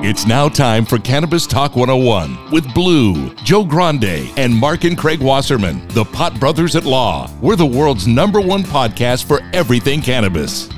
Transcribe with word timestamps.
It's 0.00 0.26
now 0.28 0.48
time 0.48 0.84
for 0.84 0.96
Cannabis 1.00 1.44
Talk 1.44 1.74
101 1.74 2.52
with 2.52 2.72
Blue, 2.72 3.34
Joe 3.42 3.64
Grande, 3.64 4.30
and 4.38 4.54
Mark 4.54 4.84
and 4.84 4.96
Craig 4.96 5.20
Wasserman, 5.20 5.88
the 5.88 6.04
Pot 6.04 6.38
Brothers 6.38 6.76
at 6.76 6.84
Law. 6.84 7.28
We're 7.40 7.56
the 7.56 7.66
world's 7.66 8.06
number 8.06 8.40
one 8.40 8.62
podcast 8.62 9.24
for 9.24 9.40
everything 9.52 10.00
cannabis. 10.00 10.68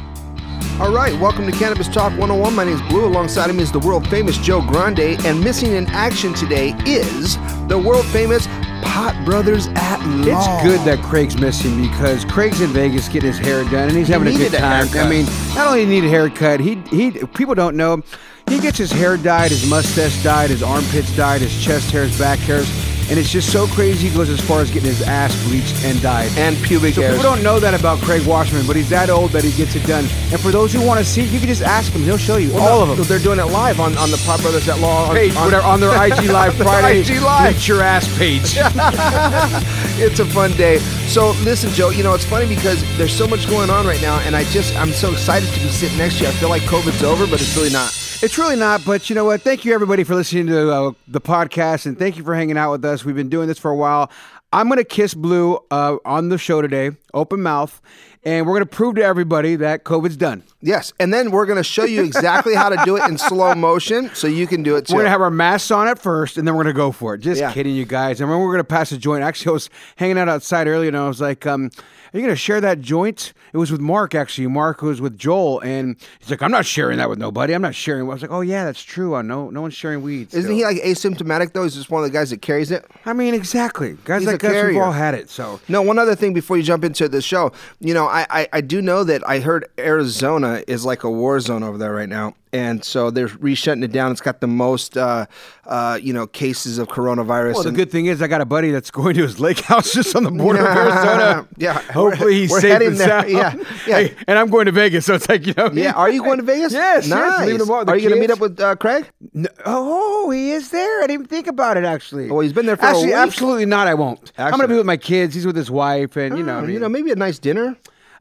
All 0.80 0.90
right, 0.90 1.12
welcome 1.20 1.44
to 1.44 1.52
Cannabis 1.52 1.86
Talk 1.86 2.12
101. 2.12 2.54
My 2.54 2.64
name 2.64 2.76
is 2.76 2.82
Blue. 2.88 3.04
Alongside 3.04 3.50
of 3.50 3.56
me 3.56 3.62
is 3.62 3.70
the 3.70 3.80
world 3.80 4.08
famous 4.08 4.38
Joe 4.38 4.62
Grande. 4.62 5.22
And 5.26 5.38
missing 5.38 5.72
in 5.72 5.86
action 5.88 6.32
today 6.32 6.74
is 6.86 7.36
the 7.68 7.78
world 7.78 8.06
famous 8.06 8.46
Pot 8.82 9.20
Brothers 9.26 9.68
at 9.74 9.98
Law. 10.06 10.56
It's 10.56 10.64
good 10.64 10.80
that 10.86 11.04
Craig's 11.04 11.38
missing 11.38 11.82
because 11.82 12.24
Craig's 12.24 12.62
in 12.62 12.70
Vegas 12.70 13.06
getting 13.08 13.32
his 13.32 13.38
hair 13.38 13.64
done 13.64 13.90
and 13.90 13.92
he's 13.98 14.06
he 14.06 14.14
having 14.14 14.34
a 14.34 14.38
good 14.38 14.52
time. 14.52 14.88
A 14.94 15.00
I 15.00 15.10
mean, 15.10 15.26
not 15.54 15.66
only 15.66 15.84
he 15.84 15.86
need 15.86 16.04
a 16.04 16.08
haircut, 16.08 16.60
he 16.60 16.76
he 16.90 17.10
people 17.10 17.54
don't 17.54 17.76
know, 17.76 18.02
he 18.50 18.58
gets 18.58 18.78
his 18.78 18.92
hair 18.92 19.16
dyed, 19.16 19.50
his 19.50 19.68
mustache 19.68 20.22
dyed, 20.22 20.50
his 20.50 20.62
armpits 20.62 21.14
dyed, 21.16 21.40
his 21.40 21.62
chest 21.62 21.90
hairs, 21.90 22.18
back 22.18 22.38
hairs 22.40 22.68
and 23.10 23.18
it's 23.18 23.28
just 23.28 23.50
so 23.50 23.66
crazy. 23.66 24.08
He 24.08 24.14
goes 24.14 24.30
as 24.30 24.40
far 24.40 24.60
as 24.60 24.70
getting 24.70 24.88
his 24.88 25.02
ass 25.02 25.34
bleached 25.48 25.84
and 25.84 26.00
dyed. 26.00 26.30
And 26.38 26.56
pubic 26.58 26.94
so 26.94 27.02
hairs. 27.02 27.16
People 27.16 27.34
don't 27.34 27.42
know 27.42 27.58
that 27.58 27.78
about 27.78 27.98
Craig 27.98 28.24
Wasserman, 28.24 28.68
but 28.68 28.76
he's 28.76 28.88
that 28.90 29.10
old 29.10 29.32
that 29.32 29.42
he 29.42 29.50
gets 29.50 29.74
it 29.74 29.84
done. 29.84 30.04
And 30.30 30.40
for 30.40 30.52
those 30.52 30.72
who 30.72 30.86
want 30.86 31.00
to 31.00 31.04
see, 31.04 31.24
you 31.24 31.40
can 31.40 31.48
just 31.48 31.62
ask 31.62 31.92
him. 31.92 32.02
He'll 32.02 32.16
show 32.16 32.36
you 32.36 32.52
well, 32.52 32.62
all 32.62 32.86
no, 32.86 32.92
of 32.92 32.98
them. 32.98 33.06
They're 33.08 33.18
doing 33.18 33.40
it 33.40 33.46
live 33.46 33.80
on, 33.80 33.98
on 33.98 34.12
the 34.12 34.16
Pot 34.18 34.40
Brothers 34.42 34.68
at 34.68 34.78
Law 34.78 35.12
page, 35.12 35.34
on, 35.34 35.52
on 35.52 35.80
their 35.80 35.90
IG 35.90 36.30
Live 36.30 36.54
Friday. 36.54 37.00
IG 37.00 37.20
Live. 37.20 37.54
Bleach 37.54 37.66
your 37.66 37.82
ass 37.82 38.06
page. 38.16 38.42
it's 40.00 40.20
a 40.20 40.26
fun 40.26 40.52
day. 40.52 40.78
So 41.08 41.32
listen, 41.42 41.70
Joe. 41.70 41.90
You 41.90 42.04
know 42.04 42.14
it's 42.14 42.24
funny 42.24 42.46
because 42.46 42.80
there's 42.96 43.14
so 43.14 43.26
much 43.26 43.48
going 43.48 43.70
on 43.70 43.86
right 43.86 44.00
now, 44.00 44.20
and 44.20 44.36
I 44.36 44.44
just 44.44 44.76
I'm 44.76 44.92
so 44.92 45.10
excited 45.10 45.52
to 45.52 45.60
be 45.60 45.68
sitting 45.70 45.98
next 45.98 46.18
to 46.18 46.24
you. 46.24 46.28
I 46.28 46.32
feel 46.34 46.48
like 46.48 46.62
COVID's 46.62 47.02
over, 47.02 47.26
but 47.26 47.40
it's 47.40 47.56
really 47.56 47.70
not. 47.70 48.09
It's 48.22 48.36
really 48.36 48.56
not, 48.56 48.84
but 48.84 49.08
you 49.08 49.14
know 49.14 49.24
what? 49.24 49.40
Thank 49.40 49.64
you 49.64 49.72
everybody 49.72 50.04
for 50.04 50.14
listening 50.14 50.48
to 50.48 50.70
uh, 50.70 50.92
the 51.08 51.22
podcast, 51.22 51.86
and 51.86 51.98
thank 51.98 52.18
you 52.18 52.22
for 52.22 52.34
hanging 52.34 52.58
out 52.58 52.70
with 52.70 52.84
us. 52.84 53.02
We've 53.02 53.16
been 53.16 53.30
doing 53.30 53.48
this 53.48 53.58
for 53.58 53.70
a 53.70 53.76
while. 53.76 54.10
I'm 54.52 54.68
gonna 54.68 54.84
kiss 54.84 55.14
Blue 55.14 55.58
uh, 55.70 55.96
on 56.04 56.28
the 56.28 56.36
show 56.36 56.60
today, 56.60 56.90
open 57.14 57.40
mouth, 57.40 57.80
and 58.22 58.46
we're 58.46 58.52
gonna 58.56 58.66
prove 58.66 58.96
to 58.96 59.02
everybody 59.02 59.56
that 59.56 59.84
COVID's 59.84 60.18
done. 60.18 60.42
Yes, 60.60 60.92
and 61.00 61.14
then 61.14 61.30
we're 61.30 61.46
gonna 61.46 61.62
show 61.62 61.84
you 61.84 62.02
exactly 62.02 62.54
how 62.54 62.68
to 62.68 62.76
do 62.84 62.98
it 62.98 63.08
in 63.08 63.16
slow 63.16 63.54
motion, 63.54 64.10
so 64.12 64.26
you 64.26 64.46
can 64.46 64.62
do 64.62 64.76
it 64.76 64.86
too. 64.86 64.96
We're 64.96 65.00
gonna 65.00 65.10
have 65.12 65.22
our 65.22 65.30
masks 65.30 65.70
on 65.70 65.88
at 65.88 65.98
first, 65.98 66.36
and 66.36 66.46
then 66.46 66.56
we're 66.56 66.64
gonna 66.64 66.74
go 66.74 66.92
for 66.92 67.14
it. 67.14 67.20
Just 67.20 67.40
yeah. 67.40 67.50
kidding, 67.54 67.74
you 67.74 67.86
guys. 67.86 68.20
And 68.20 68.30
then 68.30 68.38
we're 68.38 68.52
gonna 68.52 68.64
pass 68.64 68.92
a 68.92 68.98
joint. 68.98 69.22
Actually, 69.24 69.48
I 69.48 69.52
was 69.54 69.70
hanging 69.96 70.18
out 70.18 70.28
outside 70.28 70.66
earlier, 70.66 70.88
and 70.88 70.96
I 70.98 71.08
was 71.08 71.22
like, 71.22 71.46
um, 71.46 71.70
are 72.12 72.18
you 72.18 72.24
going 72.24 72.34
to 72.34 72.38
share 72.40 72.60
that 72.60 72.80
joint? 72.80 73.32
It 73.52 73.56
was 73.56 73.70
with 73.70 73.80
Mark, 73.80 74.14
actually. 74.14 74.46
Mark 74.48 74.82
was 74.82 75.00
with 75.00 75.18
Joel, 75.18 75.60
and 75.60 75.96
he's 76.18 76.30
like, 76.30 76.42
I'm 76.42 76.50
not 76.50 76.66
sharing 76.66 76.98
that 76.98 77.08
with 77.08 77.18
nobody. 77.18 77.52
I'm 77.52 77.62
not 77.62 77.74
sharing. 77.74 78.02
I 78.02 78.04
was 78.12 78.22
like, 78.22 78.30
oh, 78.30 78.40
yeah, 78.40 78.64
that's 78.64 78.82
true. 78.82 79.14
I 79.14 79.22
know 79.22 79.50
no 79.50 79.62
one's 79.62 79.74
sharing 79.74 80.02
weed. 80.02 80.32
Isn't 80.34 80.52
he 80.52 80.64
like 80.64 80.78
asymptomatic, 80.78 81.52
though? 81.52 81.62
He's 81.62 81.74
just 81.74 81.90
one 81.90 82.02
of 82.02 82.10
the 82.10 82.12
guys 82.12 82.30
that 82.30 82.42
carries 82.42 82.70
it? 82.70 82.84
I 83.06 83.12
mean, 83.12 83.34
exactly. 83.34 83.96
Guys 84.04 84.22
he's 84.22 84.32
like 84.32 84.42
us, 84.44 84.66
we've 84.66 84.76
all 84.80 84.92
had 84.92 85.14
it, 85.14 85.30
so. 85.30 85.60
No, 85.68 85.82
one 85.82 85.98
other 85.98 86.14
thing 86.14 86.34
before 86.34 86.56
you 86.56 86.62
jump 86.62 86.84
into 86.84 87.08
the 87.08 87.22
show. 87.22 87.52
You 87.80 87.94
know, 87.94 88.06
I, 88.06 88.26
I, 88.30 88.48
I 88.54 88.60
do 88.60 88.82
know 88.82 89.04
that 89.04 89.26
I 89.28 89.40
heard 89.40 89.66
Arizona 89.78 90.62
is 90.66 90.84
like 90.84 91.04
a 91.04 91.10
war 91.10 91.38
zone 91.40 91.62
over 91.62 91.78
there 91.78 91.94
right 91.94 92.08
now 92.08 92.34
and 92.52 92.84
so 92.84 93.10
they're 93.10 93.28
re-shutting 93.28 93.82
it 93.82 93.92
down. 93.92 94.10
It's 94.12 94.20
got 94.20 94.40
the 94.40 94.46
most, 94.46 94.96
uh, 94.96 95.26
uh, 95.66 95.98
you 96.02 96.12
know, 96.12 96.26
cases 96.26 96.78
of 96.78 96.88
coronavirus. 96.88 97.54
Well, 97.54 97.62
the 97.64 97.72
good 97.72 97.90
thing 97.90 98.06
is 98.06 98.20
I 98.22 98.26
got 98.26 98.40
a 98.40 98.44
buddy 98.44 98.70
that's 98.70 98.90
going 99.00 99.14
to 99.16 99.22
his 99.22 99.38
lake 99.38 99.60
house 99.60 99.92
just 99.94 100.16
on 100.16 100.24
the 100.24 100.30
border 100.30 100.60
of 100.60 100.76
Arizona. 100.76 101.46
Yeah, 101.56 101.78
hopefully 101.78 102.34
he's 102.34 102.50
we're 102.50 102.60
safe 102.60 102.80
and 102.80 102.96
sound. 102.96 103.28
Yeah, 103.28 103.54
yeah. 103.86 103.96
Hey, 103.98 104.16
and 104.26 104.38
I'm 104.38 104.48
going 104.48 104.64
to 104.64 104.72
Vegas, 104.72 105.04
so 105.04 105.14
it's 105.14 105.28
like 105.28 105.46
you 105.46 105.52
know. 105.56 105.70
Yeah, 105.70 105.92
are 105.92 106.10
you 106.10 106.22
going 106.22 106.38
to 106.38 106.42
Vegas? 106.42 106.72
yes, 106.72 107.06
nice. 107.06 107.48
Yes, 107.48 107.68
are 107.68 107.96
you 107.96 108.08
going 108.08 108.14
to 108.14 108.20
meet 108.20 108.30
up 108.30 108.40
with 108.40 108.58
uh, 108.58 108.76
Craig? 108.76 109.10
No, 109.34 109.48
oh, 109.66 110.30
he 110.30 110.52
is 110.52 110.70
there. 110.70 110.98
I 110.98 111.02
didn't 111.02 111.14
even 111.14 111.26
think 111.26 111.48
about 111.48 111.76
it 111.76 111.84
actually. 111.84 112.30
Oh, 112.30 112.40
he's 112.40 112.54
been 112.54 112.64
there 112.64 112.76
for 112.76 112.86
a 112.86 112.92
while. 112.92 112.96
actually. 112.96 113.12
Absolutely 113.12 113.66
not. 113.66 113.88
I 113.88 113.94
won't. 113.94 114.32
Actually. 114.38 114.44
I'm 114.44 114.50
going 114.52 114.62
to 114.62 114.68
be 114.68 114.76
with 114.76 114.86
my 114.86 114.96
kids. 114.96 115.34
He's 115.34 115.44
with 115.46 115.56
his 115.56 115.70
wife, 115.70 116.16
and 116.16 116.38
you 116.38 116.44
know, 116.44 116.60
oh, 116.60 116.66
you 116.66 116.78
know, 116.78 116.88
maybe 116.88 117.10
a 117.10 117.16
nice 117.16 117.38
dinner. 117.38 117.76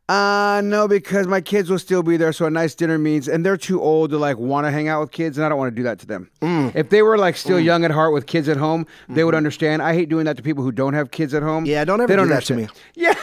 Uh 0.09 0.59
no, 0.63 0.87
because 0.87 1.27
my 1.27 1.39
kids 1.39 1.69
will 1.69 1.77
still 1.77 2.01
be 2.01 2.17
there. 2.17 2.33
So 2.33 2.47
a 2.47 2.49
nice 2.49 2.73
dinner 2.73 2.97
means, 2.97 3.27
and 3.27 3.45
they're 3.45 3.57
too 3.57 3.79
old 3.79 4.09
to 4.09 4.17
like 4.17 4.39
want 4.39 4.65
to 4.65 4.71
hang 4.71 4.87
out 4.87 5.01
with 5.01 5.11
kids, 5.11 5.37
and 5.37 5.45
I 5.45 5.49
don't 5.49 5.59
want 5.59 5.71
to 5.71 5.75
do 5.75 5.83
that 5.83 5.99
to 5.99 6.07
them. 6.07 6.31
Mm. 6.41 6.75
If 6.75 6.89
they 6.89 7.03
were 7.03 7.15
like 7.15 7.37
still 7.37 7.59
mm. 7.59 7.63
young 7.63 7.85
at 7.85 7.91
heart 7.91 8.11
with 8.11 8.25
kids 8.25 8.49
at 8.49 8.57
home, 8.57 8.85
mm-hmm. 8.85 9.13
they 9.13 9.23
would 9.23 9.33
mm-hmm. 9.33 9.37
understand. 9.37 9.83
I 9.83 9.93
hate 9.93 10.09
doing 10.09 10.25
that 10.25 10.35
to 10.37 10.41
people 10.41 10.63
who 10.63 10.71
don't 10.71 10.95
have 10.95 11.11
kids 11.11 11.35
at 11.35 11.43
home. 11.43 11.67
Yeah, 11.67 11.85
don't 11.85 12.01
ever 12.01 12.07
they 12.07 12.15
don't 12.15 12.27
do 12.27 12.33
that 12.33 12.45
to 12.45 12.55
me. 12.55 12.67
Yeah, 12.95 13.13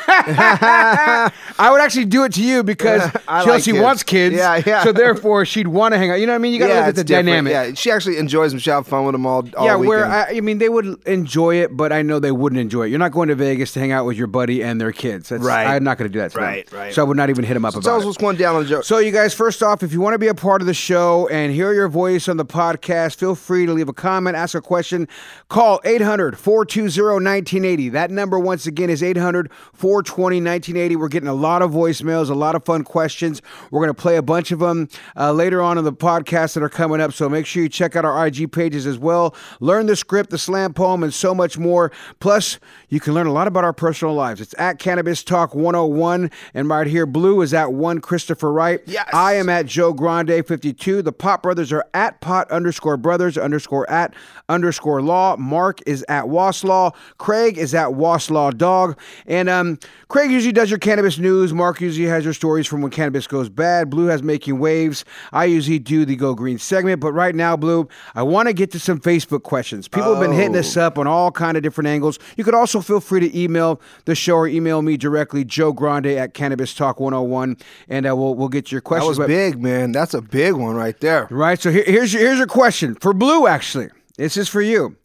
I 1.59 1.71
would 1.71 1.81
actually 1.81 2.05
do 2.07 2.25
it 2.25 2.33
to 2.35 2.43
you 2.43 2.63
because 2.63 3.11
Chelsea 3.27 3.73
like 3.73 3.83
wants 3.83 4.03
kids. 4.03 4.37
Yeah, 4.37 4.63
yeah. 4.65 4.85
So 4.85 4.93
therefore, 4.93 5.45
she'd 5.45 5.67
want 5.67 5.93
to 5.93 5.99
hang 5.99 6.11
out. 6.11 6.21
You 6.21 6.27
know 6.27 6.33
what 6.33 6.37
I 6.37 6.39
mean? 6.39 6.53
You 6.53 6.61
got 6.61 6.69
to 6.69 6.73
yeah, 6.73 6.79
look 6.81 6.89
at 6.89 6.95
the 6.95 7.05
different. 7.05 7.27
dynamic. 7.27 7.53
Yeah, 7.53 7.75
she 7.75 7.91
actually 7.91 8.19
enjoys 8.19 8.53
them. 8.53 8.61
She 8.61 8.71
have 8.71 8.87
fun 8.87 9.05
with 9.05 9.13
them 9.13 9.27
all. 9.27 9.45
all 9.57 9.67
yeah, 9.67 9.75
weekend. 9.75 9.89
where 9.89 10.07
I, 10.07 10.37
I, 10.37 10.41
mean, 10.41 10.59
they 10.59 10.69
would 10.69 11.03
enjoy 11.07 11.57
it, 11.57 11.77
but 11.77 11.93
I 11.93 12.03
know 12.03 12.19
they 12.21 12.33
wouldn't 12.33 12.61
enjoy 12.61 12.85
it. 12.85 12.91
You're 12.91 12.99
not 12.99 13.13
going 13.13 13.29
to 13.29 13.35
Vegas 13.35 13.73
to 13.73 13.81
hang 13.81 13.93
out 13.93 14.07
with 14.07 14.17
your 14.17 14.29
buddy 14.29 14.63
and 14.63 14.81
their 14.81 14.93
kids. 14.93 15.29
That's, 15.29 15.43
right. 15.43 15.67
I'm 15.67 15.85
not 15.85 15.99
going 15.99 16.09
to 16.11 16.13
do 16.13 16.21
that. 16.21 16.33
To 16.33 16.39
right, 16.39 16.67
them. 16.67 16.75
Right. 16.76 16.94
So 16.94 17.03
I 17.03 17.04
would 17.04 17.16
not 17.16 17.31
even 17.31 17.44
hit 17.44 17.56
him 17.56 17.64
up 17.64 17.72
so 17.72 17.78
about 17.78 17.88
tell 17.88 17.98
us 17.98 18.04
what's 18.04 18.19
going 18.19 18.37
down 18.37 18.56
on 18.56 18.62
the 18.62 18.69
show. 18.69 18.81
So, 18.82 18.98
you 18.98 19.12
guys, 19.12 19.34
first 19.34 19.62
off, 19.62 19.82
if 19.82 19.92
you 19.92 20.00
want 20.00 20.14
to 20.14 20.19
be 20.19 20.28
a 20.28 20.34
part 20.34 20.60
of 20.60 20.66
the 20.66 20.75
show 20.75 21.28
and 21.28 21.53
hear 21.53 21.72
your 21.72 21.88
voice 21.88 22.28
on 22.28 22.37
the 22.37 22.44
podcast, 22.44 23.16
feel 23.16 23.34
free 23.34 23.66
to 23.66 23.72
leave 23.72 23.88
a 23.88 23.92
comment, 23.92 24.37
ask 24.37 24.54
a 24.54 24.60
question, 24.60 25.09
call 25.48 25.81
800 25.84 26.38
420 26.38 27.25
1980. 27.25 27.88
That 27.91 28.10
number, 28.10 28.38
once 28.38 28.66
again, 28.66 28.91
is 28.91 29.03
800 29.03 29.50
420 29.72 30.37
1980. 30.37 30.97
We're 30.97 31.09
getting 31.09 31.28
a 31.28 31.34
lot 31.34 31.62
of 31.62 31.70
voicemails, 31.72 32.31
a 32.31 32.34
lot 32.34 32.54
of 32.54 32.64
fun 32.64 32.84
questions. 32.84 33.43
We're 33.70 33.81
going 33.81 33.94
to 33.94 34.00
play 34.00 34.16
a 34.16 34.22
bunch 34.22 34.53
of 34.53 34.58
them 34.60 34.88
uh, 35.16 35.32
later 35.32 35.62
on 35.62 35.78
in 35.78 35.84
the 35.84 35.93
podcast 35.93 36.54
that 36.54 36.62
are 36.62 36.69
coming 36.69 37.00
up. 37.00 37.12
So, 37.12 37.28
make 37.28 37.47
sure 37.47 37.62
you 37.62 37.69
check 37.69 37.97
out 37.97 38.04
our 38.04 38.26
IG 38.26 38.53
pages 38.53 38.87
as 38.87 38.98
well. 38.98 39.34
Learn 39.60 39.87
the 39.87 39.97
script, 39.97 40.31
the 40.31 40.38
slam 40.38 40.75
poem, 40.75 41.03
and 41.03 41.12
so 41.12 41.34
much 41.34 41.58
more. 41.58 41.91
Plus, 42.20 42.58
you 42.89 43.01
can 43.01 43.15
learn 43.15 43.27
a 43.27 43.33
lot 43.33 43.49
about 43.49 43.65
our 43.65 43.73
personal 43.73 44.15
lives. 44.15 44.41
It's 44.41 44.55
at 44.59 44.79
Cannabis 44.79 45.25
Talk 45.25 45.55
101. 45.55 46.31
And 46.55 46.69
right 46.69 46.87
here, 46.87 47.06
Blue 47.06 47.41
is 47.43 47.53
at 47.53 47.73
one 47.73 48.00
Christopher 48.00 48.53
Wright. 48.53 48.81
Yes. 48.87 49.09
I 49.12 49.35
am 49.35 49.49
at 49.49 49.67
Joe 49.67 49.93
Grande 49.93 50.47
52. 50.47 51.03
The 51.03 51.12
Pot 51.12 51.43
Brothers 51.43 51.73
are 51.73 51.85
at 51.94 52.21
Pot 52.21 52.50
underscore 52.50 52.97
Brothers 52.97 53.37
underscore 53.37 53.88
at 53.91 54.15
underscore 54.49 55.03
Law. 55.03 55.37
Mark 55.37 55.81
is 55.87 56.05
at 56.09 56.25
Waslaw. 56.27 56.94
Craig 57.19 57.59
is 57.59 57.75
at 57.75 57.88
Waslaw 57.88 58.56
Dog. 58.56 58.99
And 59.27 59.49
um, 59.49 59.79
Craig 60.09 60.31
usually 60.31 60.53
does 60.53 60.71
your 60.71 60.79
cannabis 60.79 61.19
news. 61.19 61.53
Mark 61.53 61.81
usually 61.81 62.06
has 62.06 62.25
your 62.25 62.35
stories 62.35 62.67
from 62.67 62.82
when 62.82 62.93
cannabis 62.93 63.27
goes 63.27 63.49
bad. 63.49 63.91
Blue 63.91 64.06
has 64.06 64.23
making 64.23 64.59
waves. 64.59 65.05
I 65.32 65.47
usually 65.47 65.81
do 65.81 66.05
the 66.05 66.15
Go 66.17 66.35
Green 66.35 66.59
segment, 66.59 67.00
but 67.00 67.12
right 67.12 67.35
now, 67.35 67.56
Blue, 67.56 67.89
I 68.15 68.23
want 68.23 68.49
to 68.49 68.53
get 68.53 68.71
to 68.73 68.79
some 68.79 69.00
Facebook 69.00 69.43
questions. 69.43 69.89
People 69.89 70.11
oh. 70.11 70.15
have 70.15 70.23
been 70.23 70.37
hitting 70.37 70.56
us 70.56 70.77
oh. 70.77 70.82
up 70.82 70.99
on 70.99 71.06
all 71.06 71.32
kind 71.32 71.56
of 71.56 71.62
different 71.62 71.89
angles. 71.89 72.19
You 72.37 72.44
could 72.44 72.55
also 72.55 72.75
feel 72.82 73.00
free 73.00 73.20
to 73.20 73.38
email 73.38 73.81
the 74.05 74.14
show 74.14 74.37
or 74.37 74.49
email 74.49 74.82
me 74.82 74.96
directly, 74.96 75.44
Joe 75.44 75.73
Grande 75.73 76.06
at 76.06 76.34
Cannabis 76.34 76.75
Talk 76.75 77.00
101, 77.00 77.56
and 77.88 78.06
uh, 78.06 78.17
we'll 78.17 78.34
we'll 78.34 78.49
get 78.49 78.73
your 78.73 78.81
questions. 78.81 79.17
That 79.17 79.23
was 79.23 79.28
big, 79.28 79.61
man. 79.61 79.93
That's 79.93 80.14
a 80.14 80.23
big 80.23 80.55
one 80.55 80.76
right 80.76 80.99
there. 81.00 81.28
Right. 81.31 81.61
So 81.61 81.70
here, 81.70 81.84
here's 81.87 82.12
your, 82.12 82.23
here's 82.23 82.38
your 82.38 82.46
question 82.46 82.94
for 82.94 83.12
Blue. 83.12 83.46
Actually, 83.46 83.88
this 84.17 84.37
is 84.37 84.49
for 84.49 84.62
you. 84.62 84.96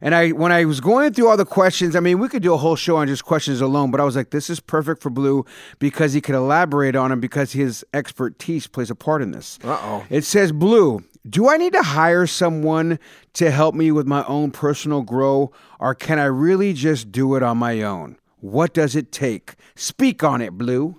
And 0.00 0.14
I, 0.14 0.30
when 0.30 0.52
I 0.52 0.64
was 0.64 0.80
going 0.80 1.12
through 1.12 1.28
all 1.28 1.36
the 1.36 1.44
questions, 1.44 1.96
I 1.96 2.00
mean, 2.00 2.18
we 2.18 2.28
could 2.28 2.42
do 2.42 2.54
a 2.54 2.56
whole 2.56 2.76
show 2.76 2.96
on 2.96 3.08
just 3.08 3.24
questions 3.24 3.60
alone, 3.60 3.90
but 3.90 4.00
I 4.00 4.04
was 4.04 4.16
like, 4.16 4.30
this 4.30 4.48
is 4.48 4.60
perfect 4.60 5.02
for 5.02 5.10
Blue 5.10 5.44
because 5.78 6.12
he 6.12 6.20
could 6.20 6.34
elaborate 6.34 6.94
on 6.94 7.10
them 7.10 7.20
because 7.20 7.52
his 7.52 7.84
expertise 7.92 8.66
plays 8.66 8.90
a 8.90 8.94
part 8.94 9.22
in 9.22 9.32
this. 9.32 9.58
Uh-oh. 9.64 10.04
It 10.08 10.24
says, 10.24 10.52
Blue, 10.52 11.02
do 11.28 11.48
I 11.48 11.56
need 11.56 11.72
to 11.72 11.82
hire 11.82 12.26
someone 12.26 12.98
to 13.34 13.50
help 13.50 13.74
me 13.74 13.90
with 13.90 14.06
my 14.06 14.24
own 14.24 14.50
personal 14.50 15.02
grow, 15.02 15.52
or 15.78 15.94
can 15.94 16.18
I 16.18 16.24
really 16.24 16.72
just 16.72 17.12
do 17.12 17.34
it 17.34 17.42
on 17.42 17.58
my 17.58 17.82
own? 17.82 18.16
What 18.40 18.72
does 18.72 18.94
it 18.94 19.10
take? 19.10 19.54
Speak 19.74 20.22
on 20.22 20.40
it, 20.40 20.52
Blue. 20.56 20.96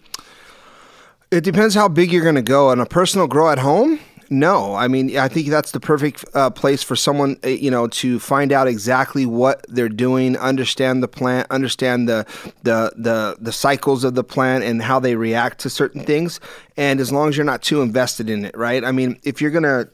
It 1.32 1.44
depends 1.44 1.76
how 1.76 1.88
big 1.88 2.12
you're 2.12 2.24
going 2.24 2.36
to 2.36 2.42
go. 2.42 2.70
On 2.70 2.80
a 2.80 2.86
personal 2.86 3.28
grow 3.28 3.50
at 3.50 3.60
home, 3.60 4.00
no. 4.30 4.76
I 4.76 4.88
mean, 4.88 5.18
I 5.18 5.28
think 5.28 5.48
that's 5.48 5.72
the 5.72 5.80
perfect 5.80 6.26
uh, 6.34 6.50
place 6.50 6.84
for 6.84 6.96
someone, 6.96 7.38
uh, 7.44 7.50
you 7.50 7.72
know, 7.72 7.88
to 7.88 8.20
find 8.20 8.52
out 8.52 8.68
exactly 8.68 9.26
what 9.26 9.66
they're 9.70 9.90
doing, 9.90 10.38
understand 10.38 11.02
the 11.02 11.08
plant, 11.08 11.48
understand 11.50 12.08
the 12.08 12.26
the 12.64 12.92
the 12.96 13.38
the 13.40 13.52
cycles 13.52 14.04
of 14.04 14.16
the 14.16 14.24
plant 14.24 14.64
and 14.64 14.82
how 14.82 15.00
they 15.00 15.16
react 15.16 15.60
to 15.60 15.70
certain 15.70 16.04
things. 16.04 16.40
And 16.78 17.00
as 17.00 17.12
long 17.12 17.30
as 17.30 17.38
you're 17.38 17.46
not 17.46 17.62
too 17.62 17.82
invested 17.82 18.30
in 18.30 18.46
it, 18.46 18.56
right? 18.58 18.84
I 18.84 18.92
mean, 18.92 19.20
if 19.24 19.42
you're 19.42 19.52
gonna 19.52 19.90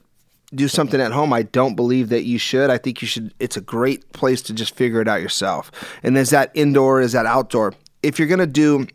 do 0.53 0.67
something 0.67 1.01
at 1.01 1.11
home, 1.11 1.33
I 1.33 1.43
don't 1.43 1.75
believe 1.75 2.09
that 2.09 2.23
you 2.23 2.37
should. 2.37 2.69
I 2.69 2.77
think 2.77 3.01
you 3.01 3.07
should. 3.07 3.33
It's 3.39 3.57
a 3.57 3.61
great 3.61 4.11
place 4.13 4.41
to 4.43 4.53
just 4.53 4.75
figure 4.75 5.01
it 5.01 5.07
out 5.07 5.21
yourself. 5.21 5.71
And 6.03 6.17
is 6.17 6.29
that 6.29 6.51
indoor? 6.53 7.01
Is 7.01 7.13
that 7.13 7.25
outdoor? 7.25 7.73
If 8.03 8.19
you're 8.19 8.27
gonna 8.27 8.45
do 8.45 8.87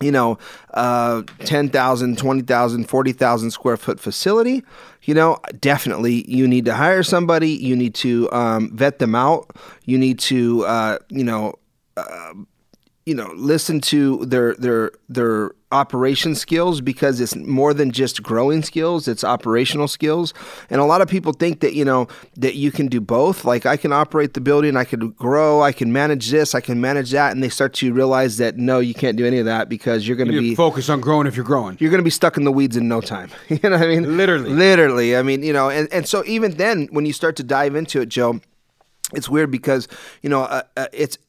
you 0.00 0.12
know, 0.12 0.38
uh, 0.74 1.22
10,000, 1.40 2.18
20,000, 2.18 2.84
40,000 2.84 3.50
square 3.50 3.76
foot 3.76 3.98
facility, 3.98 4.62
you 5.02 5.14
know, 5.14 5.38
definitely 5.60 6.30
you 6.30 6.46
need 6.46 6.64
to 6.66 6.74
hire 6.74 7.02
somebody. 7.02 7.50
You 7.50 7.74
need 7.74 7.94
to 7.96 8.30
um, 8.30 8.76
vet 8.76 8.98
them 8.98 9.14
out. 9.14 9.50
You 9.84 9.98
need 9.98 10.18
to, 10.20 10.64
uh, 10.66 10.98
you 11.08 11.24
know, 11.24 11.54
uh, 11.96 12.34
you 13.08 13.14
know, 13.14 13.32
listen 13.34 13.80
to 13.80 14.24
their 14.26 14.54
their 14.56 14.92
their 15.08 15.52
operation 15.72 16.34
skills 16.34 16.80
because 16.80 17.20
it's 17.20 17.34
more 17.36 17.74
than 17.74 17.90
just 17.90 18.22
growing 18.22 18.62
skills 18.62 19.06
it's 19.06 19.22
operational 19.22 19.86
skills 19.86 20.32
and 20.70 20.80
a 20.80 20.84
lot 20.84 21.02
of 21.02 21.08
people 21.08 21.30
think 21.34 21.60
that 21.60 21.74
you 21.74 21.84
know 21.84 22.08
that 22.38 22.54
you 22.54 22.72
can 22.72 22.86
do 22.86 23.02
both 23.02 23.44
like 23.44 23.66
i 23.66 23.76
can 23.76 23.92
operate 23.92 24.32
the 24.32 24.40
building 24.40 24.78
i 24.78 24.84
can 24.84 25.10
grow 25.10 25.60
i 25.60 25.70
can 25.70 25.92
manage 25.92 26.30
this 26.30 26.54
i 26.54 26.60
can 26.60 26.80
manage 26.80 27.10
that 27.10 27.32
and 27.32 27.42
they 27.42 27.50
start 27.50 27.74
to 27.74 27.92
realize 27.92 28.38
that 28.38 28.56
no 28.56 28.78
you 28.78 28.94
can't 28.94 29.18
do 29.18 29.26
any 29.26 29.36
of 29.38 29.44
that 29.44 29.68
because 29.68 30.08
you're 30.08 30.16
going 30.16 30.32
to 30.32 30.40
be 30.40 30.54
focus 30.54 30.88
on 30.88 31.02
growing 31.02 31.26
if 31.26 31.36
you're 31.36 31.44
growing. 31.44 31.76
you're 31.80 31.90
going 31.90 32.00
to 32.00 32.02
be 32.02 32.08
stuck 32.08 32.38
in 32.38 32.44
the 32.44 32.52
weeds 32.52 32.74
in 32.74 32.88
no 32.88 33.02
time. 33.02 33.28
you 33.50 33.58
know 33.62 33.72
what 33.72 33.82
I 33.82 33.88
mean? 33.88 34.16
Literally. 34.16 34.48
Literally. 34.48 35.16
I 35.18 35.22
mean, 35.22 35.42
you 35.42 35.52
know, 35.52 35.68
and, 35.68 35.86
and 35.92 36.08
so 36.08 36.24
even 36.24 36.52
then, 36.52 36.88
when 36.92 37.04
you 37.04 37.12
start 37.12 37.36
to 37.36 37.42
dive 37.42 37.74
into 37.74 38.00
it, 38.00 38.08
Joe, 38.08 38.40
it's 39.12 39.28
weird 39.28 39.50
because, 39.50 39.86
you 40.22 40.30
know, 40.30 40.42
uh, 40.44 40.62
uh, 40.76 40.86
it's 40.92 41.16
it- 41.16 41.22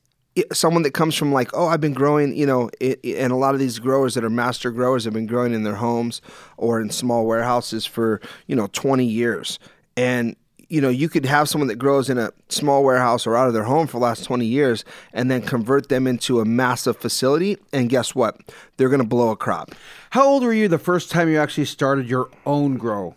someone 0.53 0.83
that 0.83 0.91
comes 0.93 1.15
from 1.15 1.31
like, 1.31 1.49
oh, 1.53 1.67
I've 1.67 1.81
been 1.81 1.93
growing, 1.93 2.35
you 2.35 2.45
know, 2.45 2.69
it, 2.79 2.99
it- 3.03 3.17
and 3.17 3.31
a 3.31 3.35
lot 3.35 3.53
of 3.53 3.59
these 3.59 3.79
growers 3.79 4.13
that 4.15 4.23
are 4.23 4.29
master 4.29 4.71
growers 4.71 5.05
have 5.05 5.13
been 5.13 5.27
growing 5.27 5.53
in 5.53 5.63
their 5.63 5.75
homes 5.75 6.21
or 6.57 6.79
in 6.81 6.89
small 6.89 7.25
warehouses 7.25 7.85
for, 7.85 8.21
you 8.47 8.55
know, 8.55 8.67
20 8.73 9.05
years. 9.05 9.59
And, 9.97 10.35
you 10.69 10.81
know, 10.81 10.89
you 10.89 11.09
could 11.09 11.25
have 11.25 11.49
someone 11.49 11.67
that 11.67 11.77
grows 11.77 12.09
in 12.09 12.17
a 12.17 12.31
small 12.49 12.83
warehouse 12.83 13.25
or 13.25 13.35
out 13.35 13.47
of 13.47 13.53
their 13.53 13.63
home 13.63 13.87
for 13.87 13.97
the 13.99 14.03
last 14.03 14.23
20 14.25 14.45
years 14.45 14.85
and 15.13 15.29
then 15.31 15.41
convert 15.41 15.89
them 15.89 16.05
into 16.05 16.39
a 16.39 16.45
massive 16.45 16.95
facility. 16.97 17.57
And 17.73 17.89
guess 17.89 18.13
what? 18.13 18.37
They're 18.77 18.89
going 18.89 19.01
to 19.01 19.07
blow 19.07 19.31
a 19.31 19.35
crop. 19.35 19.71
How 20.11 20.25
old 20.27 20.43
were 20.43 20.53
you 20.53 20.67
the 20.67 20.77
first 20.77 21.09
time 21.11 21.27
you 21.29 21.39
actually 21.39 21.65
started 21.65 22.07
your 22.07 22.29
own 22.45 22.77
grow? 22.77 23.15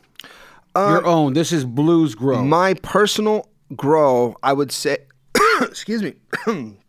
Uh, 0.74 0.88
your 1.00 1.06
own. 1.06 1.34
This 1.34 1.52
is 1.52 1.66
Blues 1.66 2.14
Grow. 2.14 2.42
My 2.42 2.72
personal 2.72 3.50
grow, 3.76 4.34
I 4.42 4.54
would 4.54 4.72
say, 4.72 4.96
excuse 5.60 6.02
me, 6.02 6.14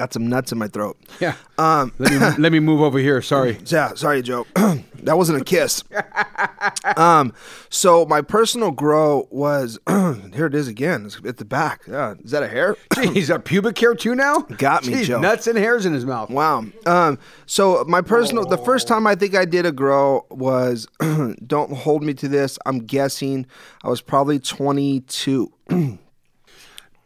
got 0.00 0.14
some 0.14 0.26
nuts 0.28 0.50
in 0.50 0.56
my 0.56 0.66
throat. 0.66 0.96
yeah. 1.20 1.34
Um, 1.58 1.92
let, 1.98 2.10
me, 2.10 2.18
let 2.42 2.52
me 2.52 2.58
move 2.58 2.80
over 2.80 2.98
here. 2.98 3.20
Sorry. 3.20 3.58
Yeah, 3.66 3.94
sorry, 3.94 4.22
Joe. 4.22 4.46
that 4.54 5.18
wasn't 5.18 5.42
a 5.42 5.44
kiss. 5.44 5.84
um, 6.96 7.34
so 7.68 8.06
my 8.06 8.22
personal 8.22 8.70
grow 8.70 9.28
was 9.30 9.78
here. 9.88 10.46
It 10.46 10.54
is 10.54 10.66
again. 10.68 11.04
It's 11.04 11.20
at 11.24 11.36
the 11.36 11.44
back. 11.44 11.82
Yeah, 11.86 12.14
is 12.24 12.30
that 12.30 12.42
a 12.42 12.48
hair? 12.48 12.76
Jeez, 12.94 13.32
a 13.32 13.38
pubic 13.38 13.78
hair 13.78 13.94
too 13.94 14.14
now? 14.14 14.38
Got 14.38 14.86
me, 14.86 14.94
Jeez, 14.94 15.04
Joe. 15.04 15.20
Nuts 15.20 15.46
and 15.46 15.58
hairs 15.58 15.84
in 15.84 15.92
his 15.92 16.06
mouth. 16.06 16.30
Wow. 16.30 16.64
Um, 16.86 17.18
so 17.44 17.84
my 17.86 18.00
personal, 18.00 18.46
the 18.46 18.58
first 18.58 18.88
time 18.88 19.06
I 19.06 19.14
think 19.14 19.34
I 19.36 19.44
did 19.44 19.66
a 19.66 19.72
grow 19.72 20.24
was, 20.30 20.88
don't 21.46 21.72
hold 21.72 22.02
me 22.02 22.14
to 22.14 22.26
this. 22.28 22.58
I'm 22.64 22.78
guessing 22.78 23.46
I 23.84 23.88
was 23.88 24.00
probably 24.00 24.38
22. 24.38 25.52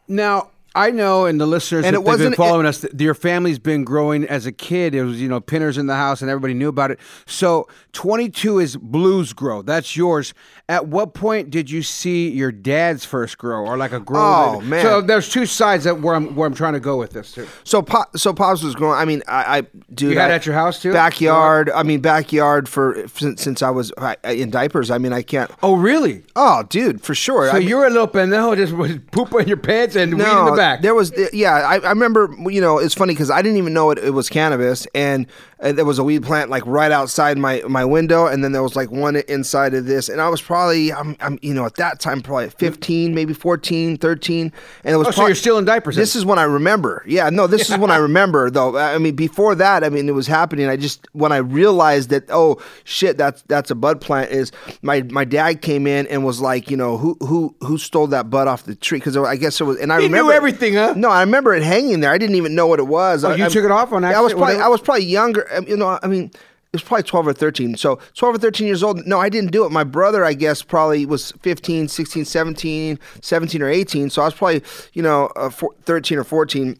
Now, 0.07 0.49
I 0.75 0.91
know, 0.91 1.25
and 1.25 1.39
the 1.39 1.45
listeners, 1.45 1.85
And 1.85 1.95
it 1.95 2.03
they've 2.03 2.17
been 2.17 2.33
following 2.33 2.65
us, 2.65 2.79
that 2.79 2.99
your 2.99 3.13
family's 3.13 3.59
been 3.59 3.85
growing 3.85 4.25
as 4.25 4.45
a 4.45 4.51
kid. 4.51 4.93
It 4.93 5.03
was, 5.03 5.21
you 5.21 5.29
know, 5.29 5.39
pinners 5.39 5.77
in 5.77 5.87
the 5.87 5.95
house, 5.95 6.21
and 6.21 6.29
everybody 6.29 6.53
knew 6.53 6.67
about 6.67 6.91
it. 6.91 6.99
So, 7.25 7.67
22 7.93 8.59
is 8.59 8.75
Blues 8.75 9.31
Grow. 9.31 9.61
That's 9.61 9.95
yours. 9.95 10.33
At 10.67 10.87
what 10.87 11.13
point 11.13 11.49
did 11.49 11.69
you 11.69 11.81
see 11.81 12.29
your 12.29 12.51
dad's 12.51 13.05
first 13.05 13.37
grow, 13.37 13.65
or 13.65 13.77
like 13.77 13.93
a 13.93 13.99
grow? 14.01 14.19
Oh, 14.19 14.59
that- 14.59 14.65
man. 14.65 14.83
So 14.83 14.99
there's 14.99 15.29
two 15.29 15.45
sides 15.45 15.85
that 15.85 16.01
where 16.01 16.15
I'm 16.15 16.35
where 16.35 16.47
I'm 16.47 16.55
trying 16.55 16.73
to 16.73 16.79
go 16.79 16.97
with 16.97 17.11
this 17.11 17.31
too. 17.31 17.47
So, 17.63 17.81
Pop, 17.81 18.17
so 18.17 18.33
Pops 18.33 18.61
was 18.61 18.75
growing. 18.75 18.97
I 18.99 19.05
mean, 19.05 19.23
I, 19.27 19.57
I 19.59 19.61
dude, 19.93 20.11
You 20.11 20.19
had 20.19 20.31
it 20.31 20.33
at 20.33 20.45
your 20.45 20.55
house, 20.55 20.81
too? 20.81 20.91
Backyard. 20.91 21.69
I 21.69 21.83
mean, 21.83 22.01
backyard 22.01 22.67
for 22.67 23.07
since, 23.15 23.41
since 23.43 23.61
I 23.61 23.69
was 23.69 23.93
I, 23.97 24.17
in 24.25 24.49
diapers. 24.49 24.91
I 24.91 24.97
mean, 24.97 25.13
I 25.13 25.21
can't. 25.21 25.49
Oh, 25.63 25.75
really? 25.75 26.23
Oh, 26.35 26.63
dude, 26.67 27.01
for 27.01 27.15
sure. 27.15 27.49
So 27.49 27.57
I 27.57 27.59
you're 27.59 27.85
a 27.85 27.89
little 27.89 28.07
pendejo, 28.07 28.57
just 28.57 28.73
with 28.73 29.09
poop 29.11 29.33
in 29.39 29.47
your 29.47 29.57
pants 29.57 29.95
and 29.95 30.15
weed 30.17 30.23
in 30.25 30.45
the 30.45 30.51
back. 30.57 30.64
There 30.81 30.95
was, 30.95 31.11
yeah, 31.33 31.53
I, 31.53 31.77
I 31.79 31.89
remember, 31.89 32.33
you 32.49 32.61
know, 32.61 32.77
it's 32.77 32.93
funny 32.93 33.13
because 33.13 33.31
I 33.31 33.41
didn't 33.41 33.57
even 33.57 33.73
know 33.73 33.91
it, 33.91 33.99
it 33.99 34.11
was 34.11 34.29
cannabis. 34.29 34.87
And 34.93 35.27
there 35.71 35.85
was 35.85 35.99
a 35.99 36.03
weed 36.03 36.23
plant 36.23 36.49
like 36.49 36.65
right 36.65 36.91
outside 36.91 37.37
my, 37.37 37.61
my 37.67 37.83
window. 37.85 38.27
And 38.27 38.43
then 38.43 38.51
there 38.51 38.63
was 38.63 38.75
like 38.75 38.91
one 38.91 39.15
inside 39.15 39.73
of 39.73 39.85
this. 39.85 40.09
And 40.09 40.21
I 40.21 40.29
was 40.29 40.41
probably, 40.41 40.91
I'm, 40.93 41.15
I'm 41.19 41.39
you 41.41 41.53
know, 41.53 41.65
at 41.65 41.75
that 41.75 41.99
time, 41.99 42.21
probably 42.21 42.49
15, 42.49 43.13
maybe 43.15 43.33
14, 43.33 43.97
13. 43.97 44.51
And 44.83 44.93
it 44.93 44.97
was 44.97 45.07
Oh, 45.07 45.11
so 45.11 45.25
you're 45.27 45.35
still 45.35 45.57
in 45.57 45.65
diapers? 45.65 45.95
This 45.95 46.15
is 46.15 46.25
when 46.25 46.39
I 46.39 46.43
remember. 46.43 47.03
Yeah, 47.07 47.29
no, 47.29 47.47
this 47.47 47.69
is 47.69 47.77
when 47.77 47.91
I 47.91 47.95
remember 48.09 48.49
though. 48.49 48.77
I 48.77 48.97
mean, 48.97 49.15
before 49.15 49.55
that, 49.55 49.83
I 49.83 49.89
mean, 49.89 50.07
it 50.07 50.13
was 50.13 50.27
happening. 50.27 50.67
I 50.67 50.77
just, 50.77 51.07
when 51.13 51.31
I 51.31 51.37
realized 51.37 52.09
that, 52.09 52.25
oh 52.29 52.61
shit, 52.83 53.17
that's, 53.17 53.41
that's 53.43 53.71
a 53.71 53.75
bud 53.75 54.01
plant 54.01 54.31
is 54.31 54.51
my, 54.81 55.01
my 55.03 55.25
dad 55.25 55.61
came 55.61 55.87
in 55.87 56.07
and 56.07 56.25
was 56.25 56.41
like, 56.41 56.69
you 56.69 56.77
know, 56.77 56.97
who, 56.97 57.17
who, 57.21 57.55
who 57.61 57.77
stole 57.77 58.07
that 58.07 58.29
bud 58.29 58.47
off 58.47 58.63
the 58.63 58.75
tree? 58.75 58.99
Cause 58.99 59.17
I 59.17 59.35
guess 59.35 59.59
it 59.59 59.63
was, 59.63 59.79
and 59.79 59.91
I 59.91 60.01
He 60.01 60.07
knew 60.07 60.13
remember 60.13 60.33
everything, 60.33 60.73
huh? 60.75 60.93
No, 60.95 61.09
I 61.09 61.21
remember 61.21 61.53
it 61.53 61.63
hanging 61.63 61.99
there. 61.99 62.11
I 62.11 62.17
didn't 62.17 62.35
even 62.35 62.55
know 62.55 62.67
what 62.67 62.79
it 62.79 62.87
was. 62.87 63.23
Oh, 63.23 63.31
I, 63.31 63.35
you 63.35 63.45
I- 63.45 63.49
took 63.49 63.65
it 63.65 63.71
off 63.71 63.91
on 63.93 64.03
Yeah, 64.03 64.17
I 64.17 64.21
was 64.21 64.33
probably. 64.33 64.57
I 64.57 64.67
was 64.67 64.81
probably 64.81 65.05
younger. 65.05 65.47
Um, 65.55 65.67
You 65.67 65.77
know, 65.77 65.99
I 66.01 66.07
mean, 66.07 66.25
it 66.25 66.73
was 66.73 66.83
probably 66.83 67.03
12 67.03 67.27
or 67.27 67.33
13. 67.33 67.77
So 67.77 67.99
12 68.15 68.35
or 68.35 68.37
13 68.37 68.67
years 68.67 68.83
old. 68.83 69.05
No, 69.05 69.19
I 69.19 69.29
didn't 69.29 69.51
do 69.51 69.65
it. 69.65 69.71
My 69.71 69.83
brother, 69.83 70.25
I 70.25 70.33
guess, 70.33 70.61
probably 70.61 71.05
was 71.05 71.31
15, 71.41 71.87
16, 71.87 72.25
17, 72.25 72.99
17 73.21 73.61
or 73.61 73.69
18. 73.69 74.09
So 74.09 74.21
I 74.21 74.25
was 74.25 74.33
probably, 74.33 74.63
you 74.93 75.01
know, 75.01 75.27
uh, 75.35 75.49
four, 75.49 75.73
13 75.83 76.17
or 76.17 76.23
14. 76.23 76.77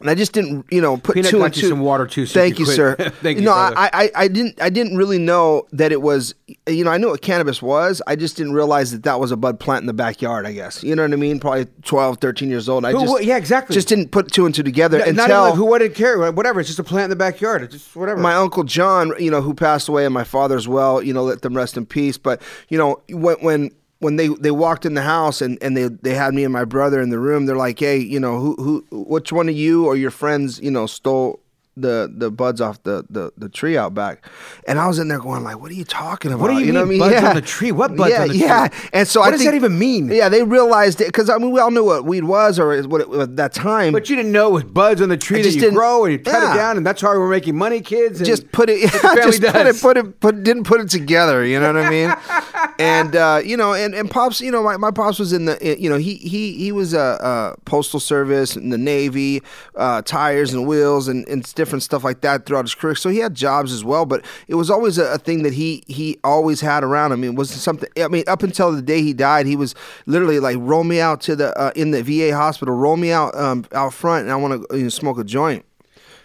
And 0.00 0.08
I 0.10 0.14
just 0.14 0.32
didn't, 0.32 0.66
you 0.70 0.80
know, 0.80 0.96
put 0.96 1.14
Peanut 1.14 1.30
two 1.30 1.42
and 1.42 1.54
you 1.56 1.62
two. 1.62 1.68
some 1.68 1.80
water, 1.80 2.06
too, 2.06 2.26
so 2.26 2.34
Thank 2.40 2.58
you 2.58 2.64
you, 2.64 2.66
could 2.66 2.76
sir. 2.76 2.96
Thank 3.22 3.38
you, 3.38 3.44
No, 3.44 3.52
brother. 3.52 3.76
I, 3.78 3.90
I, 3.92 4.10
I 4.24 4.28
didn't, 4.28 4.60
I 4.60 4.70
didn't 4.70 4.96
really 4.96 5.18
know 5.18 5.66
that 5.72 5.92
it 5.92 6.00
was, 6.02 6.34
you 6.66 6.84
know, 6.84 6.90
I 6.90 6.96
knew 6.98 7.08
what 7.08 7.20
cannabis 7.22 7.60
was. 7.60 8.00
I 8.06 8.16
just 8.16 8.36
didn't 8.36 8.52
realize 8.54 8.92
that 8.92 9.02
that 9.02 9.20
was 9.20 9.30
a 9.30 9.36
bud 9.36 9.60
plant 9.60 9.82
in 9.82 9.86
the 9.86 9.92
backyard. 9.92 10.46
I 10.46 10.52
guess, 10.52 10.82
you 10.82 10.96
know 10.96 11.02
what 11.02 11.12
I 11.12 11.16
mean? 11.16 11.38
Probably 11.40 11.66
12, 11.84 12.18
13 12.18 12.48
years 12.50 12.68
old. 12.68 12.84
I 12.84 12.92
Who- 12.92 13.00
just, 13.02 13.24
yeah, 13.24 13.36
exactly. 13.36 13.74
Just 13.74 13.88
didn't 13.88 14.10
put 14.10 14.30
two 14.32 14.46
and 14.46 14.54
two 14.54 14.62
together 14.62 15.00
N- 15.00 15.10
until 15.10 15.28
Not 15.28 15.44
like 15.50 15.54
who 15.54 15.64
what 15.66 15.78
did 15.78 15.94
care, 15.94 16.30
whatever. 16.32 16.60
It's 16.60 16.68
just 16.68 16.78
a 16.78 16.84
plant 16.84 17.04
in 17.04 17.10
the 17.10 17.16
backyard. 17.16 17.62
It's 17.62 17.74
just 17.74 17.94
whatever. 17.96 18.20
my 18.20 18.34
uncle 18.34 18.64
John, 18.64 19.12
you 19.18 19.30
know, 19.30 19.42
who 19.42 19.54
passed 19.54 19.88
away, 19.88 20.04
and 20.04 20.14
my 20.14 20.24
father 20.24 20.56
as 20.56 20.66
well. 20.66 21.02
You 21.02 21.12
know, 21.12 21.24
let 21.24 21.42
them 21.42 21.56
rest 21.56 21.76
in 21.76 21.84
peace. 21.86 22.16
But 22.16 22.40
you 22.68 22.78
know, 22.78 23.00
when 23.10 23.36
when 23.40 23.70
when 24.00 24.16
they, 24.16 24.28
they 24.28 24.50
walked 24.50 24.84
in 24.84 24.94
the 24.94 25.02
house 25.02 25.40
and, 25.40 25.58
and 25.62 25.76
they, 25.76 25.84
they 25.88 26.14
had 26.14 26.34
me 26.34 26.42
and 26.44 26.52
my 26.52 26.64
brother 26.64 27.00
in 27.00 27.10
the 27.10 27.18
room, 27.18 27.46
they're 27.46 27.56
like, 27.56 27.78
hey, 27.78 27.98
you 27.98 28.18
know, 28.18 28.38
who 28.40 28.56
who 28.56 28.86
which 28.90 29.32
one 29.32 29.48
of 29.48 29.54
you 29.54 29.86
or 29.86 29.94
your 29.94 30.10
friends, 30.10 30.58
you 30.60 30.70
know, 30.70 30.86
stole 30.86 31.40
the 31.80 32.12
the 32.14 32.30
buds 32.30 32.60
off 32.60 32.82
the, 32.82 33.04
the, 33.10 33.32
the 33.36 33.48
tree 33.48 33.76
out 33.76 33.94
back, 33.94 34.24
and 34.66 34.78
I 34.78 34.86
was 34.86 34.98
in 34.98 35.08
there 35.08 35.18
going 35.18 35.42
like, 35.44 35.60
"What 35.60 35.70
are 35.70 35.74
you 35.74 35.84
talking 35.84 36.32
about? 36.32 36.42
What 36.42 36.48
do 36.48 36.64
you 36.64 36.72
know 36.72 36.84
mean, 36.84 36.98
what 37.00 37.08
I 37.08 37.10
mean? 37.10 37.20
buds 37.20 37.28
on 37.30 37.34
the 37.36 37.42
tree? 37.42 37.72
What 37.72 37.96
buds 37.96 38.12
yeah, 38.12 38.22
on 38.22 38.28
the 38.28 38.36
yeah. 38.36 38.68
tree? 38.68 38.88
And 38.92 39.08
so 39.08 39.20
What 39.20 39.28
I 39.28 39.30
does 39.32 39.40
think, 39.40 39.50
that 39.52 39.56
even 39.56 39.78
mean? 39.78 40.08
Yeah, 40.10 40.28
they 40.28 40.42
realized 40.42 41.00
it 41.00 41.06
because 41.08 41.28
I 41.30 41.38
mean 41.38 41.50
we 41.50 41.60
all 41.60 41.70
knew 41.70 41.84
what 41.84 42.04
weed 42.04 42.24
was 42.24 42.58
or 42.58 42.82
what 42.84 43.00
it, 43.00 43.08
was 43.08 43.20
at 43.20 43.36
that 43.36 43.52
time. 43.52 43.92
but 43.92 44.08
you 44.10 44.16
didn't 44.16 44.32
know 44.32 44.48
it 44.48 44.52
was 44.52 44.64
buds 44.64 45.00
on 45.02 45.08
the 45.08 45.16
tree 45.16 45.40
I 45.40 45.42
that 45.42 45.54
you 45.54 45.70
grow 45.70 46.04
and 46.04 46.12
you 46.12 46.18
cut 46.18 46.32
Yeah. 46.42 46.52
it 46.52 46.56
down, 46.56 46.76
and 46.76 46.86
that's 46.86 47.00
how 47.02 47.18
we're 47.18 47.28
making 47.30 47.56
money, 47.56 47.80
kids. 47.80 48.18
and 48.20 48.26
just 48.26 48.50
put 48.52 48.68
it, 48.70 48.90
that's 48.90 49.02
what 49.04 49.16
the 49.16 49.30
just 49.30 49.42
put 49.52 49.66
it, 49.66 49.80
put 49.80 49.96
it, 49.96 50.20
put 50.20 50.42
didn't 50.42 50.64
put 50.64 50.80
it 50.80 50.88
together. 50.90 51.44
You 51.44 51.60
know 51.60 51.72
what 51.72 51.84
I 51.84 51.90
mean? 51.90 52.14
and 52.78 53.16
uh, 53.16 53.40
you 53.44 53.56
know, 53.56 53.72
and, 53.74 53.94
and 53.94 54.10
pops, 54.10 54.40
you 54.40 54.50
know, 54.50 54.62
my, 54.62 54.76
my 54.76 54.90
pops 54.90 55.18
was 55.18 55.32
in 55.32 55.44
the, 55.46 55.76
you 55.78 55.88
know, 55.88 55.96
he 55.96 56.14
he 56.16 56.52
he 56.54 56.72
was 56.72 56.94
a, 56.94 57.54
a 57.56 57.60
postal 57.64 58.00
service 58.00 58.56
in 58.56 58.70
the 58.70 58.78
Navy, 58.78 59.42
uh, 59.76 60.02
tires 60.02 60.52
and 60.52 60.66
wheels 60.66 61.08
and, 61.08 61.26
and 61.28 61.42
different 61.54 61.69
stuff 61.78 62.02
like 62.02 62.22
that 62.22 62.46
throughout 62.46 62.64
his 62.64 62.74
career. 62.74 62.96
So 62.96 63.10
he 63.10 63.18
had 63.18 63.34
jobs 63.34 63.72
as 63.72 63.84
well, 63.84 64.06
but 64.06 64.24
it 64.48 64.56
was 64.56 64.70
always 64.70 64.98
a, 64.98 65.04
a 65.12 65.18
thing 65.18 65.44
that 65.44 65.52
he 65.52 65.84
he 65.86 66.18
always 66.24 66.60
had 66.60 66.82
around 66.82 67.12
him. 67.12 67.22
It 67.22 67.36
was 67.36 67.50
something. 67.50 67.88
I 68.02 68.08
mean, 68.08 68.24
up 68.26 68.42
until 68.42 68.72
the 68.72 68.82
day 68.82 69.02
he 69.02 69.12
died, 69.12 69.46
he 69.46 69.54
was 69.54 69.74
literally 70.06 70.40
like, 70.40 70.56
roll 70.58 70.82
me 70.82 71.00
out 71.00 71.20
to 71.22 71.36
the 71.36 71.56
uh, 71.56 71.70
in 71.76 71.92
the 71.92 72.02
VA 72.02 72.34
hospital, 72.34 72.74
roll 72.74 72.96
me 72.96 73.12
out 73.12 73.36
um, 73.36 73.64
out 73.72 73.94
front, 73.94 74.24
and 74.24 74.32
I 74.32 74.36
want 74.36 74.68
to 74.68 74.76
you 74.76 74.84
know, 74.84 74.88
smoke 74.88 75.18
a 75.18 75.24
joint. 75.24 75.64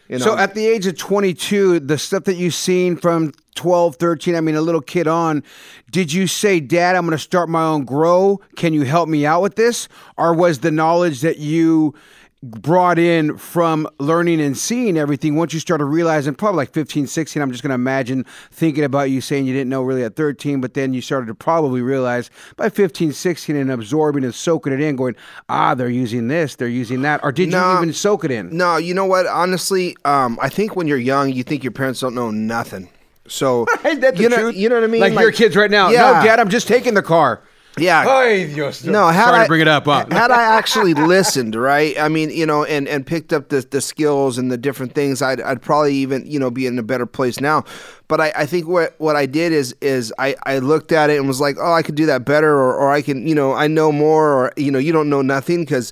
You 0.08 0.20
know? 0.20 0.25
So 0.25 0.38
at 0.38 0.54
the 0.54 0.66
age 0.66 0.86
of 0.86 0.98
22, 0.98 1.80
the 1.80 1.98
stuff 1.98 2.25
that 2.25 2.36
you've 2.36 2.54
seen 2.54 2.96
from 2.96 3.34
12, 3.56 3.96
13, 3.96 4.36
I 4.36 4.42
mean, 4.42 4.56
a 4.56 4.62
little 4.62 4.82
kid 4.82 5.08
on, 5.08 5.44
did 5.90 6.14
you 6.14 6.28
say, 6.28 6.60
Dad, 6.60 6.96
I'm 6.96 7.06
going 7.06 7.18
to 7.18 7.24
start 7.24 7.50
my 7.50 7.64
own 7.64 7.86
grow? 7.86 8.40
Can 8.56 8.74
you 8.74 8.84
help 8.84 9.10
me 9.10 9.25
out 9.25 9.42
with 9.42 9.56
this? 9.56 9.88
Or 10.18 10.34
was 10.34 10.60
the 10.60 10.72
knowledge 10.72 11.22
that 11.22 11.38
you 11.38 11.96
brought 12.44 13.00
in 13.00 13.38
from 13.38 13.88
learning 13.98 14.39
and 14.39 14.56
seeing 14.56 14.98
everything 14.98 15.36
once 15.36 15.51
you 15.54 15.60
started 15.60 15.86
realizing 15.86 16.36
probably 16.36 16.58
like 16.58 16.72
15 16.74 17.08
16 17.08 17.42
i'm 17.42 17.50
just 17.50 17.63
going 17.63 17.70
to 17.72 17.75
imagine 17.75 18.24
thinking 18.51 18.84
about 18.84 19.10
you 19.10 19.20
saying 19.20 19.46
you 19.48 19.54
didn't 19.54 19.70
know 19.70 19.82
really 19.82 20.04
at 20.04 20.15
13 20.15 20.62
but 20.62 20.75
then 20.75 20.94
you 20.94 21.01
started 21.01 21.25
to 21.25 21.34
probably 21.34 21.82
realize 21.82 22.30
by 22.56 22.70
15 22.70 23.13
16 23.13 23.56
and 23.56 23.72
absorbing 23.72 24.24
and 24.24 24.36
soaking 24.36 24.74
it 24.74 24.80
in 24.82 24.96
going 24.96 25.15
ah 25.50 25.74
they're 25.74 25.89
using 25.89 26.27
this 26.27 26.56
they're 26.56 26.68
using 26.68 27.01
that 27.01 27.20
or 27.24 27.32
did 27.32 27.50
No. 27.50 27.72
you 27.72 27.77
even 27.77 27.94
soak 27.94 28.24
it 28.25 28.30
in 28.32 28.56
No, 28.56 28.77
you 28.77 28.94
know 28.94 29.06
what? 29.06 29.25
Honestly, 29.25 29.96
um, 30.06 30.38
I 30.42 30.50
think 30.50 30.75
when 30.75 30.88
you're 30.88 30.98
young, 31.00 31.32
you 31.34 31.42
think 31.44 31.63
your 31.63 31.72
parents 31.72 32.00
don't 32.01 32.13
know 32.13 32.30
nothing. 32.32 32.89
So 33.27 33.65
Ain't 33.86 34.01
that 34.01 34.18
the 34.18 34.24
you 34.24 34.30
know, 34.30 34.38
truth? 34.38 34.56
you 34.56 34.70
know 34.70 34.75
what 34.75 34.84
I 34.84 34.88
mean? 34.88 35.01
Like, 35.01 35.13
your 35.20 35.32
kids 35.32 35.56
right 35.56 35.72
now. 35.72 35.89
Yeah. 35.89 36.01
No, 36.01 36.24
Dad, 36.25 36.39
I'm 36.39 36.50
just 36.50 36.68
taking 36.68 36.94
the 36.94 37.01
car. 37.01 37.42
Yeah. 37.77 38.05
Ay, 38.08 38.46
Dios. 38.53 38.84
No, 38.86 39.08
had 39.08 39.25
sorry 39.25 39.39
I, 39.39 39.44
to 39.44 39.48
bring 39.48 39.62
it 39.62 39.67
up. 39.67 39.86
Huh? 39.86 40.05
Had 40.10 40.32
I 40.32 40.44
actually 40.58 40.94
listened, 40.94 41.55
right? 41.55 42.00
I 42.00 42.08
mean, 42.08 42.29
you 42.29 42.46
know, 42.46 42.63
and, 42.63 42.88
and 42.88 43.05
picked 43.05 43.34
up 43.34 43.50
the, 43.50 43.62
the 43.70 43.82
skills 43.82 44.38
and 44.38 44.51
the 44.51 44.58
different 44.58 44.94
things, 44.94 45.22
I'd, 45.22 45.41
I'd 45.41 45.62
probably 45.62 45.94
even, 45.96 46.25
you 46.25 46.39
know, 46.39 46.50
be 46.50 46.67
in 46.67 46.79
a 46.79 46.84
better 46.84 47.05
place 47.05 47.39
now. 47.39 47.65
But 48.08 48.22
I, 48.22 48.32
I 48.36 48.46
think 48.46 48.67
what, 48.67 48.96
what 49.00 49.15
I 49.15 49.25
did 49.25 49.51
is 49.51 49.75
is 49.82 50.13
I, 50.17 50.36
I 50.46 50.60
looked 50.60 50.91
at 50.91 51.10
it 51.10 51.17
and 51.17 51.27
was 51.27 51.41
like, 51.41 51.58
oh, 51.60 51.74
I 51.74 51.82
could 51.82 51.96
do 51.96 52.05
that 52.05 52.24
better, 52.24 52.53
or, 52.53 52.75
or 52.75 52.91
I 52.91 53.01
can, 53.01 53.27
you 53.27 53.36
know, 53.36 53.53
I 53.53 53.67
know 53.67 53.91
more, 53.91 54.32
or 54.32 54.53
you 54.55 54.72
know, 54.72 54.79
you 54.79 54.94
don't 54.94 55.10
know 55.10 55.22
nothing 55.22 55.65
because, 55.65 55.91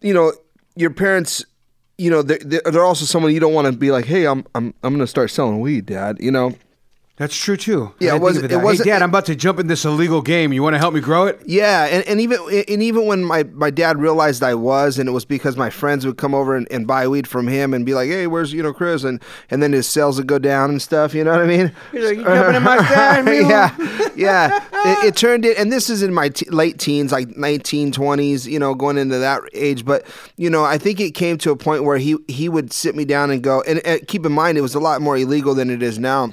you 0.00 0.14
know, 0.14 0.32
your 0.76 0.90
parents. 0.90 1.44
You 1.96 2.10
know, 2.10 2.22
they're, 2.22 2.40
they're 2.44 2.60
they're 2.64 2.82
also 2.82 3.04
someone 3.04 3.32
you 3.32 3.38
don't 3.38 3.54
want 3.54 3.66
to 3.66 3.72
be 3.72 3.92
like, 3.92 4.04
hey, 4.04 4.26
I'm 4.26 4.44
I'm 4.56 4.74
I'm 4.82 4.94
gonna 4.94 5.06
start 5.06 5.30
selling 5.30 5.60
weed, 5.60 5.86
Dad. 5.86 6.16
You 6.18 6.32
know, 6.32 6.52
That's 7.16 7.36
true 7.36 7.56
too. 7.56 7.92
Yeah, 8.00 8.16
it 8.16 8.20
wasn't- 8.20 8.50
it 8.50 8.56
wasn't- 8.60 8.88
Hey, 8.88 8.92
Dad, 8.92 9.02
I'm 9.02 9.10
about 9.10 9.26
to 9.26 9.36
jump 9.36 9.60
in 9.60 9.68
this 9.68 9.84
illegal 9.84 10.20
game. 10.20 10.52
You 10.52 10.64
want 10.64 10.74
to 10.74 10.80
help 10.80 10.94
me 10.94 11.00
grow 11.00 11.26
it? 11.26 11.40
Yeah, 11.46 11.84
and, 11.84 12.04
and 12.08 12.20
even 12.20 12.38
and 12.68 12.82
even 12.82 13.06
when 13.06 13.22
my, 13.24 13.44
my 13.54 13.70
dad 13.70 14.00
realized 14.00 14.42
I 14.42 14.54
was, 14.54 14.98
and 14.98 15.08
it 15.08 15.12
was 15.12 15.24
because 15.24 15.56
my 15.56 15.70
friends 15.70 16.04
would 16.04 16.16
come 16.16 16.34
over 16.34 16.56
and, 16.56 16.66
and 16.72 16.88
buy 16.88 17.06
weed 17.06 17.28
from 17.28 17.46
him 17.46 17.72
and 17.72 17.86
be 17.86 17.94
like, 17.94 18.08
"Hey, 18.08 18.26
where's 18.26 18.52
you 18.52 18.64
know 18.64 18.72
Chris?" 18.72 19.04
and 19.04 19.22
and 19.48 19.62
then 19.62 19.72
his 19.72 19.86
sales 19.86 20.16
would 20.18 20.26
go 20.26 20.40
down 20.40 20.70
and 20.70 20.82
stuff. 20.82 21.14
You 21.14 21.22
know 21.22 21.30
what 21.30 21.40
I 21.42 21.46
mean? 21.46 21.70
He's 21.92 22.04
like, 22.04 22.16
"You 22.16 22.24
jumping 22.24 22.56
in 22.56 22.62
my 22.64 22.84
stand, 22.84 23.28
yeah, 23.28 23.76
yeah. 24.16 24.64
It, 24.84 25.04
it 25.04 25.16
turned 25.16 25.44
it, 25.44 25.56
and 25.56 25.70
this 25.72 25.88
is 25.88 26.02
in 26.02 26.12
my 26.12 26.30
te- 26.30 26.50
late 26.50 26.80
teens, 26.80 27.12
like 27.12 27.36
19, 27.36 27.92
20s, 27.92 28.44
You 28.44 28.58
know, 28.58 28.74
going 28.74 28.98
into 28.98 29.18
that 29.18 29.40
age. 29.54 29.84
But 29.84 30.04
you 30.36 30.50
know, 30.50 30.64
I 30.64 30.78
think 30.78 30.98
it 30.98 31.12
came 31.12 31.38
to 31.38 31.52
a 31.52 31.56
point 31.56 31.84
where 31.84 31.98
he 31.98 32.16
he 32.26 32.48
would 32.48 32.72
sit 32.72 32.96
me 32.96 33.04
down 33.04 33.30
and 33.30 33.40
go, 33.40 33.62
and, 33.68 33.78
and 33.86 34.04
keep 34.08 34.26
in 34.26 34.32
mind, 34.32 34.58
it 34.58 34.62
was 34.62 34.74
a 34.74 34.80
lot 34.80 35.00
more 35.00 35.16
illegal 35.16 35.54
than 35.54 35.70
it 35.70 35.80
is 35.80 35.96
now 35.96 36.32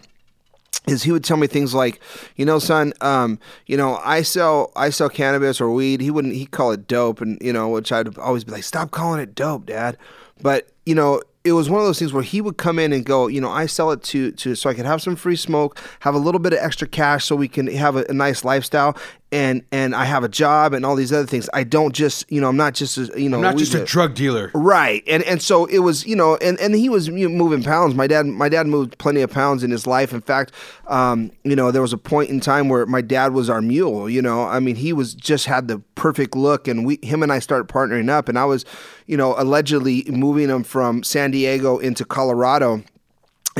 is 0.87 1.03
he 1.03 1.11
would 1.11 1.23
tell 1.23 1.37
me 1.37 1.47
things 1.47 1.73
like, 1.73 1.99
you 2.35 2.45
know, 2.45 2.57
son, 2.59 2.93
um, 3.01 3.39
you 3.67 3.77
know, 3.77 3.99
I 4.03 4.23
sell 4.23 4.71
I 4.75 4.89
sell 4.89 5.09
cannabis 5.09 5.61
or 5.61 5.71
weed. 5.71 6.01
He 6.01 6.09
wouldn't 6.09 6.33
he 6.33 6.45
call 6.45 6.71
it 6.71 6.87
dope, 6.87 7.21
and 7.21 7.37
you 7.41 7.53
know, 7.53 7.69
which 7.69 7.91
I'd 7.91 8.17
always 8.17 8.43
be 8.43 8.51
like, 8.51 8.63
stop 8.63 8.91
calling 8.91 9.21
it 9.21 9.35
dope, 9.35 9.67
Dad. 9.67 9.97
But 10.41 10.69
you 10.85 10.95
know, 10.95 11.21
it 11.43 11.53
was 11.53 11.69
one 11.69 11.79
of 11.79 11.85
those 11.85 11.99
things 11.99 12.13
where 12.13 12.23
he 12.23 12.41
would 12.41 12.57
come 12.57 12.79
in 12.79 12.93
and 12.93 13.05
go, 13.05 13.27
you 13.27 13.41
know, 13.41 13.49
I 13.49 13.67
sell 13.67 13.91
it 13.91 14.01
to 14.03 14.31
to 14.31 14.55
so 14.55 14.69
I 14.69 14.73
could 14.73 14.85
have 14.85 15.01
some 15.01 15.15
free 15.15 15.35
smoke, 15.35 15.79
have 16.01 16.15
a 16.15 16.19
little 16.19 16.39
bit 16.39 16.53
of 16.53 16.59
extra 16.59 16.87
cash, 16.87 17.25
so 17.25 17.35
we 17.35 17.47
can 17.47 17.67
have 17.67 17.95
a, 17.95 18.05
a 18.09 18.13
nice 18.13 18.43
lifestyle, 18.43 18.97
and 19.31 19.63
and 19.71 19.95
I 19.95 20.05
have 20.05 20.23
a 20.23 20.29
job 20.29 20.73
and 20.73 20.85
all 20.85 20.95
these 20.95 21.13
other 21.13 21.25
things. 21.25 21.49
I 21.53 21.63
don't 21.63 21.93
just, 21.93 22.29
you 22.29 22.41
know, 22.41 22.49
I'm 22.49 22.57
not 22.57 22.73
just, 22.73 22.97
a, 22.97 23.21
you 23.21 23.29
know, 23.29 23.37
I'm 23.37 23.43
not 23.43 23.57
just 23.57 23.73
a 23.73 23.85
drug 23.85 24.13
dealer. 24.13 24.51
Right, 24.53 25.03
and 25.07 25.23
and 25.23 25.41
so 25.41 25.65
it 25.65 25.79
was, 25.79 26.05
you 26.05 26.15
know, 26.15 26.35
and, 26.37 26.59
and 26.59 26.75
he 26.75 26.89
was 26.89 27.09
moving 27.09 27.63
pounds. 27.63 27.95
My 27.95 28.07
dad, 28.07 28.25
my 28.25 28.49
dad 28.49 28.67
moved 28.67 28.97
plenty 28.97 29.21
of 29.21 29.31
pounds 29.31 29.63
in 29.63 29.71
his 29.71 29.87
life. 29.87 30.13
In 30.13 30.21
fact, 30.21 30.51
um, 30.87 31.31
you 31.43 31.55
know, 31.55 31.71
there 31.71 31.81
was 31.81 31.93
a 31.93 31.97
point 31.97 32.29
in 32.29 32.39
time 32.39 32.67
where 32.67 32.85
my 32.85 33.01
dad 33.01 33.33
was 33.33 33.49
our 33.49 33.61
mule. 33.61 34.09
You 34.09 34.21
know, 34.21 34.45
I 34.45 34.59
mean, 34.59 34.75
he 34.75 34.91
was 34.93 35.13
just 35.13 35.45
had 35.45 35.67
the 35.67 35.79
perfect 35.95 36.35
look, 36.35 36.67
and 36.67 36.85
we, 36.85 36.99
him 37.01 37.23
and 37.23 37.31
I 37.31 37.39
started 37.39 37.67
partnering 37.67 38.09
up, 38.09 38.27
and 38.27 38.37
I 38.37 38.45
was, 38.45 38.65
you 39.07 39.15
know, 39.17 39.35
allegedly 39.37 40.03
moving 40.07 40.49
him 40.49 40.63
from 40.63 41.03
San 41.03 41.31
Diego 41.31 41.77
into 41.77 42.03
Colorado. 42.03 42.83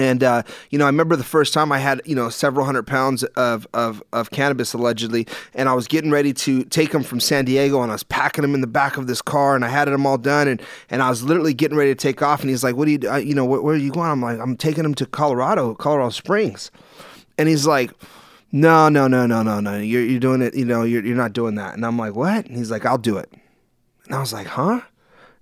And 0.01 0.23
uh, 0.23 0.41
you 0.71 0.79
know, 0.79 0.85
I 0.85 0.87
remember 0.87 1.15
the 1.15 1.23
first 1.23 1.53
time 1.53 1.71
I 1.71 1.77
had 1.77 2.01
you 2.05 2.15
know 2.15 2.29
several 2.29 2.65
hundred 2.65 2.87
pounds 2.87 3.23
of, 3.23 3.67
of 3.71 4.01
of 4.11 4.31
cannabis 4.31 4.73
allegedly, 4.73 5.27
and 5.53 5.69
I 5.69 5.73
was 5.73 5.87
getting 5.87 6.09
ready 6.09 6.33
to 6.33 6.63
take 6.63 6.91
them 6.91 7.03
from 7.03 7.19
San 7.19 7.45
Diego, 7.45 7.83
and 7.83 7.91
I 7.91 7.95
was 7.95 8.03
packing 8.03 8.41
them 8.41 8.55
in 8.55 8.61
the 8.61 8.67
back 8.67 8.97
of 8.97 9.05
this 9.05 9.21
car, 9.21 9.55
and 9.55 9.63
I 9.63 9.69
had 9.69 9.87
them 9.87 10.07
all 10.07 10.17
done, 10.17 10.47
and 10.47 10.59
and 10.89 11.03
I 11.03 11.09
was 11.09 11.21
literally 11.21 11.53
getting 11.53 11.77
ready 11.77 11.91
to 11.91 11.95
take 11.95 12.23
off, 12.23 12.41
and 12.41 12.49
he's 12.49 12.63
like, 12.63 12.75
"What 12.75 12.85
do 12.85 12.91
you, 12.91 13.11
uh, 13.11 13.17
you 13.17 13.35
know, 13.35 13.45
where, 13.45 13.61
where 13.61 13.75
are 13.75 13.77
you 13.77 13.91
going?" 13.91 14.09
I'm 14.09 14.21
like, 14.21 14.39
"I'm 14.39 14.57
taking 14.57 14.83
them 14.83 14.95
to 14.95 15.05
Colorado, 15.05 15.75
Colorado 15.75 16.09
Springs," 16.09 16.71
and 17.37 17.47
he's 17.47 17.65
like. 17.65 17.91
No, 18.53 18.89
no, 18.89 19.07
no, 19.07 19.25
no, 19.25 19.43
no, 19.43 19.61
no. 19.61 19.77
You're 19.77 20.03
you're 20.03 20.19
doing 20.19 20.41
it. 20.41 20.53
You 20.55 20.65
know, 20.65 20.83
you're 20.83 21.05
you're 21.05 21.15
not 21.15 21.31
doing 21.31 21.55
that. 21.55 21.73
And 21.73 21.85
I'm 21.85 21.97
like, 21.97 22.15
what? 22.15 22.47
And 22.47 22.57
he's 22.57 22.69
like, 22.69 22.85
I'll 22.85 22.97
do 22.97 23.15
it. 23.15 23.31
And 24.07 24.13
I 24.13 24.19
was 24.19 24.33
like, 24.33 24.47
huh? 24.47 24.81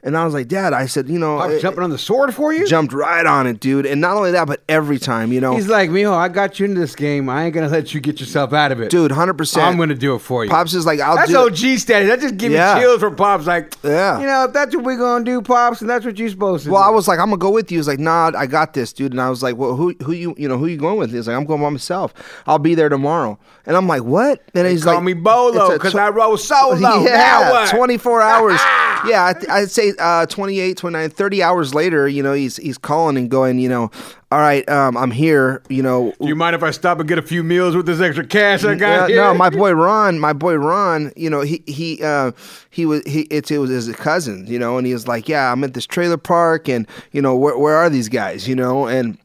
And 0.02 0.16
I 0.16 0.24
was 0.24 0.34
like, 0.34 0.48
Dad, 0.48 0.72
I 0.72 0.86
said, 0.86 1.10
you 1.10 1.20
know, 1.20 1.40
I'm 1.40 1.52
it- 1.52 1.62
jumping 1.62 1.84
on 1.84 1.90
the 1.90 1.98
sword 1.98 2.34
for 2.34 2.54
you. 2.54 2.66
jumped 2.66 2.94
right 2.94 3.26
on 3.26 3.48
it, 3.48 3.60
dude. 3.60 3.86
And 3.86 4.00
not 4.00 4.16
only 4.16 4.32
that, 4.32 4.48
but 4.48 4.62
every 4.70 4.98
time, 4.98 5.34
you 5.34 5.42
know, 5.42 5.56
He's 5.56 5.68
like, 5.68 5.90
Mijo, 5.90 6.14
I 6.14 6.30
got 6.30 6.58
you 6.58 6.66
into 6.66 6.80
this 6.80 6.96
game. 6.96 7.28
I 7.28 7.44
ain't 7.46 7.54
gonna 7.54 7.68
let 7.68 7.94
you 7.94 8.00
get 8.00 8.20
yourself 8.22 8.54
out 8.54 8.72
of 8.72 8.80
it, 8.80 8.90
dude, 8.92 9.12
hundred 9.12 9.34
percent. 9.34 9.66
I'm 9.66 9.78
gonna 9.78 9.96
do 9.96 10.16
it 10.16 10.20
for 10.20 10.46
you. 10.46 10.50
Pops 10.52 10.74
is 10.74 10.86
like, 10.86 11.02
I'll 11.02 11.18
that's 11.18 11.30
do. 11.32 11.46
it. 11.48 11.52
OG 11.52 11.80
status. 11.80 12.08
That 12.08 12.22
just 12.22 12.38
give 12.38 12.52
Yeah. 12.54 12.76
me 12.76 12.82
chills 12.82 13.00
for 13.02 13.12
Pops. 13.12 13.46
Like, 13.46 13.76
Yeah. 13.84 14.20
you 14.22 14.26
know, 14.26 14.46
if 14.46 14.54
that's 14.54 14.74
what 14.74 14.86
we're 14.86 14.98
gonna 14.98 15.26
do, 15.26 15.42
Pops, 15.42 15.82
and 15.82 15.90
that's 15.90 16.06
what 16.06 16.18
you're 16.18 16.30
supposed 16.30 16.64
to 16.66 16.72
Well, 16.72 16.82
do. 16.82 16.88
I 16.88 16.92
was 16.92 17.08
like, 17.10 17.20
I'm 17.20 17.26
gonna 17.28 17.38
go 17.38 17.50
with 17.52 17.70
you. 17.72 17.80
He's 17.80 17.88
like, 17.88 18.00
Nah, 18.00 18.32
I 18.38 18.46
got 18.46 18.74
this, 18.74 18.94
dude. 18.94 19.12
And 19.12 19.20
I 19.20 19.30
was 19.30 19.44
like, 19.44 19.58
Well, 19.58 19.76
who, 19.76 19.94
who 20.04 20.14
you, 20.14 20.34
you 20.38 20.48
know, 20.48 20.58
who 20.58 20.68
you 20.68 20.78
going 20.78 20.98
with? 20.98 21.12
He's 21.12 21.28
like, 21.28 21.36
I'm 21.36 21.44
going 21.46 21.62
by 21.62 21.70
myself. 21.70 22.14
I'll 22.48 22.58
be 22.60 22.74
there 22.74 22.88
tomorrow. 22.88 23.38
And 23.66 23.76
I'm 23.76 23.88
like, 23.88 24.04
What? 24.04 24.42
And 24.54 24.66
he's 24.66 24.86
call 24.86 24.94
like, 24.94 24.98
Call 25.00 25.04
me 25.06 25.14
Bolo 25.14 25.74
because 25.74 25.92
tw- 25.92 25.98
I 25.98 26.08
roll 26.10 26.38
solo. 26.38 27.04
Yeah, 27.04 27.52
what? 27.52 27.70
24 27.70 28.22
hours. 28.22 28.54
yeah, 29.08 29.24
I 29.50 29.60
I'd 29.60 29.72
say 29.72 29.89
uh, 30.00 30.26
28, 30.26 30.78
29, 30.78 31.10
30 31.10 31.44
hours 31.44 31.74
later, 31.74 32.08
you 32.08 32.22
know, 32.22 32.34
he's 32.34 32.58
he's 32.58 32.78
calling 32.78 33.18
and 33.18 33.30
going, 33.30 33.60
you 33.60 33.70
know, 33.70 33.92
all 34.32 34.40
right, 34.40 34.68
um, 34.70 34.96
I'm 34.96 35.12
here, 35.12 35.64
you 35.70 35.82
know. 35.82 36.14
Do 36.20 36.28
you 36.28 36.36
mind 36.36 36.56
if 36.56 36.62
I 36.62 36.72
stop 36.72 37.00
and 37.00 37.08
get 37.08 37.18
a 37.18 37.24
few 37.24 37.44
meals 37.44 37.76
with 37.76 37.86
this 37.86 38.00
extra 38.00 38.26
cash 38.26 38.64
I 38.64 38.76
got 38.76 39.10
here? 39.10 39.18
no, 39.18 39.34
my 39.34 39.50
boy 39.50 39.72
Ron, 39.74 40.20
my 40.20 40.34
boy 40.34 40.56
Ron, 40.56 41.12
you 41.16 41.30
know, 41.30 41.42
he 41.42 41.64
he 41.66 42.04
uh, 42.04 42.32
he 42.70 42.86
was 42.86 43.04
he 43.06 43.22
it's 43.32 43.50
it 43.50 43.58
was 43.58 43.70
his 43.70 43.94
cousin, 43.96 44.46
you 44.48 44.60
know, 44.60 44.78
and 44.78 44.86
he 44.86 44.94
was 44.94 45.08
like, 45.08 45.28
yeah, 45.28 45.52
I'm 45.52 45.64
at 45.64 45.74
this 45.74 45.86
trailer 45.86 46.18
park, 46.18 46.70
and 46.70 46.88
you 47.12 47.22
know, 47.22 47.36
where 47.36 47.58
where 47.58 47.76
are 47.76 47.90
these 47.90 48.10
guys, 48.10 48.48
you 48.48 48.56
know, 48.56 48.88
and 48.88 49.18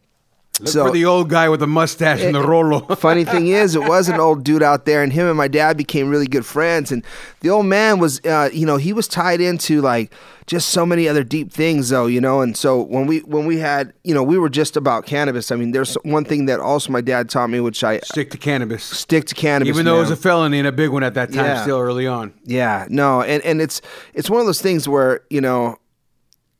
Look 0.61 0.69
so 0.69 0.87
for 0.87 0.93
the 0.93 1.05
old 1.05 1.31
guy 1.31 1.49
with 1.49 1.59
the 1.59 1.67
mustache 1.67 2.23
and 2.23 2.33
the 2.33 2.41
rolo. 2.47 2.81
funny 2.97 3.25
thing 3.25 3.49
is, 3.49 3.75
it 3.75 3.83
was 3.83 4.09
an 4.09 4.21
old 4.21 4.45
dude 4.45 4.63
out 4.63 4.85
there, 4.85 5.03
and 5.03 5.13
him 5.13 5.27
and 5.27 5.37
my 5.37 5.49
dad 5.49 5.77
became 5.77 6.09
really 6.09 6.29
good 6.29 6.47
friends. 6.47 6.93
And 6.93 7.05
the 7.41 7.51
old 7.51 7.67
man 7.67 7.99
was, 7.99 8.21
uh, 8.25 8.51
you 8.53 8.65
know, 8.65 8.77
he 8.77 8.93
was 8.93 9.09
tied 9.09 9.41
into 9.41 9.81
like 9.81 10.13
just 10.47 10.69
so 10.69 10.87
many 10.87 11.09
other 11.09 11.25
deep 11.25 11.51
things, 11.51 11.89
though, 11.89 12.07
you 12.07 12.21
know. 12.21 12.41
And 12.41 12.57
so 12.57 12.81
when 12.83 13.09
we 13.09 13.19
when 13.21 13.47
we 13.47 13.59
had, 13.59 13.95
you 14.05 14.15
know, 14.15 14.23
we 14.23 14.39
were 14.39 14.49
just 14.49 14.77
about 14.77 15.07
cannabis. 15.07 15.51
I 15.51 15.57
mean, 15.57 15.73
there's 15.73 15.97
one 16.05 16.25
thing 16.25 16.47
that 16.47 16.61
also 16.61 16.93
my 16.93 17.01
dad 17.01 17.29
taught 17.31 17.51
me, 17.51 17.59
which 17.59 17.83
I 17.83 17.99
Stick 18.01 18.31
to 18.31 18.39
cannabis. 18.39 18.85
stick 18.85 19.25
to 19.25 19.35
cannabis, 19.35 19.71
Even 19.75 19.87
though 19.87 19.97
it 19.97 20.03
was 20.03 20.13
a 20.13 20.17
felony 20.17 20.61
and 20.61 20.69
a 20.69 20.73
big 20.73 20.91
one 20.91 21.03
at 21.03 21.15
that 21.15 21.33
time, 21.33 21.47
Yeah. 21.47 21.63
still 21.63 21.81
early 21.81 22.07
on. 22.07 22.33
Yeah, 22.45 22.87
no, 22.89 23.23
and 23.23 23.43
and 23.45 23.61
it's 23.61 23.83
it's 24.15 24.31
one 24.31 24.39
of 24.39 24.47
those 24.47 24.63
things 24.63 24.89
where 24.89 25.23
you 25.31 25.41
know, 25.41 25.79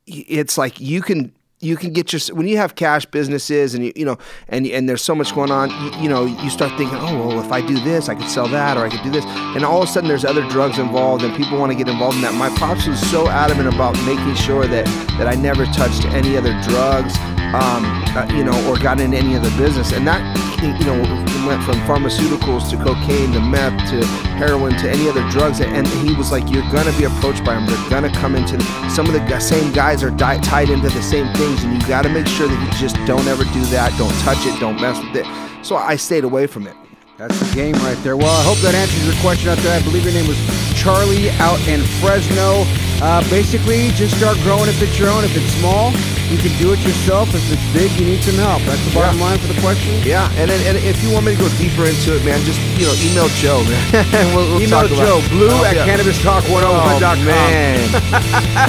it's 0.05 0.57
like 0.57 0.81
you 0.81 1.01
can 1.01 1.31
you 1.65 1.75
can 1.75 1.91
get 1.91 2.13
your 2.13 2.21
when 2.35 2.47
you 2.47 2.57
have 2.57 2.75
cash 2.75 3.05
businesses 3.05 3.73
and 3.73 3.83
you 3.85 3.93
you 3.95 4.05
know 4.05 4.17
and 4.49 4.65
and 4.67 4.87
there's 4.87 5.01
so 5.01 5.15
much 5.15 5.33
going 5.33 5.51
on 5.51 5.69
you, 5.69 6.03
you 6.03 6.09
know 6.09 6.25
you 6.25 6.49
start 6.49 6.71
thinking 6.77 6.97
oh 7.01 7.27
well 7.27 7.39
if 7.39 7.51
I 7.51 7.65
do 7.65 7.79
this 7.79 8.07
I 8.07 8.15
could 8.15 8.29
sell 8.29 8.47
that 8.49 8.77
or 8.77 8.85
I 8.85 8.89
could 8.89 9.03
do 9.03 9.09
this. 9.09 9.25
And 9.25 9.65
all 9.65 9.81
of 9.81 9.89
a 9.89 9.91
sudden 9.91 10.07
there's 10.07 10.25
other 10.25 10.47
drugs 10.49 10.77
involved 10.77 11.23
and 11.23 11.35
people 11.35 11.57
want 11.57 11.71
to 11.71 11.77
get 11.77 11.87
involved 11.87 12.17
in 12.17 12.21
that. 12.21 12.33
My 12.33 12.49
pops 12.57 12.87
was 12.87 12.99
so 13.09 13.27
adamant 13.27 13.73
about 13.73 13.93
making 14.05 14.35
sure 14.35 14.67
that 14.67 14.85
that 15.17 15.27
I 15.27 15.35
never 15.35 15.65
touched 15.67 16.05
any 16.05 16.37
other 16.37 16.53
drugs 16.61 17.17
um, 17.55 17.83
uh, 18.15 18.27
you 18.31 18.43
know 18.43 18.55
or 18.69 18.77
got 18.77 18.99
into 18.99 19.17
any 19.17 19.35
other 19.35 19.51
business. 19.57 19.91
And 19.91 20.07
that 20.07 20.21
you 20.61 20.85
know 20.85 21.01
went 21.45 21.63
from 21.63 21.75
pharmaceuticals 21.81 22.69
to 22.69 22.77
cocaine 22.77 23.31
to 23.31 23.39
meth 23.39 23.89
to 23.89 24.05
heroin 24.37 24.75
to 24.77 24.89
any 24.89 25.07
other 25.09 25.27
drugs 25.29 25.61
and 25.61 25.87
he 25.87 26.13
was 26.15 26.31
like 26.31 26.49
you're 26.49 26.69
gonna 26.71 26.95
be 26.97 27.05
approached 27.05 27.43
by 27.43 27.53
them 27.53 27.65
they're 27.65 27.89
gonna 27.89 28.11
come 28.13 28.35
into 28.35 28.59
some 28.89 29.05
of 29.07 29.13
the 29.13 29.39
same 29.39 29.71
guys 29.73 30.03
are 30.03 30.11
di- 30.11 30.39
tied 30.39 30.69
into 30.69 30.89
the 30.89 31.01
same 31.01 31.31
things 31.33 31.63
and 31.63 31.73
you 31.73 31.87
got 31.87 32.03
to 32.03 32.09
make 32.09 32.27
sure 32.27 32.47
that 32.47 32.63
you 32.63 32.79
just 32.79 32.95
don't 33.05 33.27
ever 33.27 33.43
do 33.45 33.63
that. 33.65 33.95
Don't 33.97 34.13
touch 34.21 34.45
it. 34.45 34.59
Don't 34.59 34.79
mess 34.79 34.97
with 35.03 35.15
it. 35.15 35.65
So 35.65 35.75
i 35.75 35.95
stayed 35.95 36.23
away 36.23 36.47
from 36.47 36.67
it 36.67 36.75
That's 37.17 37.39
the 37.39 37.47
game 37.55 37.75
right 37.79 37.95
there. 38.03 38.17
Well, 38.19 38.27
I 38.27 38.43
hope 38.43 38.59
that 38.59 38.75
answers 38.75 38.99
your 39.07 39.15
question 39.23 39.47
out 39.47 39.55
there. 39.63 39.71
I 39.71 39.79
believe 39.87 40.03
your 40.03 40.11
name 40.11 40.27
was 40.27 40.35
Charlie 40.75 41.31
out 41.39 41.63
in 41.63 41.79
Fresno. 42.03 42.67
Uh, 42.99 43.23
basically, 43.31 43.87
just 43.95 44.19
start 44.19 44.35
growing 44.43 44.67
if 44.67 44.75
it's 44.83 44.99
your 44.99 45.07
own. 45.07 45.23
If 45.23 45.31
it's 45.31 45.47
small, 45.55 45.95
you 46.27 46.35
can 46.35 46.51
do 46.59 46.75
it 46.75 46.79
yourself. 46.83 47.31
If 47.31 47.39
it's 47.47 47.63
big, 47.71 47.87
you 47.95 48.03
need 48.03 48.19
some 48.19 48.35
help. 48.35 48.59
That's 48.67 48.83
the 48.83 48.91
bottom 48.91 49.15
Yeah. 49.15 49.31
line 49.31 49.39
for 49.39 49.47
the 49.47 49.55
question. 49.63 49.95
Yeah, 50.03 50.27
and, 50.35 50.51
and 50.51 50.59
and 50.67 50.75
if 50.83 50.99
you 50.99 51.07
want 51.15 51.23
me 51.23 51.39
to 51.39 51.39
go 51.39 51.47
deeper 51.55 51.87
into 51.87 52.19
it, 52.19 52.23
man, 52.27 52.43
just 52.43 52.59
you 52.75 52.83
know 52.83 52.95
email 52.99 53.31
Joe, 53.39 53.63
man. 53.63 53.79
we'll, 54.35 54.51
we'll 54.51 54.59
Email 54.59 54.83
Joe, 54.91 55.23
blue 55.31 55.55
Oh, 55.55 55.63
at 55.63 55.71
yeah. 55.79 55.87
cannabistalk101.com. 55.87 56.99
Oh, 56.99 57.23
man. 57.23 57.79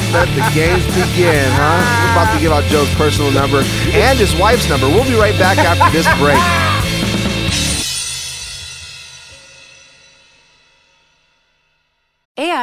Let 0.15 0.31
the 0.39 0.47
games 0.55 0.87
begin, 0.95 1.51
huh? 1.59 1.83
We're 1.83 2.15
about 2.15 2.31
to 2.31 2.39
give 2.39 2.55
out 2.55 2.63
Joe's 2.71 2.91
personal 2.95 3.35
number 3.35 3.67
and 3.91 4.15
his 4.23 4.39
wife's 4.39 4.71
number. 4.71 4.87
We'll 4.87 5.07
be 5.07 5.19
right 5.19 5.35
back 5.35 5.59
after 5.59 5.91
this 5.91 6.07
break. 6.23 6.39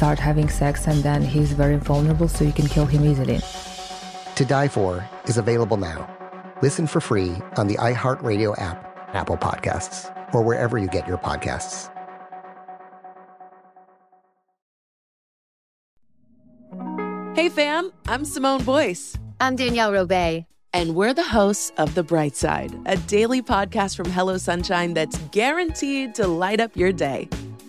start 0.00 0.18
having 0.18 0.48
sex, 0.48 0.86
and 0.86 1.02
then 1.02 1.20
he's 1.20 1.52
very 1.52 1.76
vulnerable, 1.76 2.26
so 2.26 2.42
you 2.42 2.54
can 2.54 2.66
kill 2.66 2.86
him 2.86 3.04
easily. 3.04 3.38
To 4.34 4.44
Die 4.46 4.68
For 4.68 5.06
is 5.26 5.36
available 5.36 5.76
now. 5.76 6.08
Listen 6.62 6.86
for 6.86 7.02
free 7.02 7.36
on 7.58 7.66
the 7.66 7.76
iHeartRadio 7.76 8.58
app, 8.58 8.78
Apple 9.12 9.36
Podcasts, 9.36 10.08
or 10.32 10.40
wherever 10.40 10.78
you 10.78 10.88
get 10.88 11.06
your 11.06 11.18
podcasts. 11.18 11.90
Hey 17.36 17.50
fam, 17.50 17.92
I'm 18.08 18.24
Simone 18.24 18.64
Boyce, 18.64 19.18
I'm 19.38 19.54
Danielle 19.54 19.92
Robay. 19.92 20.46
and 20.72 20.94
we're 20.94 21.12
the 21.12 21.30
hosts 21.36 21.72
of 21.76 21.94
The 21.94 22.02
Bright 22.02 22.36
Side, 22.36 22.72
a 22.86 22.96
daily 22.96 23.42
podcast 23.42 23.96
from 23.96 24.08
Hello 24.08 24.38
Sunshine 24.38 24.94
that's 24.94 25.18
guaranteed 25.30 26.14
to 26.14 26.26
light 26.26 26.60
up 26.60 26.74
your 26.74 26.92
day. 26.92 27.28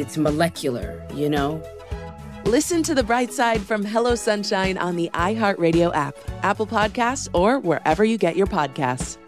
it's 0.00 0.16
molecular, 0.16 1.00
you 1.14 1.28
know? 1.28 1.62
Listen 2.44 2.82
to 2.84 2.94
The 2.94 3.04
Bright 3.04 3.32
Side 3.32 3.60
from 3.60 3.84
Hello 3.84 4.14
Sunshine 4.14 4.78
on 4.78 4.96
the 4.96 5.10
iHeartRadio 5.12 5.94
app, 5.94 6.16
Apple 6.42 6.66
Podcasts, 6.66 7.28
or 7.34 7.58
wherever 7.60 8.02
you 8.02 8.16
get 8.16 8.34
your 8.34 8.46
podcasts. 8.46 9.18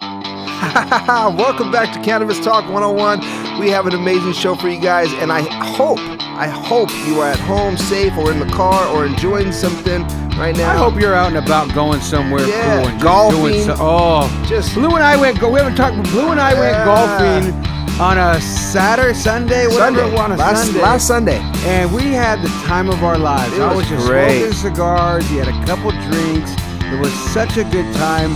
Welcome 1.38 1.72
back 1.72 1.92
to 1.94 2.02
Cannabis 2.02 2.38
Talk 2.40 2.70
101. 2.70 3.58
We 3.58 3.70
have 3.70 3.86
an 3.86 3.94
amazing 3.94 4.34
show 4.34 4.54
for 4.54 4.68
you 4.68 4.80
guys, 4.80 5.12
and 5.14 5.32
I 5.32 5.40
hope, 5.74 5.98
I 6.40 6.48
hope 6.48 6.88
you 7.06 7.20
are 7.20 7.28
at 7.28 7.38
home, 7.40 7.76
safe, 7.76 8.16
or 8.16 8.32
in 8.32 8.38
the 8.38 8.46
car, 8.46 8.86
or 8.88 9.04
enjoying 9.04 9.52
something 9.52 10.02
right 10.38 10.56
now. 10.56 10.70
I 10.70 10.76
hope 10.76 10.98
you're 10.98 11.14
out 11.14 11.28
and 11.28 11.36
about 11.36 11.74
going 11.74 12.00
somewhere 12.00 12.46
Yeah, 12.46 12.78
cool 12.80 12.88
and 12.88 13.00
golfing. 13.02 13.40
doing 13.40 13.64
so- 13.66 13.76
oh, 13.78 14.44
Just- 14.48 14.72
Blue 14.74 14.88
and 14.96 15.04
I 15.04 15.16
went. 15.16 15.38
Go, 15.38 15.50
we 15.50 15.58
haven't 15.60 15.76
talked. 15.76 16.02
Blue 16.10 16.30
and 16.30 16.40
I 16.40 16.52
Yeah. 16.54 16.60
went 16.60 16.84
golfing 16.86 18.00
on 18.00 18.16
a 18.16 18.40
Saturday, 18.40 19.12
Sunday, 19.12 19.66
whatever 19.66 19.98
Sunday, 20.00 20.16
on 20.16 20.32
a 20.32 20.36
last, 20.36 20.64
Sunday. 20.64 20.80
last 20.82 21.06
Sunday. 21.06 21.42
and 21.66 21.92
we 21.92 22.04
had 22.14 22.40
the 22.40 22.48
time 22.66 22.88
of 22.88 23.04
our 23.04 23.18
lives. 23.18 23.52
It 23.52 23.60
I 23.60 23.66
was 23.68 23.76
was 23.76 23.88
just 23.88 24.06
great. 24.06 24.38
smoking 24.38 24.52
cigars. 24.56 25.30
You 25.30 25.40
had 25.40 25.48
a 25.48 25.66
couple 25.66 25.90
drinks. 26.10 26.52
It 26.90 26.98
was 26.98 27.12
such 27.34 27.58
a 27.58 27.64
good 27.64 27.92
time. 27.96 28.34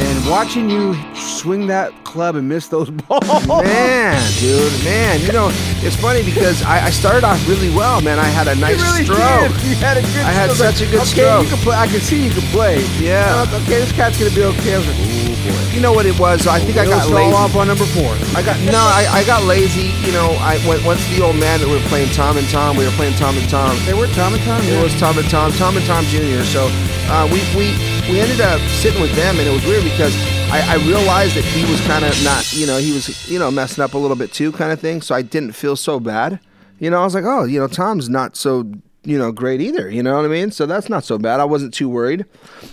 And 0.00 0.28
watching 0.28 0.68
you 0.68 0.94
swing 1.14 1.68
that 1.68 1.92
club 2.02 2.34
and 2.34 2.48
miss 2.48 2.68
those 2.68 2.90
balls. 3.06 3.46
Man, 3.46 4.32
dude, 4.38 4.84
man, 4.84 5.20
you 5.20 5.32
know, 5.32 5.50
it's 5.86 5.94
funny 5.96 6.22
because 6.24 6.62
I, 6.62 6.86
I 6.86 6.90
started 6.90 7.22
off 7.22 7.38
really 7.48 7.70
well, 7.70 8.00
man. 8.00 8.18
I 8.18 8.24
had 8.24 8.48
a 8.48 8.54
nice 8.56 8.82
really 8.82 9.04
stroke. 9.04 9.52
Did. 9.52 9.62
You 9.62 9.74
had 9.76 9.96
a 9.96 10.02
good 10.02 10.26
I 10.26 10.32
had 10.32 10.50
stroke. 10.50 10.74
such 10.74 10.82
a 10.82 10.90
good 10.90 11.00
okay, 11.06 11.22
stroke. 11.22 11.42
You 11.44 11.50
can 11.50 11.58
play. 11.58 11.76
I 11.76 11.86
can 11.86 12.00
see 12.00 12.24
you 12.24 12.30
can 12.30 12.42
play. 12.50 12.82
Yeah. 12.98 13.42
Like, 13.42 13.62
okay, 13.62 13.78
this 13.78 13.92
cat's 13.92 14.18
gonna 14.18 14.34
be 14.34 14.42
okay. 14.42 14.74
I 14.74 14.78
was 14.78 14.86
like, 14.88 14.98
oh 14.98 15.34
boy. 15.46 15.74
You 15.74 15.80
know 15.80 15.92
what 15.92 16.06
it 16.06 16.18
was? 16.18 16.46
I 16.46 16.58
think 16.58 16.78
I 16.78 16.86
got 16.86 17.08
lazy. 17.10 17.34
off 17.34 17.54
on 17.54 17.66
number 17.66 17.86
four. 17.86 18.14
I 18.34 18.42
got 18.42 18.58
no, 18.66 18.78
I, 18.78 19.06
I 19.10 19.24
got 19.24 19.42
lazy. 19.44 19.90
You 20.06 20.12
know, 20.12 20.34
I 20.38 20.58
went 20.66 20.84
once 20.84 21.06
the 21.10 21.22
old 21.22 21.36
man 21.36 21.60
that 21.60 21.68
we 21.68 21.74
were 21.74 21.88
playing 21.90 22.10
Tom 22.10 22.36
and 22.36 22.48
Tom. 22.48 22.76
We 22.76 22.84
were 22.84 22.94
playing 22.98 23.14
Tom 23.14 23.36
and 23.36 23.48
Tom. 23.48 23.76
They 23.86 23.94
were 23.94 24.06
Tom 24.08 24.34
and 24.34 24.42
Tom. 24.42 24.62
It 24.62 24.74
yeah. 24.74 24.82
was 24.82 24.94
Tom 24.98 25.18
and 25.18 25.28
Tom, 25.30 25.52
Tom 25.52 25.76
and 25.76 25.86
Tom 25.86 26.04
Jr. 26.06 26.42
So 26.42 26.66
uh, 27.10 27.26
we 27.30 27.42
we 27.54 27.74
we 28.08 28.20
ended 28.20 28.40
up 28.40 28.60
sitting 28.82 29.00
with 29.00 29.14
them, 29.16 29.38
and 29.38 29.48
it 29.48 29.52
was 29.52 29.64
weird 29.64 29.84
because 29.84 30.14
I, 30.50 30.74
I 30.74 30.76
realized 30.86 31.36
that 31.36 31.44
he 31.44 31.70
was 31.70 31.80
kind 31.86 32.04
of 32.04 32.22
not, 32.22 32.52
you 32.52 32.66
know, 32.66 32.78
he 32.78 32.92
was 32.92 33.30
you 33.30 33.38
know 33.38 33.50
messing 33.50 33.82
up 33.82 33.94
a 33.94 33.98
little 33.98 34.16
bit 34.16 34.32
too, 34.32 34.52
kind 34.52 34.72
of 34.72 34.80
thing. 34.80 35.00
So 35.00 35.14
I 35.14 35.22
didn't 35.22 35.52
feel 35.52 35.76
so 35.76 35.98
bad. 35.98 36.40
You 36.78 36.90
know, 36.90 37.00
I 37.00 37.04
was 37.04 37.14
like, 37.14 37.24
oh, 37.24 37.44
you 37.44 37.58
know, 37.58 37.68
Tom's 37.68 38.08
not 38.08 38.36
so 38.36 38.70
you 39.04 39.18
know 39.18 39.32
great 39.32 39.60
either. 39.60 39.88
You 39.88 40.02
know 40.02 40.16
what 40.16 40.24
I 40.24 40.28
mean? 40.28 40.50
So 40.50 40.66
that's 40.66 40.88
not 40.88 41.04
so 41.04 41.18
bad. 41.18 41.40
I 41.40 41.44
wasn't 41.44 41.72
too 41.72 41.88
worried. 41.88 42.24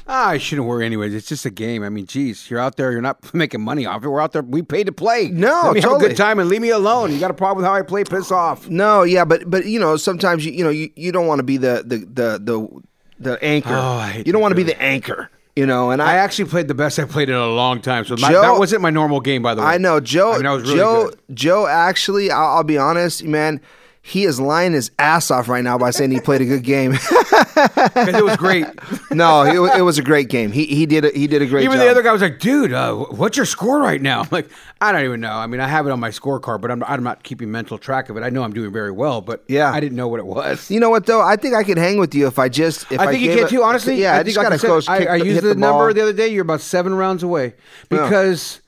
Ah, 0.08 0.30
I 0.30 0.38
shouldn't 0.38 0.68
worry 0.68 0.86
anyways. 0.86 1.14
It's 1.14 1.28
just 1.28 1.46
a 1.46 1.50
game. 1.50 1.84
I 1.84 1.90
mean, 1.90 2.06
geez, 2.06 2.50
you're 2.50 2.60
out 2.60 2.78
there. 2.78 2.92
You're 2.92 3.02
not 3.02 3.34
making 3.34 3.62
money 3.62 3.86
off 3.86 4.04
it. 4.04 4.10
We're 4.10 4.22
out 4.22 4.34
there. 4.34 4.42
We 4.42 4.62
paid 4.62 4.86
to 4.88 4.92
play. 4.92 5.30
No, 5.30 5.62
Let 5.66 5.74
me 5.74 5.82
have 5.82 5.94
a 5.94 6.00
good 6.00 6.18
time 6.18 6.40
and 6.40 6.50
leave 6.50 6.62
me 6.62 6.70
alone. 6.70 7.12
You 7.12 7.20
got 7.20 7.32
a 7.32 7.36
problem 7.36 7.58
with 7.58 7.66
how 7.66 7.74
I 7.74 7.82
play? 7.84 8.04
Piss 8.04 8.32
off. 8.32 8.68
No, 8.70 9.04
yeah, 9.04 9.26
but 9.26 9.50
but 9.50 9.66
you 9.66 9.80
know 9.80 9.98
sometimes 9.98 10.46
you 10.46 10.52
you 10.52 10.64
know 10.64 10.70
you, 10.70 10.90
you 10.96 11.12
don't 11.12 11.28
want 11.28 11.40
to 11.40 11.44
be 11.44 11.58
the 11.58 11.84
the 11.86 11.98
the 12.00 12.40
the, 12.40 12.82
the 13.24 13.44
anchor. 13.44 13.74
Oh, 13.74 13.98
I 13.98 14.10
hate 14.10 14.28
you 14.28 14.34
don't 14.34 14.42
want 14.42 14.52
to 14.52 14.56
be 14.56 14.64
the 14.64 14.82
anchor. 14.82 15.30
You 15.56 15.66
know, 15.66 15.92
and 15.92 16.02
I 16.02 16.14
I 16.14 16.16
actually 16.18 16.50
played 16.50 16.70
the 16.70 16.74
best 16.74 16.98
I 16.98 17.04
played 17.04 17.30
in 17.30 17.36
a 17.36 17.48
long 17.48 17.82
time. 17.82 18.06
So 18.06 18.16
my, 18.18 18.32
that 18.32 18.58
wasn't 18.58 18.82
my 18.82 18.90
normal 18.90 19.20
game, 19.20 19.42
by 19.42 19.54
the 19.54 19.62
way. 19.62 19.68
I 19.68 19.78
know 19.78 20.00
Joe. 20.00 20.32
I 20.32 20.38
mean, 20.38 20.46
I 20.46 20.54
was 20.54 20.64
really 20.64 20.78
Joe. 20.78 21.10
good. 21.10 21.20
Joe. 21.36 21.68
Actually, 21.68 22.32
I'll, 22.32 22.58
I'll 22.58 22.64
be 22.64 22.78
honest, 22.78 23.26
man. 23.26 23.60
He 24.04 24.26
is 24.26 24.40
lying 24.40 24.74
his 24.74 24.90
ass 24.98 25.30
off 25.30 25.48
right 25.48 25.64
now 25.64 25.78
by 25.78 25.92
saying 25.92 26.10
he 26.10 26.20
played 26.20 26.42
a 26.42 26.46
good 26.46 26.64
game. 26.64 26.94
it 26.96 28.24
was 28.24 28.36
great. 28.36 28.66
no, 29.12 29.44
it, 29.44 29.78
it 29.78 29.82
was 29.84 30.00
a 30.00 30.02
great 30.02 30.28
game. 30.28 30.52
He 30.52 30.66
he 30.66 30.88
did 30.88 31.06
a, 31.06 31.10
he 31.12 31.28
did 31.28 31.44
a 31.44 31.46
great 31.46 31.64
Even 31.66 31.78
job. 31.78 31.86
the 31.86 31.92
other 31.92 32.02
guy 32.02 32.12
was 32.12 32.22
like, 32.22 32.40
"Dude, 32.40 32.74
uh, 32.74 32.96
what's 32.96 33.38
your 33.38 33.46
score 33.46 33.80
right 33.80 34.02
now?" 34.02 34.22
I'm 34.24 34.28
like, 34.32 34.50
"I 34.82 34.92
don't 34.92 35.04
even 35.06 35.22
know. 35.22 35.34
I 35.34 35.46
mean, 35.46 35.62
I 35.62 35.68
have 35.68 35.86
it 35.86 35.92
on 35.92 36.00
my 36.00 36.10
scorecard, 36.10 36.62
but 36.62 36.72
I'm, 36.72 36.84
I'm 36.86 37.04
not 37.04 37.22
keeping 37.22 37.52
mental 37.52 37.78
track 37.78 38.10
of 38.10 38.18
it. 38.18 38.24
I 38.24 38.30
know 38.32 38.42
I'm 38.42 38.54
doing 38.54 38.72
very 38.72 38.92
well, 38.92 39.22
but 39.22 39.44
Yeah. 39.48 39.72
I 39.72 39.80
didn't 39.80 39.98
know 39.98 40.08
what 40.08 40.20
it 40.20 40.26
was." 40.26 40.72
You 40.72 40.80
know 40.80 40.90
what 40.90 41.06
though? 41.06 41.22
I 41.22 41.36
think 41.36 41.54
I 41.54 41.64
could 41.64 41.78
hang 41.78 42.00
with 42.00 42.16
you 42.16 42.26
if 42.26 42.40
I 42.40 42.50
just. 42.50 42.92
If 42.92 43.00
I 43.00 43.08
think 43.12 43.22
you 43.22 43.28
gave 43.28 43.38
can 43.38 43.46
a- 43.46 43.50
too. 43.50 43.64
Honestly, 43.64 44.02
yeah. 44.02 44.14
I, 44.14 44.24
think 44.24 44.34
just 44.34 44.42
gotta 44.42 44.58
said, 44.58 44.68
go. 44.68 44.82
I, 44.88 45.06
I 45.06 45.16
used 45.18 45.44
the, 45.44 45.50
the 45.50 45.56
number 45.56 45.94
the 45.94 46.02
other 46.02 46.14
day. 46.14 46.30
You're 46.30 46.42
about 46.42 46.62
seven 46.62 46.96
rounds 46.96 47.22
away 47.22 47.54
because 47.90 48.61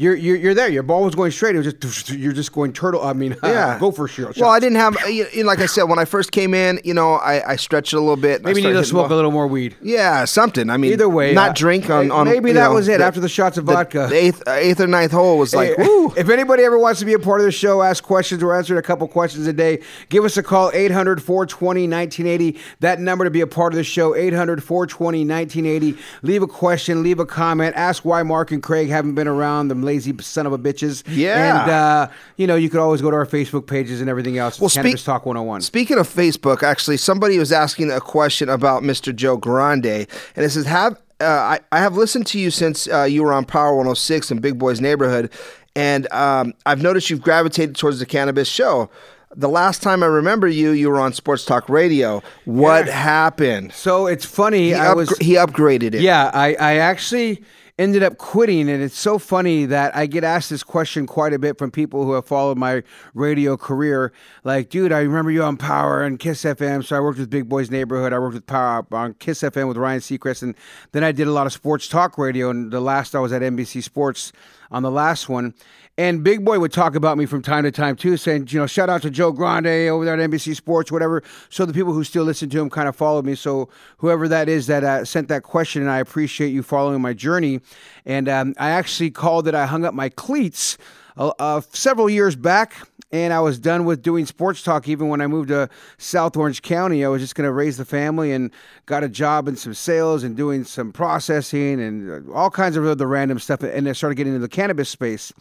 you're, 0.00 0.14
you're 0.14 0.36
you're 0.36 0.54
there. 0.54 0.70
Your 0.70 0.82
ball 0.82 1.04
was 1.04 1.14
going 1.14 1.30
straight. 1.30 1.54
It 1.54 1.58
was 1.58 1.74
just 1.74 2.08
you're 2.10 2.32
just 2.32 2.52
going 2.52 2.72
turtle. 2.72 3.02
I 3.04 3.12
mean, 3.12 3.36
Yeah, 3.42 3.78
go 3.78 3.92
for 3.92 4.08
sure. 4.08 4.32
Well, 4.38 4.48
I 4.48 4.58
didn't 4.58 4.78
have. 4.78 4.96
You 5.06 5.26
know, 5.36 5.42
like 5.46 5.58
I 5.58 5.66
said, 5.66 5.84
when 5.84 5.98
I 5.98 6.06
first 6.06 6.32
came 6.32 6.54
in, 6.54 6.80
you 6.84 6.94
know, 6.94 7.14
I, 7.14 7.52
I 7.52 7.56
stretched 7.56 7.92
a 7.92 8.00
little 8.00 8.16
bit. 8.16 8.42
Maybe 8.42 8.62
you 8.62 8.68
need 8.68 8.74
to 8.74 8.84
smoke 8.84 9.10
a 9.10 9.14
little 9.14 9.30
more 9.30 9.46
weed. 9.46 9.76
Yeah, 9.82 10.24
something. 10.24 10.70
I 10.70 10.78
mean, 10.78 10.92
Either 10.92 11.08
way, 11.08 11.34
not 11.34 11.50
uh, 11.50 11.54
drink 11.54 11.90
on. 11.90 12.10
on 12.10 12.26
maybe 12.26 12.52
that 12.52 12.68
know, 12.68 12.74
was 12.74 12.88
it 12.88 13.02
after 13.02 13.20
the 13.20 13.28
shots 13.28 13.58
of 13.58 13.64
vodka. 13.64 14.06
The 14.08 14.16
eighth, 14.16 14.42
uh, 14.46 14.52
eighth 14.52 14.80
or 14.80 14.86
ninth 14.86 15.12
hole 15.12 15.38
was 15.38 15.54
like, 15.54 15.76
Hey. 15.76 15.84
If 16.16 16.28
anybody 16.28 16.62
ever 16.64 16.78
wants 16.78 17.00
to 17.00 17.06
be 17.06 17.12
a 17.12 17.18
part 17.18 17.40
of 17.40 17.44
the 17.44 17.52
show, 17.52 17.82
ask 17.82 18.02
questions. 18.02 18.42
We're 18.42 18.56
answering 18.56 18.78
a 18.78 18.82
couple 18.82 19.06
questions 19.06 19.46
a 19.46 19.52
day. 19.52 19.82
Give 20.08 20.24
us 20.24 20.36
a 20.36 20.42
call, 20.42 20.70
800 20.72 21.22
420 21.22 21.82
1980. 21.88 22.58
That 22.80 23.00
number 23.00 23.24
to 23.24 23.30
be 23.30 23.42
a 23.42 23.46
part 23.46 23.74
of 23.74 23.76
the 23.76 23.84
show, 23.84 24.14
800 24.14 24.62
420 24.62 25.26
1980. 25.26 25.98
Leave 26.22 26.42
a 26.42 26.46
question, 26.46 27.02
leave 27.02 27.18
a 27.20 27.26
comment. 27.26 27.76
Ask 27.76 28.04
why 28.04 28.22
Mark 28.22 28.50
and 28.50 28.62
Craig 28.62 28.88
haven't 28.88 29.14
been 29.14 29.28
around, 29.28 29.68
them 29.68 29.82
lazy 29.90 30.14
son 30.20 30.46
of 30.46 30.52
a 30.52 30.58
bitches. 30.58 31.02
Yeah. 31.08 31.62
And, 31.62 31.70
uh, 31.70 32.08
you 32.36 32.46
know, 32.46 32.54
you 32.56 32.70
could 32.70 32.80
always 32.80 33.02
go 33.02 33.10
to 33.10 33.16
our 33.16 33.26
Facebook 33.26 33.66
pages 33.66 34.00
and 34.00 34.08
everything 34.08 34.38
else. 34.38 34.54
It's 34.54 34.60
Well, 34.60 34.70
Cannabis 34.70 35.04
Talk 35.04 35.26
101. 35.26 35.62
Speaking 35.62 35.98
of 35.98 36.08
Facebook, 36.08 36.62
actually, 36.62 36.96
somebody 36.96 37.38
was 37.38 37.50
asking 37.52 37.90
a 37.90 38.00
question 38.00 38.48
about 38.48 38.82
Mr. 38.82 39.14
Joe 39.14 39.36
Grande, 39.36 40.06
and 40.36 40.44
it 40.46 40.50
says, 40.50 40.66
"Have 40.66 40.92
uh, 41.20 41.24
I, 41.26 41.60
I 41.72 41.78
have 41.80 41.96
listened 41.96 42.26
to 42.28 42.38
you 42.38 42.50
since 42.50 42.88
uh, 42.88 43.02
you 43.02 43.22
were 43.24 43.32
on 43.32 43.44
Power 43.44 43.70
106 43.76 44.30
in 44.30 44.38
Big 44.38 44.58
Boy's 44.58 44.80
neighborhood, 44.80 45.30
and 45.74 46.10
um, 46.12 46.54
I've 46.64 46.80
noticed 46.82 47.10
you've 47.10 47.20
gravitated 47.22 47.74
towards 47.76 47.98
the 47.98 48.06
cannabis 48.06 48.48
show." 48.48 48.88
The 49.36 49.48
last 49.48 49.80
time 49.80 50.02
I 50.02 50.06
remember 50.06 50.48
you, 50.48 50.70
you 50.72 50.88
were 50.90 50.98
on 50.98 51.12
Sports 51.12 51.44
Talk 51.44 51.68
Radio. 51.68 52.20
What 52.46 52.86
Yeah. 52.86 52.92
happened? 52.92 53.72
So 53.72 54.08
it's 54.08 54.24
funny. 54.24 54.70
He, 54.70 54.74
I 54.74 54.86
upgra- 54.86 54.96
was. 54.96 55.18
he 55.18 55.34
upgraded 55.34 55.94
it. 55.94 56.00
Yeah, 56.00 56.32
I, 56.34 56.54
I 56.54 56.72
actually 56.78 57.40
ended 57.80 58.02
up 58.02 58.18
quitting, 58.18 58.68
and 58.68 58.82
it's 58.82 58.98
so 58.98 59.18
funny 59.18 59.64
that 59.64 59.96
I 59.96 60.04
get 60.04 60.22
asked 60.22 60.50
this 60.50 60.62
question 60.62 61.06
quite 61.06 61.32
a 61.32 61.38
bit 61.38 61.56
from 61.56 61.70
people 61.70 62.04
who 62.04 62.12
have 62.12 62.26
followed 62.26 62.58
my 62.58 62.82
radio 63.14 63.56
career. 63.56 64.12
Like, 64.44 64.68
dude, 64.68 64.92
I 64.92 65.00
remember 65.00 65.30
you 65.30 65.42
on 65.42 65.56
Power 65.56 66.02
and 66.02 66.18
Kiss 66.18 66.44
FM. 66.44 66.84
So 66.84 66.94
I 66.94 67.00
worked 67.00 67.18
with 67.18 67.30
Big 67.30 67.48
Boys 67.48 67.70
Neighborhood. 67.70 68.12
I 68.12 68.18
worked 68.18 68.34
with 68.34 68.46
Power 68.46 68.86
on 68.92 69.14
Kiss 69.14 69.40
FM 69.40 69.66
with 69.66 69.78
Ryan 69.78 70.00
Seacrest, 70.00 70.42
and 70.42 70.54
then 70.92 71.02
I 71.02 71.10
did 71.10 71.26
a 71.26 71.32
lot 71.32 71.46
of 71.46 71.54
sports 71.54 71.88
talk 71.88 72.18
radio. 72.18 72.50
And 72.50 72.70
the 72.70 72.80
last 72.80 73.14
I 73.14 73.18
was 73.18 73.32
at 73.32 73.40
NBC 73.40 73.82
Sports 73.82 74.32
on 74.70 74.82
the 74.82 74.90
last 74.90 75.28
one. 75.28 75.54
And 75.98 76.24
Big 76.24 76.44
Boy 76.44 76.58
would 76.58 76.72
talk 76.72 76.94
about 76.94 77.18
me 77.18 77.26
from 77.26 77.42
time 77.42 77.64
to 77.64 77.70
time 77.70 77.94
too, 77.94 78.16
saying, 78.16 78.48
you 78.50 78.58
know, 78.58 78.66
shout 78.66 78.88
out 78.88 79.02
to 79.02 79.10
Joe 79.10 79.32
Grande 79.32 79.66
over 79.66 80.04
there 80.04 80.18
at 80.18 80.30
NBC 80.30 80.56
Sports, 80.56 80.90
whatever. 80.90 81.22
So 81.50 81.66
the 81.66 81.74
people 81.74 81.92
who 81.92 82.04
still 82.04 82.24
listen 82.24 82.48
to 82.50 82.60
him 82.60 82.70
kind 82.70 82.88
of 82.88 82.96
followed 82.96 83.26
me. 83.26 83.34
So 83.34 83.68
whoever 83.98 84.26
that 84.28 84.48
is 84.48 84.66
that 84.68 84.82
uh, 84.82 85.04
sent 85.04 85.28
that 85.28 85.42
question, 85.42 85.82
and 85.82 85.90
I 85.90 85.98
appreciate 85.98 86.54
you 86.54 86.62
following 86.62 87.02
my 87.02 87.12
journey. 87.12 87.60
And 88.06 88.28
um, 88.28 88.54
I 88.58 88.70
actually 88.70 89.10
called 89.10 89.46
it, 89.46 89.54
I 89.54 89.66
hung 89.66 89.84
up 89.84 89.92
my 89.92 90.08
cleats 90.08 90.78
uh, 91.18 91.32
uh, 91.38 91.60
several 91.70 92.08
years 92.08 92.34
back. 92.34 92.76
And 93.12 93.32
I 93.32 93.40
was 93.40 93.58
done 93.58 93.84
with 93.84 94.02
doing 94.02 94.24
sports 94.24 94.62
talk. 94.62 94.86
Even 94.88 95.08
when 95.08 95.20
I 95.20 95.26
moved 95.26 95.48
to 95.48 95.68
South 95.98 96.36
Orange 96.36 96.62
County, 96.62 97.04
I 97.04 97.08
was 97.08 97.20
just 97.20 97.34
going 97.34 97.46
to 97.46 97.52
raise 97.52 97.76
the 97.76 97.84
family 97.84 98.32
and 98.32 98.50
got 98.86 99.02
a 99.02 99.08
job 99.08 99.48
in 99.48 99.56
some 99.56 99.74
sales 99.74 100.22
and 100.22 100.36
doing 100.36 100.62
some 100.62 100.92
processing 100.92 101.80
and 101.80 102.28
uh, 102.28 102.32
all 102.32 102.50
kinds 102.50 102.76
of 102.76 102.86
other 102.86 103.06
random 103.08 103.38
stuff. 103.40 103.62
And 103.62 103.88
I 103.88 103.92
started 103.92 104.14
getting 104.14 104.34
into 104.34 104.46
the 104.46 104.48
cannabis 104.48 104.88
space 104.88 105.32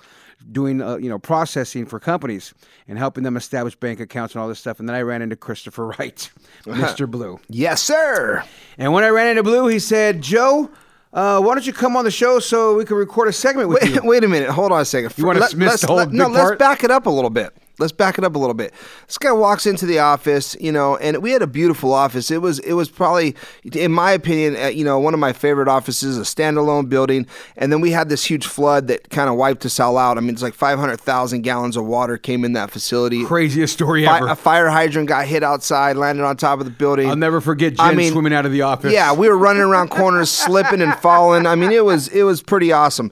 doing 0.52 0.82
uh, 0.82 0.96
you 0.96 1.10
know 1.10 1.20
processing 1.20 1.86
for 1.86 2.00
companies 2.00 2.54
and 2.88 2.98
helping 2.98 3.24
them 3.24 3.36
establish 3.38 3.76
bank 3.76 4.00
accounts 4.00 4.34
and 4.34 4.42
all 4.42 4.48
this 4.48 4.60
stuff. 4.60 4.80
And 4.80 4.88
then 4.88 4.96
I 4.96 5.02
ran 5.02 5.22
into 5.22 5.36
Christopher 5.36 5.88
Wright, 6.00 6.32
Mr. 6.64 7.10
Blue. 7.10 7.40
Yes, 7.50 7.82
sir. 7.82 8.44
And 8.78 8.94
when 8.94 9.04
I 9.04 9.10
ran 9.10 9.28
into 9.28 9.44
Blue, 9.44 9.68
he 9.68 9.80
said, 9.80 10.22
"Joe, 10.22 10.70
uh, 11.14 11.40
why 11.42 11.56
don't 11.56 11.66
you 11.66 11.74
come 11.74 11.96
on 11.96 12.06
the 12.06 12.12
show 12.12 12.40
so 12.40 12.76
we 12.76 12.86
can 12.86 12.96
record 12.98 13.28
a 13.28 13.34
segment 13.34 13.70
with 13.70 13.82
Wait, 13.82 13.96
you?" 13.96 14.02
wait 14.04 14.24
a 14.24 14.28
minute. 14.28 14.50
Hold 14.50 14.72
on 14.72 14.82
a 14.82 14.86
second. 14.86 15.14
You 15.18 15.26
wanna 15.26 15.40
Let- 15.40 15.56
miss 15.56 15.68
let's- 15.70 15.82
the 15.82 15.88
whole 15.88 15.98
let- 15.98 16.12
No, 16.12 16.26
big 16.28 16.36
let's 16.36 16.58
back 16.58 16.84
it 16.84 16.92
up 16.92 17.06
a 17.06 17.10
little 17.10 17.30
bit. 17.30 17.54
Let's 17.80 17.92
back 17.92 18.18
it 18.18 18.24
up 18.24 18.36
a 18.36 18.40
little 18.40 18.54
bit. 18.54 18.74
This 19.08 19.18
guy 19.18 19.32
walks 19.32 19.66
into 19.66 19.86
the 19.86 20.00
office, 20.00 20.56
you 20.60 20.72
know, 20.72 20.98
and 20.98 21.22
we 21.24 21.32
had 21.32 21.42
a 21.42 21.48
beautiful 21.48 21.94
office. 21.94 22.30
It 22.30 22.42
was, 22.42 22.60
it 22.60 22.74
was 22.74 22.90
probably, 22.90 23.36
in 23.74 23.92
my 23.92 24.12
opinion, 24.12 24.56
uh, 24.62 24.68
you 24.68 24.84
know, 24.84 25.00
one 25.00 25.14
of 25.14 25.20
my 25.20 25.34
favorite 25.34 25.68
offices, 25.68 26.18
a 26.18 26.22
standalone 26.22 26.90
building. 26.90 27.26
And 27.56 27.72
then 27.72 27.82
we 27.82 27.92
had 27.92 28.10
this 28.10 28.26
huge 28.26 28.46
flood 28.46 28.88
that 28.88 29.10
kind 29.10 29.30
of 29.30 29.36
wiped 29.36 29.66
us 29.66 29.80
all 29.80 29.98
out. 29.98 30.18
I 30.18 30.22
mean, 30.22 30.32
it's 30.32 30.42
like 30.44 30.54
500,000 30.54 31.42
gallons 31.42 31.78
of 31.78 31.86
water 31.86 32.18
came 32.18 32.44
in 32.44 32.54
that 32.54 32.72
facility. 32.72 33.24
Craziest 33.26 33.74
story 33.74 34.06
Fi- 34.06 34.18
ever. 34.18 34.28
a 34.28 34.36
fire 34.36 34.68
hydrant 34.70 35.08
got 35.08 35.26
hit 35.26 35.44
outside, 35.44 35.96
landed 35.96 36.24
on 36.24 36.38
top 36.38 36.60
of 36.60 36.66
the 36.66 36.72
building. 36.72 37.10
I'll 37.10 37.16
never 37.16 37.42
forget 37.42 37.76
Jen 37.76 37.86
I 37.86 37.94
mean, 37.94 38.12
swimming 38.12 38.34
out 38.34 38.46
of 38.46 38.52
the 38.52 38.64
office. 38.64 38.92
Yeah, 38.94 39.14
we 39.14 39.30
were 39.30 39.38
running 39.38 39.62
around 39.62 39.90
corners, 39.90 40.30
slipping 40.30 40.82
and 40.82 40.94
falling. 40.96 41.46
I 41.48 41.56
mean, 41.56 41.72
it 41.72 41.86
was 41.86 42.08
it 42.10 42.24
was 42.24 42.42
pretty 42.42 42.72
awesome. 42.72 43.12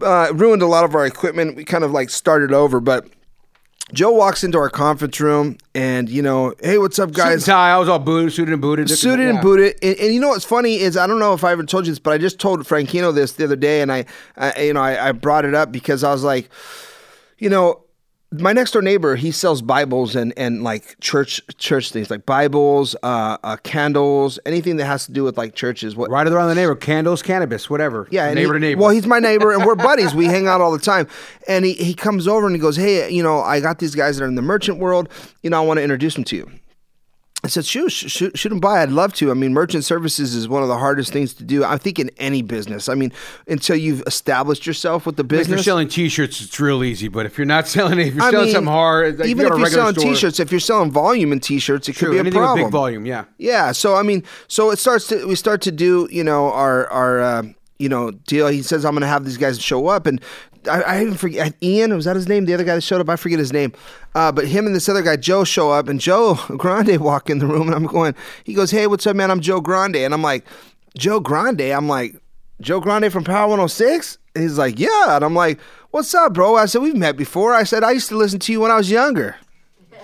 Uh, 0.00 0.30
ruined 0.34 0.62
a 0.62 0.66
lot 0.66 0.84
of 0.84 0.94
our 0.94 1.06
equipment. 1.06 1.56
We 1.56 1.64
kind 1.64 1.84
of 1.84 1.90
like 1.92 2.10
started 2.10 2.52
over, 2.52 2.80
but. 2.80 3.06
Joe 3.92 4.10
walks 4.10 4.42
into 4.42 4.58
our 4.58 4.68
conference 4.68 5.20
room 5.20 5.58
and, 5.74 6.08
you 6.08 6.20
know, 6.20 6.54
hey, 6.60 6.76
what's 6.76 6.98
up, 6.98 7.10
Suit 7.10 7.16
guys? 7.16 7.44
tie. 7.44 7.72
I 7.72 7.78
was 7.78 7.88
all 7.88 8.00
booted, 8.00 8.32
suited 8.32 8.52
and 8.52 8.60
booted. 8.60 8.90
Suited 8.90 9.28
and 9.28 9.40
booted. 9.40 9.76
And, 9.80 9.96
and 9.98 10.12
you 10.12 10.20
know 10.20 10.30
what's 10.30 10.44
funny 10.44 10.80
is 10.80 10.96
I 10.96 11.06
don't 11.06 11.20
know 11.20 11.34
if 11.34 11.44
I 11.44 11.52
ever 11.52 11.62
told 11.62 11.86
you 11.86 11.92
this, 11.92 12.00
but 12.00 12.12
I 12.12 12.18
just 12.18 12.40
told 12.40 12.60
Frankino 12.64 13.14
this 13.14 13.32
the 13.32 13.44
other 13.44 13.54
day, 13.54 13.82
and 13.82 13.92
I, 13.92 14.04
I 14.36 14.60
you 14.62 14.72
know, 14.72 14.80
I, 14.80 15.10
I 15.10 15.12
brought 15.12 15.44
it 15.44 15.54
up 15.54 15.70
because 15.70 16.02
I 16.02 16.10
was 16.10 16.24
like, 16.24 16.50
you 17.38 17.48
know, 17.48 17.84
my 18.40 18.52
next 18.52 18.70
door 18.72 18.82
neighbor 18.82 19.16
he 19.16 19.30
sells 19.30 19.62
Bibles 19.62 20.16
and 20.16 20.32
and 20.36 20.62
like 20.62 20.98
church 21.00 21.40
church 21.58 21.90
things 21.90 22.10
like 22.10 22.26
Bibles, 22.26 22.96
uh, 23.02 23.36
uh, 23.42 23.56
candles, 23.58 24.38
anything 24.46 24.76
that 24.76 24.86
has 24.86 25.06
to 25.06 25.12
do 25.12 25.24
with 25.24 25.36
like 25.38 25.54
churches. 25.54 25.96
What 25.96 26.10
Right 26.10 26.26
around 26.26 26.48
the 26.48 26.54
neighbor 26.54 26.74
candles, 26.76 27.22
cannabis, 27.22 27.68
whatever. 27.70 28.08
yeah, 28.10 28.32
neighbor 28.32 28.54
he- 28.54 28.60
to 28.60 28.66
neighbor. 28.66 28.80
Well, 28.80 28.90
he's 28.90 29.06
my 29.06 29.18
neighbor, 29.18 29.52
and 29.52 29.64
we're 29.64 29.74
buddies. 29.74 30.14
We 30.14 30.26
hang 30.26 30.46
out 30.46 30.60
all 30.60 30.72
the 30.72 30.78
time. 30.78 31.08
And 31.48 31.64
he, 31.64 31.72
he 31.74 31.94
comes 31.94 32.26
over 32.28 32.46
and 32.46 32.54
he 32.54 32.60
goes, 32.60 32.76
"Hey, 32.76 33.10
you 33.10 33.22
know, 33.22 33.40
I 33.40 33.60
got 33.60 33.78
these 33.78 33.94
guys 33.94 34.16
that 34.18 34.24
are 34.24 34.28
in 34.28 34.34
the 34.34 34.42
merchant 34.42 34.78
world. 34.78 35.08
You 35.42 35.50
know, 35.50 35.62
I 35.62 35.64
want 35.66 35.78
to 35.78 35.82
introduce 35.82 36.14
them 36.14 36.24
to 36.24 36.36
you." 36.36 36.50
I 37.46 37.48
said, 37.48 37.64
"Shoot, 37.64 37.90
shoot, 37.92 38.36
shoot 38.36 38.48
them 38.48 38.58
by. 38.58 38.82
I'd 38.82 38.90
love 38.90 39.12
to. 39.14 39.30
I 39.30 39.34
mean, 39.34 39.54
merchant 39.54 39.84
services 39.84 40.34
is 40.34 40.48
one 40.48 40.62
of 40.64 40.68
the 40.68 40.78
hardest 40.78 41.12
things 41.12 41.32
to 41.34 41.44
do. 41.44 41.62
I 41.62 41.78
think 41.78 42.00
in 42.00 42.10
any 42.18 42.42
business. 42.42 42.88
I 42.88 42.96
mean, 42.96 43.12
until 43.46 43.76
you've 43.76 44.02
established 44.04 44.66
yourself 44.66 45.06
with 45.06 45.14
the 45.14 45.22
business. 45.22 45.46
if 45.46 45.50
you're 45.50 45.58
selling 45.62 45.86
T-shirts, 45.86 46.40
it's 46.40 46.58
real 46.58 46.82
easy. 46.82 47.06
But 47.06 47.24
if 47.24 47.38
you're 47.38 47.44
not 47.44 47.68
selling 47.68 48.00
if 48.00 48.14
you're 48.14 48.24
I 48.24 48.32
selling 48.32 48.46
mean, 48.46 48.54
something 48.54 48.72
hard, 48.72 49.18
like, 49.20 49.28
even 49.28 49.46
you 49.46 49.52
if 49.52 49.58
you're 49.60 49.70
selling 49.70 49.94
store, 49.94 50.12
T-shirts, 50.12 50.40
if 50.40 50.50
you're 50.50 50.58
selling 50.58 50.90
volume 50.90 51.30
in 51.30 51.38
T-shirts, 51.38 51.88
it 51.88 51.92
True, 51.92 52.16
could 52.16 52.24
be 52.24 52.30
a 52.30 52.32
problem. 52.32 52.58
with 52.58 52.66
big 52.66 52.72
volume, 52.72 53.06
yeah. 53.06 53.26
Yeah. 53.38 53.70
So 53.70 53.94
I 53.94 54.02
mean, 54.02 54.24
so 54.48 54.70
it 54.72 54.80
starts 54.80 55.06
to 55.08 55.24
we 55.28 55.36
start 55.36 55.62
to 55.62 55.70
do 55.70 56.08
you 56.10 56.24
know 56.24 56.52
our 56.52 56.88
our 56.88 57.20
uh, 57.20 57.42
you 57.78 57.88
know 57.88 58.10
deal. 58.10 58.48
He 58.48 58.62
says 58.62 58.84
I'm 58.84 58.94
going 58.94 59.02
to 59.02 59.06
have 59.06 59.24
these 59.24 59.36
guys 59.36 59.60
show 59.62 59.86
up, 59.86 60.06
and 60.06 60.20
I, 60.68 60.80
I 60.82 61.02
even 61.02 61.14
forget 61.14 61.54
Ian 61.62 61.94
was 61.94 62.04
that 62.04 62.16
his 62.16 62.28
name? 62.28 62.44
The 62.44 62.54
other 62.54 62.64
guy 62.64 62.74
that 62.74 62.80
showed 62.80 63.00
up, 63.00 63.08
I 63.08 63.16
forget 63.16 63.38
his 63.38 63.52
name. 63.52 63.72
Uh, 64.14 64.32
but 64.32 64.46
him 64.46 64.66
and 64.66 64.74
this 64.74 64.88
other 64.88 65.02
guy 65.02 65.16
Joe 65.16 65.44
show 65.44 65.70
up, 65.70 65.88
and 65.88 66.00
Joe 66.00 66.34
Grande 66.56 66.98
walk 66.98 67.30
in 67.30 67.38
the 67.38 67.46
room, 67.46 67.68
and 67.68 67.74
I'm 67.74 67.86
going. 67.86 68.14
He 68.44 68.54
goes, 68.54 68.70
"Hey, 68.70 68.86
what's 68.86 69.06
up, 69.06 69.16
man? 69.16 69.30
I'm 69.30 69.40
Joe 69.40 69.60
Grande," 69.60 69.96
and 69.96 70.14
I'm 70.14 70.22
like, 70.22 70.44
"Joe 70.96 71.20
Grande." 71.20 71.60
I'm 71.60 71.88
like, 71.88 72.16
"Joe 72.60 72.80
Grande 72.80 73.12
from 73.12 73.24
Power 73.24 73.48
106." 73.48 74.18
And 74.34 74.42
he's 74.42 74.58
like, 74.58 74.78
"Yeah," 74.78 75.16
and 75.16 75.24
I'm 75.24 75.34
like, 75.34 75.60
"What's 75.90 76.14
up, 76.14 76.32
bro?" 76.34 76.56
I 76.56 76.66
said, 76.66 76.82
"We've 76.82 76.96
met 76.96 77.16
before." 77.16 77.54
I 77.54 77.64
said, 77.64 77.84
"I 77.84 77.92
used 77.92 78.08
to 78.08 78.16
listen 78.16 78.38
to 78.40 78.52
you 78.52 78.60
when 78.60 78.70
I 78.70 78.76
was 78.76 78.90
younger." 78.90 79.36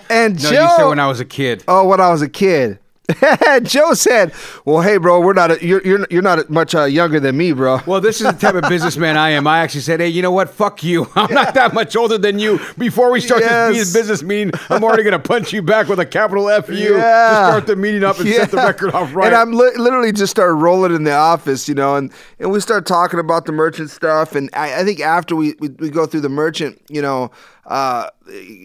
And 0.09 0.41
No, 0.41 0.51
Joe, 0.51 0.63
you 0.63 0.69
said 0.77 0.85
when 0.85 0.99
I 0.99 1.07
was 1.07 1.19
a 1.19 1.25
kid. 1.25 1.63
Oh, 1.67 1.87
when 1.87 1.99
I 1.99 2.09
was 2.11 2.21
a 2.21 2.29
kid. 2.29 2.79
Joe 3.63 3.93
said, 3.93 4.33
"Well, 4.63 4.79
hey, 4.81 4.95
bro, 4.95 5.19
we're 5.19 5.33
not 5.33 5.51
a, 5.51 5.65
you're 5.65 5.81
you're 5.83 6.07
you're 6.09 6.21
not 6.21 6.49
much 6.49 6.73
uh, 6.73 6.85
younger 6.85 7.19
than 7.19 7.35
me, 7.35 7.51
bro." 7.51 7.79
Well, 7.85 7.99
this 7.99 8.21
is 8.21 8.27
the 8.27 8.31
type 8.31 8.55
of 8.55 8.69
businessman 8.69 9.17
I 9.17 9.31
am. 9.31 9.45
I 9.45 9.59
actually 9.59 9.81
said, 9.81 9.99
"Hey, 9.99 10.07
you 10.07 10.21
know 10.21 10.31
what? 10.31 10.49
Fuck 10.49 10.83
you. 10.85 11.09
I'm 11.15 11.33
not 11.33 11.53
that 11.55 11.73
much 11.73 11.97
older 11.97 12.17
than 12.17 12.39
you. 12.39 12.61
Before 12.77 13.11
we 13.11 13.19
start 13.19 13.41
Yes. 13.41 13.75
this 13.75 13.93
business 13.93 14.23
meeting, 14.23 14.53
I'm 14.69 14.85
already 14.85 15.03
going 15.03 15.11
to 15.11 15.19
punch 15.19 15.51
you 15.51 15.61
back 15.61 15.89
with 15.89 15.99
a 15.99 16.05
capital 16.05 16.49
F 16.49 16.69
you 16.69 16.95
Yeah. 16.95 17.29
to 17.29 17.35
start 17.49 17.67
the 17.67 17.75
meeting 17.75 18.05
up 18.05 18.19
and 18.19 18.29
set 18.29 18.51
the 18.51 18.57
record 18.57 18.93
off 18.93 19.13
right." 19.13 19.27
And 19.27 19.35
I'm 19.35 19.51
li- 19.51 19.75
literally 19.75 20.13
just 20.13 20.31
started 20.31 20.53
rolling 20.53 20.95
in 20.95 21.03
the 21.03 21.13
office, 21.13 21.67
you 21.67 21.75
know, 21.75 21.97
and, 21.97 22.09
and 22.39 22.51
we 22.53 22.61
start 22.61 22.85
talking 22.85 23.19
about 23.19 23.43
the 23.45 23.51
merchant 23.51 23.89
stuff. 23.89 24.33
And 24.33 24.49
I, 24.53 24.79
I 24.79 24.83
think 24.85 25.01
after 25.01 25.35
we, 25.35 25.55
we, 25.59 25.67
we 25.69 25.89
go 25.89 26.05
through 26.05 26.21
the 26.21 26.29
merchant, 26.29 26.81
you 26.89 27.01
know, 27.01 27.31
uh, 27.65 28.09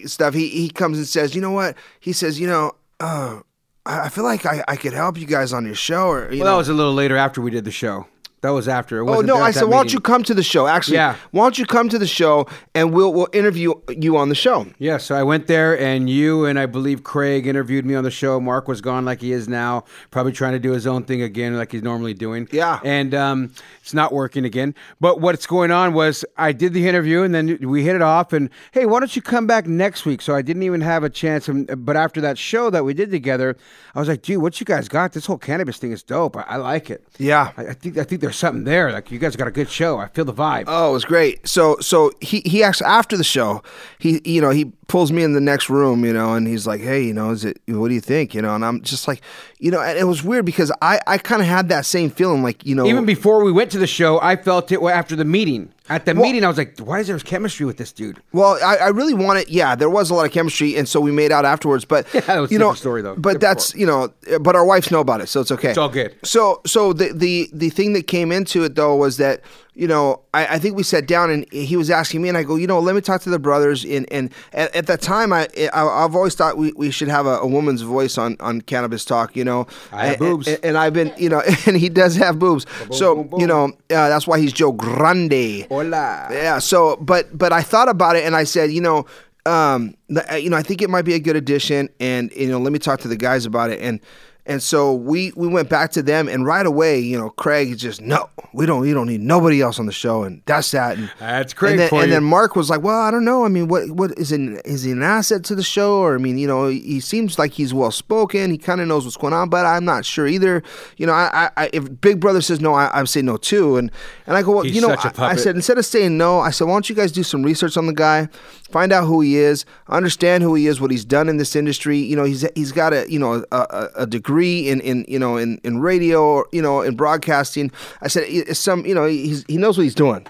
stuff, 0.04 0.32
he, 0.34 0.48
he 0.48 0.70
comes 0.70 0.98
and 0.98 1.08
says, 1.08 1.34
you 1.34 1.40
know 1.40 1.50
what? 1.50 1.76
He 1.98 2.12
says, 2.12 2.38
you 2.38 2.46
know, 2.46 2.72
uh, 3.00 3.40
I 3.88 4.08
feel 4.10 4.24
like 4.24 4.44
I, 4.44 4.62
I 4.68 4.76
could 4.76 4.92
help 4.92 5.16
you 5.18 5.26
guys 5.26 5.52
on 5.52 5.64
your 5.64 5.74
show. 5.74 6.08
Or, 6.08 6.30
you 6.30 6.40
well, 6.40 6.46
know. 6.46 6.52
that 6.52 6.58
was 6.58 6.68
a 6.68 6.74
little 6.74 6.92
later 6.92 7.16
after 7.16 7.40
we 7.40 7.50
did 7.50 7.64
the 7.64 7.70
show. 7.70 8.06
That 8.40 8.50
was 8.50 8.68
after. 8.68 8.98
It 8.98 9.08
Oh 9.08 9.20
no! 9.20 9.38
I 9.38 9.50
said, 9.50 9.64
why 9.64 9.78
don't 9.78 9.92
you 9.92 10.00
come 10.00 10.22
to 10.22 10.34
the 10.34 10.42
show? 10.42 10.66
Actually, 10.66 10.96
Yeah. 10.96 11.16
Why 11.32 11.44
don't 11.44 11.58
you 11.58 11.66
come 11.66 11.88
to 11.88 11.98
the 11.98 12.06
show 12.06 12.46
and 12.74 12.92
we'll 12.92 13.12
we'll 13.12 13.28
interview 13.32 13.74
you 13.88 14.16
on 14.16 14.28
the 14.28 14.34
show? 14.34 14.66
Yeah, 14.78 14.98
so 14.98 15.16
I 15.16 15.22
went 15.24 15.48
there, 15.48 15.78
and 15.78 16.08
you 16.08 16.44
and 16.44 16.58
I 16.58 16.66
believe 16.66 17.02
Craig 17.02 17.46
interviewed 17.46 17.84
me 17.84 17.94
on 17.94 18.04
the 18.04 18.10
show. 18.10 18.38
Mark 18.40 18.68
was 18.68 18.80
gone 18.80 19.04
like 19.04 19.20
he 19.20 19.32
is 19.32 19.48
now, 19.48 19.84
probably 20.10 20.32
trying 20.32 20.52
to 20.52 20.58
do 20.60 20.72
his 20.72 20.86
own 20.86 21.02
thing 21.04 21.20
again, 21.22 21.56
like 21.56 21.72
he's 21.72 21.82
normally 21.82 22.14
doing. 22.14 22.48
Yeah. 22.52 22.80
and 22.84 23.14
um, 23.14 23.52
it's 23.82 23.94
not 23.94 24.12
working 24.12 24.44
again. 24.44 24.74
But 25.00 25.20
what's 25.20 25.46
going 25.46 25.70
on 25.70 25.92
was 25.92 26.24
I 26.36 26.52
did 26.52 26.74
the 26.74 26.86
interview, 26.86 27.22
and 27.22 27.34
then 27.34 27.58
we 27.62 27.82
hit 27.82 27.96
it 27.96 28.02
off. 28.02 28.32
And 28.32 28.50
hey, 28.72 28.86
why 28.86 29.00
don't 29.00 29.14
you 29.16 29.22
come 29.22 29.46
back 29.46 29.66
next 29.66 30.04
week? 30.06 30.22
So 30.22 30.34
I 30.34 30.42
didn't 30.42 30.62
even 30.62 30.80
have 30.80 31.02
a 31.02 31.10
chance. 31.10 31.48
But 31.48 31.96
after 31.96 32.20
that 32.20 32.38
show 32.38 32.70
that 32.70 32.84
we 32.84 32.94
did 32.94 33.10
together, 33.10 33.56
I 33.94 33.98
was 33.98 34.08
like, 34.08 34.22
dude, 34.22 34.40
what 34.42 34.60
you 34.60 34.66
guys 34.66 34.88
got? 34.88 35.12
This 35.12 35.26
whole 35.26 35.38
cannabis 35.38 35.78
thing 35.78 35.90
is 35.92 36.02
dope. 36.02 36.36
I, 36.36 36.42
I 36.42 36.56
like 36.56 36.90
it. 36.90 37.04
Yeah. 37.18 37.52
I, 37.56 37.68
I 37.68 37.72
think 37.72 37.98
I 37.98 38.04
think 38.04 38.20
there's 38.28 38.36
something 38.36 38.64
there. 38.64 38.92
Like 38.92 39.10
you 39.10 39.18
guys 39.18 39.36
got 39.36 39.48
a 39.48 39.50
good 39.50 39.70
show. 39.70 39.96
I 39.96 40.08
feel 40.08 40.26
the 40.26 40.34
vibe. 40.34 40.64
Oh, 40.66 40.90
it 40.90 40.92
was 40.92 41.06
great. 41.06 41.48
So 41.48 41.78
so 41.80 42.12
he 42.20 42.40
he 42.44 42.62
actually 42.62 42.86
after 42.88 43.16
the 43.16 43.24
show, 43.24 43.62
he 43.98 44.20
you 44.24 44.42
know 44.42 44.50
he 44.50 44.66
pulls 44.86 45.10
me 45.10 45.22
in 45.22 45.32
the 45.32 45.40
next 45.40 45.70
room, 45.70 46.04
you 46.04 46.12
know, 46.12 46.34
and 46.34 46.46
he's 46.46 46.66
like, 46.66 46.80
hey, 46.82 47.02
you 47.02 47.14
know, 47.14 47.30
is 47.30 47.44
it? 47.44 47.58
What 47.68 47.88
do 47.88 47.94
you 47.94 48.00
think? 48.02 48.34
You 48.34 48.42
know, 48.42 48.54
and 48.54 48.64
I'm 48.64 48.82
just 48.82 49.08
like, 49.08 49.22
you 49.58 49.70
know, 49.70 49.80
and 49.80 49.98
it 49.98 50.04
was 50.04 50.22
weird 50.22 50.44
because 50.44 50.70
I 50.82 51.00
I 51.06 51.16
kind 51.16 51.40
of 51.40 51.48
had 51.48 51.70
that 51.70 51.86
same 51.86 52.10
feeling, 52.10 52.42
like 52.42 52.66
you 52.66 52.74
know, 52.74 52.86
Even 52.86 53.06
before 53.06 53.42
we 53.42 53.50
went 53.50 53.70
to 53.72 53.78
the 53.78 53.86
show, 53.86 54.20
I 54.20 54.36
felt 54.36 54.70
it 54.70 54.82
after 54.82 55.16
the 55.16 55.24
meeting. 55.24 55.72
At 55.88 56.04
the 56.06 56.14
Well- 56.14 56.22
meeting, 56.24 56.44
I 56.44 56.48
was 56.48 56.58
like, 56.58 56.78
why 56.80 57.00
is 57.00 57.06
there 57.06 57.18
chemistry 57.18 57.64
with 57.66 57.76
this 57.78 57.92
dude? 57.92 58.20
Well, 58.32 58.58
I, 58.64 58.76
I 58.76 58.88
really 58.88 59.14
wanted, 59.14 59.48
yeah, 59.48 59.74
there 59.74 59.90
was 59.90 60.10
a 60.10 60.14
lot 60.14 60.26
of 60.26 60.32
chemistry, 60.32 60.76
and 60.76 60.88
so 60.88 61.00
we 61.00 61.10
made 61.10 61.32
out 61.32 61.44
afterwards. 61.44 61.84
But 61.84 62.06
Yeah, 62.14 62.20
that 62.22 62.38
was 62.40 62.50
you 62.52 62.58
know, 62.58 62.74
story, 62.74 63.02
though. 63.02 63.14
But 63.14 63.34
Different 63.34 63.40
that's 63.40 63.74
you 63.74 63.86
know, 63.86 64.12
but 64.40 64.54
our 64.56 64.64
wives 64.64 64.90
know 64.90 65.00
about 65.00 65.20
it, 65.20 65.28
so 65.28 65.40
it's 65.40 65.50
okay. 65.52 65.70
It's 65.70 65.78
all 65.78 65.88
good. 65.88 66.14
So, 66.24 66.60
so 66.66 66.92
the 66.92 67.12
the 67.12 67.48
the 67.52 67.70
thing 67.70 67.92
that 67.94 68.06
came 68.06 68.32
into 68.32 68.64
it 68.64 68.74
though 68.74 68.94
was 68.96 69.16
that 69.18 69.40
you 69.74 69.86
know, 69.86 70.22
I, 70.34 70.56
I 70.56 70.58
think 70.58 70.76
we 70.76 70.82
sat 70.82 71.06
down 71.06 71.30
and 71.30 71.46
he 71.52 71.76
was 71.76 71.88
asking 71.88 72.20
me, 72.20 72.28
and 72.28 72.36
I 72.36 72.42
go, 72.42 72.56
you 72.56 72.66
know, 72.66 72.80
let 72.80 72.96
me 72.96 73.00
talk 73.00 73.20
to 73.22 73.30
the 73.30 73.38
brothers. 73.38 73.84
And 73.84 74.10
and 74.12 74.30
at, 74.52 74.74
at 74.74 74.86
that 74.88 75.00
time, 75.00 75.32
I, 75.32 75.46
I 75.72 75.86
I've 76.04 76.16
always 76.16 76.34
thought 76.34 76.56
we, 76.56 76.72
we 76.72 76.90
should 76.90 77.06
have 77.06 77.26
a, 77.26 77.38
a 77.38 77.46
woman's 77.46 77.82
voice 77.82 78.18
on 78.18 78.36
on 78.40 78.60
cannabis 78.60 79.04
talk. 79.04 79.36
You 79.36 79.44
know, 79.44 79.68
I 79.92 80.06
have 80.06 80.10
And- 80.14 80.18
boobs. 80.18 80.48
and, 80.48 80.58
and 80.64 80.76
I've 80.76 80.92
been, 80.94 81.12
you 81.16 81.28
know, 81.28 81.40
and 81.66 81.76
he 81.76 81.88
does 81.88 82.16
have 82.16 82.40
boobs. 82.40 82.66
so 82.90 83.28
you 83.38 83.46
know, 83.46 83.66
uh, 83.66 84.08
that's 84.08 84.26
why 84.26 84.40
he's 84.40 84.52
Joe 84.52 84.72
Grande. 84.72 85.66
Hola. 85.84 86.28
Yeah. 86.30 86.58
So, 86.58 86.96
but 86.96 87.36
but 87.36 87.52
I 87.52 87.62
thought 87.62 87.88
about 87.88 88.16
it 88.16 88.24
and 88.24 88.34
I 88.36 88.44
said, 88.44 88.70
you 88.70 88.80
know, 88.80 89.06
um, 89.46 89.94
you 90.08 90.50
know, 90.50 90.56
I 90.56 90.62
think 90.62 90.82
it 90.82 90.90
might 90.90 91.02
be 91.02 91.14
a 91.14 91.18
good 91.18 91.36
addition, 91.36 91.88
and 92.00 92.30
you 92.32 92.48
know, 92.48 92.58
let 92.58 92.72
me 92.72 92.78
talk 92.78 93.00
to 93.00 93.08
the 93.08 93.16
guys 93.16 93.46
about 93.46 93.70
it, 93.70 93.80
and 93.80 94.00
and 94.48 94.62
so 94.62 94.94
we 94.94 95.32
we 95.36 95.46
went 95.46 95.68
back 95.68 95.92
to 95.92 96.02
them, 96.02 96.26
and 96.28 96.44
right 96.44 96.66
away, 96.66 96.98
you 96.98 97.16
know, 97.16 97.30
Craig 97.30 97.70
is 97.70 97.80
just 97.80 98.00
no, 98.00 98.28
we 98.52 98.66
don't, 98.66 98.80
we 98.80 98.92
don't 98.92 99.06
need 99.06 99.20
nobody 99.20 99.60
else 99.60 99.78
on 99.78 99.86
the 99.86 99.92
show, 99.92 100.24
and 100.24 100.42
that's 100.46 100.70
that. 100.72 100.96
And, 100.96 101.10
That's 101.20 101.52
Craig 101.54 101.72
And 101.72 101.80
then, 101.80 101.88
and 102.04 102.12
then 102.12 102.24
Mark 102.24 102.56
was 102.56 102.70
like, 102.70 102.82
well, 102.82 103.00
I 103.00 103.10
don't 103.10 103.24
know. 103.24 103.44
I 103.44 103.48
mean, 103.48 103.68
what 103.68 103.90
what 103.90 104.18
is 104.18 104.32
an 104.32 104.56
is 104.64 104.82
he 104.82 104.90
an 104.92 105.02
asset 105.02 105.44
to 105.44 105.54
the 105.54 105.62
show, 105.62 105.98
or 105.98 106.14
I 106.14 106.18
mean, 106.18 106.38
you 106.38 106.46
know, 106.48 106.66
he 106.68 106.98
seems 106.98 107.38
like 107.38 107.52
he's 107.52 107.72
well 107.72 107.90
spoken, 107.92 108.50
he 108.50 108.58
kind 108.58 108.80
of 108.80 108.88
knows 108.88 109.04
what's 109.04 109.16
going 109.18 109.34
on, 109.34 109.50
but 109.50 109.66
I'm 109.66 109.84
not 109.84 110.04
sure 110.04 110.26
either. 110.26 110.62
You 110.96 111.06
know, 111.06 111.12
I, 111.12 111.50
I, 111.56 111.70
if 111.72 112.00
Big 112.00 112.18
Brother 112.18 112.40
says 112.40 112.60
no, 112.60 112.74
I, 112.74 112.90
I 113.00 113.04
say 113.04 113.20
no 113.22 113.36
too, 113.36 113.76
and 113.76 113.90
and 114.26 114.36
I 114.36 114.42
go, 114.42 114.52
well, 114.52 114.64
He's 114.64 114.74
you 114.74 114.80
know, 114.80 114.88
I- 115.04 115.10
I 115.26 115.36
said 115.36 115.54
instead 115.56 115.78
of 115.78 115.84
saying 115.86 116.16
no, 116.16 116.40
I 116.40 116.50
said, 116.50 116.64
why 116.66 116.72
don't 116.74 116.88
you 116.88 116.96
guys 116.96 117.12
do 117.12 117.22
some 117.22 117.42
research 117.42 117.76
on 117.76 117.86
the 117.86 117.92
guy, 117.92 118.28
find 118.70 118.92
out 118.92 119.04
who 119.04 119.20
he 119.20 119.36
is, 119.36 119.66
understand 119.88 120.42
who 120.42 120.54
he 120.54 120.66
is, 120.66 120.80
what 120.80 120.90
he's 120.90 121.04
done 121.04 121.28
in 121.28 121.36
this 121.36 121.54
industry. 121.54 121.98
You 121.98 122.16
know, 122.16 122.24
he's 122.24 122.46
he's 122.54 122.72
got 122.72 122.92
a 122.94 123.04
you 123.10 123.18
know 123.18 123.44
a, 123.52 123.56
a, 123.56 123.90
a 123.96 124.06
degree 124.38 124.68
in 124.68 124.80
in 124.80 125.04
you 125.08 125.18
know 125.18 125.36
in 125.36 125.58
in 125.64 125.80
radio, 125.80 126.22
or, 126.22 126.46
you 126.52 126.62
know, 126.62 126.82
in 126.82 126.96
broadcasting. 126.96 127.70
I 128.02 128.08
said 128.08 128.24
it's 128.26 128.58
some 128.58 128.86
you 128.86 128.94
know 128.94 129.06
he's 129.06 129.44
he 129.48 129.56
knows 129.56 129.76
what 129.76 129.84
he's 129.84 129.94
doing, 129.94 130.26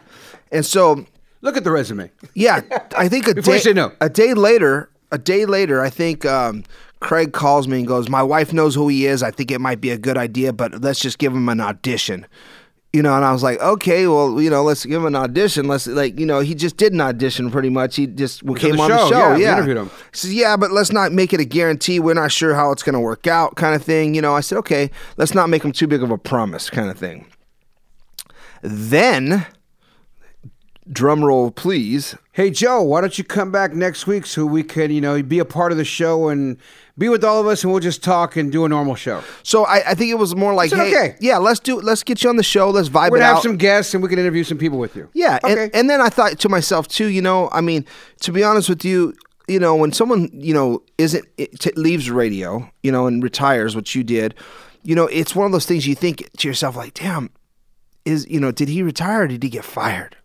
and 0.53 0.64
so 0.64 1.05
Look 1.40 1.57
at 1.57 1.62
the 1.62 1.71
resume. 1.71 2.11
yeah, 2.35 2.62
I 2.97 3.09
think 3.09 3.29
a 3.29 3.35
day 3.40 3.73
no. 3.73 3.92
a 4.01 4.09
day 4.09 4.35
later, 4.35 4.90
a 5.12 5.18
day 5.18 5.47
later, 5.47 5.81
I 5.81 5.90
think. 5.90 6.25
Um, 6.25 6.64
Craig 7.01 7.33
calls 7.33 7.68
me 7.68 7.79
and 7.79 7.87
goes, 7.87 8.09
"My 8.09 8.25
wife 8.25 8.53
knows 8.53 8.75
who 8.75 8.88
he 8.88 9.07
is. 9.07 9.23
I 9.23 9.31
think 9.31 9.53
it 9.53 9.61
might 9.61 9.81
be 9.81 9.90
a 9.90 9.97
good 9.99 10.18
idea, 10.18 10.53
but 10.53 10.83
let's 10.83 10.99
just 10.99 11.18
give 11.18 11.33
him 11.33 11.49
an 11.49 11.61
audition." 11.61 12.27
You 12.92 13.03
know, 13.03 13.14
and 13.14 13.22
I 13.22 13.33
was 13.33 13.42
like, 13.42 13.61
"Okay, 13.61 14.07
well, 14.07 14.40
you 14.40 14.48
know, 14.48 14.62
let's 14.62 14.87
give 14.87 15.03
him 15.03 15.07
an 15.07 15.14
audition. 15.14 15.68
Let's 15.68 15.87
like, 15.87 16.18
you 16.18 16.24
know, 16.24 16.40
he 16.40 16.55
just 16.55 16.79
did 16.79 16.94
an 16.94 17.03
audition 17.03 17.51
pretty 17.51 17.68
much. 17.68 17.96
He 17.96 18.07
just 18.07 18.40
came 18.57 18.77
the 18.77 18.83
on 18.83 18.90
the 18.90 18.98
show, 18.98 19.09
show. 19.11 19.18
yeah, 19.35 19.37
Yeah, 19.37 19.53
interviewed 19.57 19.77
him. 19.77 19.88
He 19.88 20.16
says, 20.18 20.35
"Yeah, 20.35 20.57
but 20.57 20.70
let's 20.70 20.90
not 20.90 21.12
make 21.12 21.35
it 21.35 21.40
a 21.40 21.44
guarantee. 21.44 22.01
We're 22.01 22.14
not 22.14 22.33
sure 22.33 22.55
how 22.55 22.72
it's 22.72 22.83
going 22.83 22.94
to 22.94 23.01
work 23.01 23.27
out, 23.27 23.57
kind 23.57 23.74
of 23.74 23.83
thing." 23.83 24.14
You 24.14 24.22
know, 24.22 24.35
I 24.35 24.40
said, 24.40 24.57
"Okay, 24.59 24.90
let's 25.18 25.35
not 25.35 25.51
make 25.51 25.62
him 25.64 25.72
too 25.72 25.87
big 25.87 26.03
of 26.03 26.11
a 26.11 26.16
promise, 26.16 26.70
kind 26.70 26.88
of 26.90 26.96
thing." 26.96 27.27
Then, 28.62 29.46
drum 30.90 31.22
roll, 31.24 31.51
please. 31.51 32.16
Hey 32.33 32.51
Joe, 32.51 32.83
why 32.83 33.01
don't 33.01 33.18
you 33.18 33.24
come 33.24 33.51
back 33.53 33.74
next 33.74 34.07
week 34.07 34.24
so 34.24 34.46
we 34.46 34.62
can, 34.62 34.90
you 34.90 35.01
know, 35.01 35.22
be 35.22 35.38
a 35.38 35.44
part 35.44 35.72
of 35.72 35.79
the 35.79 35.85
show 35.85 36.29
and 36.29 36.57
be 36.98 37.08
with 37.08 37.22
all 37.22 37.40
of 37.40 37.46
us, 37.46 37.62
and 37.62 37.72
we'll 37.72 37.80
just 37.80 38.02
talk 38.02 38.37
and 38.37 38.50
do 38.50 38.64
a 38.64 38.68
normal 38.68 38.96
show. 38.96 39.22
So 39.44 39.64
I, 39.64 39.90
I 39.90 39.94
think 39.94 40.11
it 40.11 40.16
was 40.18 40.34
more 40.34 40.52
like, 40.52 40.72
hey, 40.72 40.88
okay. 40.88 41.16
yeah, 41.20 41.38
let's 41.38 41.61
do, 41.61 41.80
let's 41.80 42.02
get 42.02 42.22
you 42.22 42.28
on 42.28 42.37
the 42.37 42.42
show, 42.42 42.70
let's 42.70 42.88
vibe 42.88 43.11
We're 43.11 43.18
it 43.18 43.20
gonna 43.20 43.24
have 43.26 43.37
out. 43.37 43.42
some 43.42 43.56
guests, 43.56 43.94
and 43.94 44.02
we 44.02 44.08
can 44.08 44.18
interview 44.18 44.42
some 44.44 44.58
people 44.58 44.78
with 44.78 44.96
you. 44.96 45.08
yeah, 45.14 45.38
okay. 45.44 45.64
and, 45.64 45.74
and 45.74 45.90
then 45.90 46.00
I 46.00 46.08
thought 46.08 46.38
to 46.40 46.48
myself 46.48 46.88
too, 46.88 47.06
you 47.06 47.22
know, 47.22 47.48
I 47.52 47.61
mean, 47.61 47.87
to 48.22 48.32
be 48.32 48.42
honest 48.42 48.68
with 48.68 48.84
you, 48.84 49.14
you 49.46 49.58
know, 49.58 49.74
when 49.76 49.92
someone 49.92 50.28
you 50.32 50.52
know 50.52 50.82
isn't 50.98 51.24
it, 51.38 51.58
t- 51.61 51.72
leaves 51.76 52.11
radio, 52.11 52.70
you 52.82 52.92
know, 52.92 53.06
and 53.06 53.22
retires, 53.22 53.74
what 53.76 53.94
you 53.94 54.02
did, 54.04 54.34
you 54.82 54.94
know, 54.94 55.06
it's 55.06 55.34
one 55.34 55.46
of 55.46 55.52
those 55.52 55.66
things 55.66 55.87
you 55.87 55.94
think 55.94 56.28
to 56.38 56.48
yourself 56.48 56.76
like, 56.76 56.94
damn, 56.94 57.30
is 58.04 58.26
you 58.28 58.40
know, 58.40 58.50
did 58.50 58.68
he 58.68 58.82
retire 58.82 59.22
or 59.22 59.28
did 59.28 59.42
he 59.42 59.48
get 59.48 59.64
fired? 59.64 60.16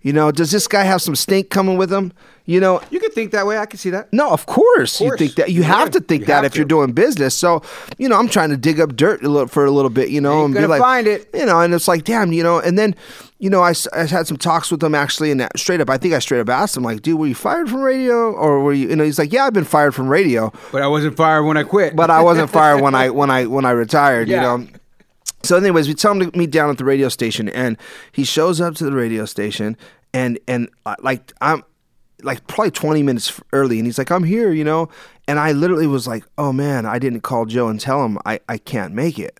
You 0.00 0.12
know, 0.12 0.30
does 0.30 0.50
this 0.50 0.68
guy 0.68 0.82
have 0.82 1.00
some 1.00 1.16
stink 1.16 1.48
coming 1.48 1.78
with 1.78 1.90
him? 1.90 2.12
You 2.44 2.60
know, 2.60 2.82
you 2.90 3.00
think 3.14 3.32
that 3.32 3.46
way. 3.46 3.56
I 3.58 3.66
can 3.66 3.78
see 3.78 3.90
that. 3.90 4.12
No, 4.12 4.30
of 4.30 4.46
course, 4.46 5.00
you 5.00 5.08
course. 5.08 5.18
think 5.18 5.34
that. 5.36 5.50
You 5.50 5.62
Yeah, 5.62 5.68
have 5.68 5.90
to 5.92 6.00
think 6.00 6.22
you 6.22 6.26
that 6.26 6.44
if 6.44 6.56
you're 6.56 6.64
doing 6.66 6.92
business. 6.92 7.34
So, 7.34 7.62
you 7.98 8.08
know, 8.08 8.16
I'm 8.18 8.28
trying 8.28 8.50
to 8.50 8.56
dig 8.56 8.80
up 8.80 8.94
dirt 8.96 9.22
a 9.24 9.28
little, 9.28 9.48
for 9.48 9.64
a 9.64 9.70
little 9.70 9.90
bit, 9.90 10.10
you 10.10 10.20
know, 10.20 10.44
and 10.44 10.52
be 10.54 10.66
like, 10.66 10.80
find 10.80 11.06
it. 11.06 11.28
you 11.32 11.46
know, 11.46 11.60
and 11.60 11.72
it's 11.72 11.88
like, 11.88 12.04
damn, 12.04 12.32
you 12.32 12.42
know, 12.42 12.58
and 12.58 12.78
then, 12.78 12.94
you 13.38 13.48
know, 13.50 13.62
I, 13.62 13.72
I 13.92 14.04
had 14.04 14.26
some 14.26 14.36
talks 14.36 14.70
with 14.70 14.82
him 14.82 14.94
actually, 14.94 15.30
and 15.30 15.40
that- 15.40 15.58
straight 15.58 15.80
up, 15.80 15.88
I 15.90 15.98
think 15.98 16.14
I 16.14 16.18
straight 16.18 16.40
up 16.40 16.48
asked 16.48 16.76
him, 16.76 16.82
like, 16.82 17.02
dude, 17.02 17.18
were 17.18 17.26
you 17.26 17.34
fired 17.34 17.68
from 17.70 17.80
radio, 17.82 18.32
or 18.32 18.60
were 18.60 18.72
you, 18.72 18.88
you 18.88 18.96
know, 18.96 19.04
he's 19.04 19.18
like, 19.18 19.32
yeah, 19.32 19.46
I've 19.46 19.52
been 19.52 19.64
fired 19.64 19.94
from 19.94 20.08
radio, 20.08 20.52
But 20.72 20.82
I 20.82 20.86
wasn't 20.88 21.16
fired 21.16 21.44
when 21.44 21.56
I 21.56 21.62
quit. 21.62 21.94
but 21.96 22.10
I 22.10 22.22
wasn't 22.22 22.50
fired 22.50 22.80
when 22.80 22.94
I 22.94 23.10
when 23.20 23.30
I 23.30 23.46
when 23.46 23.64
I 23.64 23.70
retired, 23.70 24.28
Yeah. 24.28 24.36
you 24.36 24.58
know. 24.58 24.66
So, 25.42 25.58
anyways, 25.58 25.88
we 25.88 25.94
tell 25.94 26.12
him 26.12 26.30
to 26.30 26.38
meet 26.38 26.50
down 26.50 26.70
at 26.70 26.78
the 26.78 26.86
radio 26.86 27.10
station, 27.10 27.50
and 27.50 27.76
he 28.12 28.24
shows 28.24 28.62
up 28.62 28.76
to 28.76 28.84
the 28.84 28.92
radio 28.92 29.26
station, 29.26 29.76
and 30.14 30.38
and 30.48 30.70
uh, 30.86 30.94
like 31.02 31.32
I'm 31.42 31.62
like 32.24 32.46
probably 32.46 32.70
20 32.70 33.02
minutes 33.02 33.40
early, 33.52 33.78
and 33.78 33.86
he's 33.86 33.98
like, 33.98 34.10
I'm 34.10 34.24
here, 34.24 34.52
you 34.52 34.64
know, 34.64 34.88
and 35.28 35.38
I 35.38 35.52
literally 35.52 35.86
was 35.86 36.06
like, 36.06 36.24
oh 36.38 36.52
man, 36.52 36.86
I 36.86 36.98
didn't 36.98 37.20
call 37.20 37.46
Joe 37.46 37.68
and 37.68 37.80
tell 37.80 38.04
him 38.04 38.18
I 38.24 38.40
I 38.48 38.58
can't 38.58 38.94
make 38.94 39.18
it, 39.18 39.38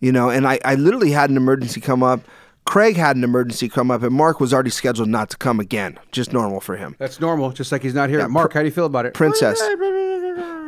you 0.00 0.12
know, 0.12 0.30
and 0.30 0.46
I 0.46 0.58
I 0.64 0.74
literally 0.76 1.10
had 1.10 1.30
an 1.30 1.36
emergency 1.36 1.80
come 1.80 2.02
up. 2.02 2.20
Craig 2.64 2.96
had 2.96 3.16
an 3.16 3.24
emergency 3.24 3.68
come 3.68 3.90
up, 3.90 4.04
and 4.04 4.14
Mark 4.14 4.38
was 4.38 4.54
already 4.54 4.70
scheduled 4.70 5.08
not 5.08 5.30
to 5.30 5.36
come 5.36 5.58
again. 5.58 5.98
Just 6.12 6.32
normal 6.32 6.60
for 6.60 6.76
him. 6.76 6.94
That's 6.98 7.18
normal, 7.20 7.50
just 7.50 7.72
like 7.72 7.82
he's 7.82 7.94
not 7.94 8.08
here. 8.08 8.28
Mark, 8.28 8.52
how 8.52 8.60
do 8.60 8.66
you 8.66 8.72
feel 8.72 8.86
about 8.86 9.04
it? 9.06 9.14
Princess. 9.14 9.60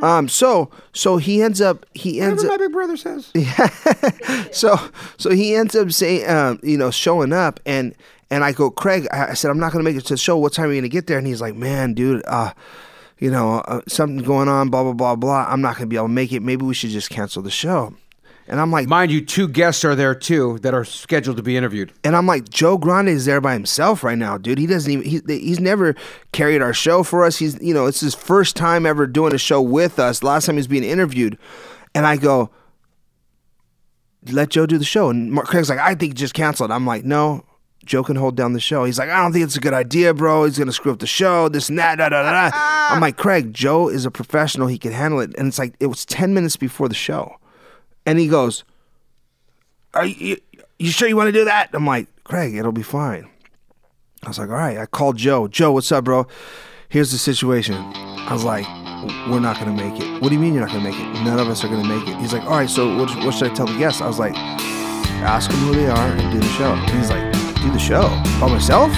Um. 0.03 0.29
So 0.29 0.71
so 0.93 1.17
he 1.17 1.41
ends 1.41 1.61
up 1.63 1.87
he 1.95 2.21
ends 2.21 2.43
Whatever 2.43 2.55
up 2.55 2.61
my 2.61 2.67
big 2.67 2.73
brother 2.73 2.97
says. 2.97 3.31
Yeah. 3.35 4.49
So 4.53 4.77
so 5.17 5.31
he 5.31 5.55
ends 5.55 5.75
up 5.75 5.93
saying 5.93 6.29
um, 6.29 6.61
you 6.63 6.77
know 6.77 6.91
showing 6.91 7.33
up 7.33 7.59
and 7.65 7.95
and 8.35 8.43
I 8.43 8.51
go 8.51 8.69
Craig 8.69 9.07
I 9.13 9.35
said 9.35 9.51
I'm 9.51 9.61
not 9.61 9.71
gonna 9.71 9.85
make 9.85 9.97
it 9.97 10.05
to 10.07 10.15
the 10.15 10.19
show. 10.19 10.37
What 10.37 10.53
time 10.53 10.69
are 10.69 10.73
you 10.73 10.81
gonna 10.81 10.89
get 10.89 11.07
there? 11.07 11.19
And 11.19 11.27
he's 11.27 11.41
like 11.41 11.55
man 11.55 11.95
dude 11.95 12.23
uh 12.27 12.53
you 13.19 13.31
know 13.31 13.61
uh, 13.61 13.81
something 13.87 14.25
going 14.25 14.49
on 14.49 14.71
blah 14.71 14.83
blah 14.83 14.93
blah 14.93 15.15
blah. 15.15 15.47
I'm 15.49 15.61
not 15.61 15.77
gonna 15.77 15.87
be 15.87 15.97
able 15.97 16.09
to 16.09 16.13
make 16.13 16.33
it. 16.33 16.41
Maybe 16.41 16.65
we 16.65 16.75
should 16.75 16.91
just 16.91 17.11
cancel 17.11 17.43
the 17.43 17.51
show. 17.51 17.95
And 18.49 18.61
I'm 18.61 18.73
like 18.73 18.89
Mind 18.89 19.13
you, 19.13 19.25
two 19.25 19.47
guests 19.47 19.85
are 19.85 19.95
there 19.95 20.17
too 20.17 20.59
that 20.63 20.75
are 20.75 20.85
scheduled 20.85 21.37
to 21.37 21.45
be 21.45 21.57
interviewed. 21.57 21.93
and 22.03 22.17
I'm 22.17 22.27
like 22.27 22.49
Joe 22.51 22.77
Grande 22.77 23.09
is 23.09 23.25
there 23.25 23.41
by 23.41 23.53
himself 23.53 24.03
right 24.03 24.19
now 24.19 24.37
dude. 24.37 24.59
He 24.59 24.67
doesn't 24.67 24.91
even 24.91 25.05
he, 25.05 25.21
he's 25.29 25.61
never 25.61 25.95
carried 26.33 26.61
our 26.61 26.75
show 26.75 27.05
for 27.05 27.25
us. 27.25 27.39
He's 27.39 27.61
you 27.63 27.73
know 27.73 27.87
it's 27.87 28.01
his 28.01 28.17
first 28.17 28.57
time 28.57 28.85
ever 28.85 29.07
doing 29.07 29.33
a 29.33 29.39
show 29.39 29.63
with 29.63 30.01
us. 30.01 30.25
Last 30.25 30.47
time 30.47 30.57
he 30.57 30.59
was 30.59 30.67
being 30.67 30.85
interviewed. 30.85 31.39
And 31.95 32.05
I 32.05 32.17
go, 32.17 32.51
let 34.33 34.49
Joe 34.49 34.67
do 34.67 34.79
the 34.79 34.85
show. 34.85 35.09
And 35.09 35.31
Mark 35.31 35.47
Craig's 35.47 35.71
like, 35.71 35.79
I 35.79 35.95
think 35.95 36.15
just 36.15 36.35
cancel 36.35 36.67
it. 36.67 36.73
I'm 36.75 36.85
like, 36.85 37.05
no, 37.05 37.45
Joe 37.85 38.03
can 38.03 38.17
hold 38.17 38.37
down 38.37 38.53
the 38.53 38.61
show. 38.61 38.85
He's 38.85 38.99
like, 38.99 39.09
I 39.11 39.23
don't 39.23 39.33
think 39.33 39.45
it's 39.45 39.57
a 39.57 39.61
good 39.61 39.75
idea, 39.75 40.15
bro. 40.15 40.45
He's 40.45 40.59
gonna 40.59 40.73
screw 40.73 40.93
up 40.93 40.99
the 40.99 41.07
show. 41.07 41.49
This 41.49 41.69
and 41.69 41.79
that. 41.79 41.97
Da, 41.97 42.09
da, 42.09 42.23
da, 42.23 42.51
da. 42.51 42.51
I'm 42.55 43.01
like, 43.01 43.17
Craig, 43.17 43.53
Joe 43.55 43.89
is 43.89 44.05
a 44.05 44.11
professional. 44.11 44.67
He 44.69 44.79
can 44.79 44.93
handle 44.93 45.21
it. 45.21 45.35
And 45.37 45.49
it's 45.49 45.59
like 45.59 45.75
it 45.81 45.87
was 45.87 46.05
ten 46.05 46.35
minutes 46.35 46.57
before 46.57 46.89
the 46.89 46.95
show, 46.95 47.37
and 48.07 48.19
he 48.19 48.29
goes, 48.29 48.65
Are 49.95 50.07
you, 50.07 50.39
you 50.79 50.91
sure 50.91 51.09
you 51.09 51.17
want 51.17 51.29
to 51.29 51.33
do 51.33 51.45
that? 51.45 51.71
I'm 51.73 51.87
like, 51.87 52.09
Craig, 52.25 52.55
it'll 52.55 52.73
be 52.73 52.83
fine. 52.83 53.29
I 54.23 54.29
was 54.29 54.39
like, 54.39 54.49
all 54.49 54.55
right. 54.57 54.79
I 54.79 54.87
called 54.87 55.17
Joe. 55.17 55.49
Joe, 55.49 55.73
what's 55.73 55.93
up, 55.93 56.05
bro? 56.05 56.27
Here's 56.89 57.13
the 57.13 57.19
situation. 57.19 57.75
I 57.75 58.33
was 58.33 58.45
like, 58.45 58.67
we're 59.29 59.41
not 59.41 59.59
gonna 59.59 59.75
make 59.75 60.01
it. 60.01 60.23
What 60.23 60.31
do 60.31 60.35
you 60.35 60.41
mean 60.41 60.55
you're 60.55 60.65
not 60.65 60.73
gonna 60.73 60.89
make 60.89 60.99
it? 60.99 61.25
None 61.25 61.39
of 61.39 61.49
us 61.49 61.63
are 61.65 61.69
gonna 61.69 61.87
make 61.87 62.09
it. 62.09 62.17
He's 62.19 62.33
like, 62.33 62.43
all 62.45 62.51
right. 62.51 62.71
So 62.71 62.97
what, 62.97 63.15
what 63.25 63.35
should 63.35 63.51
I 63.51 63.55
tell 63.55 63.67
the 63.67 63.77
guests? 63.79 64.01
I 64.01 64.07
was 64.07 64.19
like, 64.19 64.35
ask 64.37 65.51
them 65.51 65.61
who 65.61 65.75
they 65.75 65.87
are 65.87 66.07
and 66.09 66.33
do 66.33 66.39
the 66.39 66.53
show. 66.55 66.73
And 66.73 66.91
he's 66.91 67.11
like, 67.11 67.34
do 67.65 67.73
the 67.73 67.79
show 67.79 68.03
by 68.41 68.49
myself? 68.49 68.93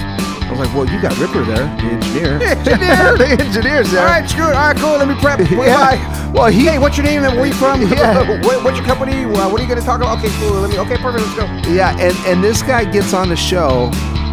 I 0.46 0.50
was 0.50 0.61
like, 0.61 0.74
well, 0.76 0.87
you 0.87 1.00
got 1.02 1.16
Ripper 1.18 1.44
there, 1.44 1.66
the 1.76 1.90
engineer. 1.90 2.40
Engineer. 2.42 3.16
the 3.18 3.26
engineer's 3.42 3.90
there. 3.90 4.02
All 4.02 4.07
right, 4.07 4.29
screw 4.31 4.44
it. 4.48 4.55
All 4.55 4.68
right, 4.68 4.76
cool. 4.76 4.90
Let 4.96 5.09
me 5.09 5.14
prep. 5.20 5.38
Bye 5.50 5.66
Yeah. 5.66 6.33
Well, 6.33 6.46
he. 6.46 6.66
Hey, 6.66 6.79
what's 6.79 6.96
your 6.96 7.05
name 7.05 7.24
and 7.24 7.37
where 7.37 7.46
you 7.46 7.55
from? 7.55 7.83
Yeah. 7.83 8.40
what, 8.44 8.62
what's 8.62 8.76
your 8.79 8.87
company? 8.87 9.24
Uh, 9.24 9.48
what 9.50 9.59
are 9.59 9.62
you 9.64 9.68
going 9.68 9.81
to 9.81 9.85
talk 9.85 10.00
about? 10.00 10.18
Okay, 10.18 10.29
cool. 10.38 10.52
Let 10.52 10.70
me. 10.70 10.79
Okay, 10.79 10.96
perfect. 10.98 11.24
Let's 11.26 11.35
go. 11.66 11.72
Yeah, 11.72 11.96
and 11.98 12.14
and 12.26 12.44
this 12.44 12.62
guy 12.62 12.85
gets 12.85 13.12
on 13.12 13.29
the 13.29 13.35
show, 13.37 13.90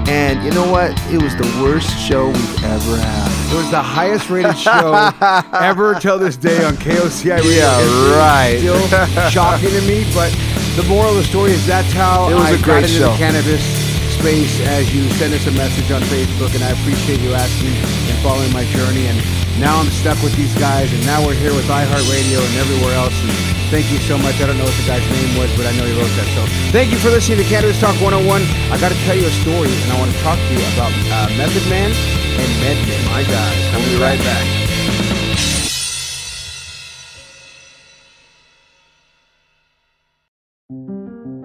and 0.08 0.44
you 0.44 0.52
know 0.52 0.70
what? 0.70 0.92
It 1.12 1.20
was 1.22 1.36
the 1.36 1.50
worst 1.64 1.90
show 1.98 2.28
we've 2.28 2.64
ever 2.64 2.98
had. 2.98 3.52
It 3.52 3.58
was 3.58 3.72
the 3.72 3.82
highest 3.82 4.30
rated 4.30 4.58
show 4.58 5.12
ever 5.52 5.96
till 5.96 6.20
this 6.20 6.38
day 6.38 6.64
on 6.64 6.76
KOCI 6.76 7.38
Radio. 7.38 7.52
Yeah, 7.52 8.18
right. 8.18 8.58
Still 8.60 9.30
shocking 9.30 9.70
to 9.70 9.82
me, 9.82 10.06
but 10.14 10.32
the 10.76 10.84
moral 10.88 11.10
of 11.10 11.16
the 11.18 11.24
story 11.24 11.52
is 11.52 11.66
that's 11.66 11.92
how 11.94 12.30
It 12.30 12.36
was 12.36 12.46
I 12.46 12.50
a 12.52 12.56
great 12.58 12.66
got 12.66 12.78
into 12.84 12.88
show. 12.90 13.12
the 13.12 13.18
cannabis 13.18 13.83
space 14.24 14.64
as 14.72 14.88
you 14.96 15.04
send 15.20 15.34
us 15.36 15.44
a 15.48 15.52
message 15.52 15.92
on 15.92 16.00
Facebook, 16.08 16.56
and 16.56 16.64
I 16.64 16.72
appreciate 16.72 17.20
you 17.20 17.36
asking 17.36 17.76
and 18.08 18.16
following 18.24 18.48
my 18.56 18.64
journey. 18.72 19.12
And 19.12 19.20
now 19.60 19.76
I'm 19.76 19.92
stuck 19.92 20.16
with 20.24 20.32
these 20.40 20.56
guys, 20.56 20.88
and 20.96 21.04
now 21.04 21.20
we're 21.20 21.36
here 21.36 21.52
with 21.52 21.68
iHeartRadio 21.68 22.40
and 22.40 22.56
everywhere 22.56 22.96
else. 22.96 23.12
And 23.20 23.32
thank 23.68 23.92
you 23.92 24.00
so 24.00 24.16
much. 24.18 24.40
I 24.40 24.48
don't 24.48 24.56
know 24.56 24.64
what 24.64 24.80
the 24.80 24.88
guy's 24.88 25.04
name 25.12 25.36
was, 25.36 25.52
but 25.60 25.68
I 25.68 25.76
know 25.76 25.84
he 25.84 25.92
wrote 26.00 26.16
that. 26.16 26.30
So 26.40 26.48
thank 26.72 26.96
you 26.96 27.00
for 27.04 27.12
listening 27.12 27.44
to 27.44 27.48
Cannabis 27.52 27.76
Talk 27.84 28.00
101. 28.00 28.48
I 28.72 28.80
got 28.80 28.96
to 28.96 29.00
tell 29.04 29.20
you 29.20 29.28
a 29.28 29.36
story, 29.44 29.68
and 29.68 29.92
I 29.92 30.00
want 30.00 30.16
to 30.16 30.20
talk 30.24 30.40
to 30.40 30.52
you 30.56 30.64
about 30.72 30.96
uh, 31.12 31.28
Method 31.36 31.68
Man 31.68 31.92
and 31.92 32.50
MedMen. 32.64 33.04
My 33.12 33.28
God, 33.28 33.52
we'll 33.76 33.92
be 33.92 34.00
right 34.00 34.24
back. 34.24 34.48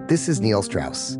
This 0.07 0.29
is 0.29 0.39
Neil 0.39 0.63
Strauss, 0.63 1.19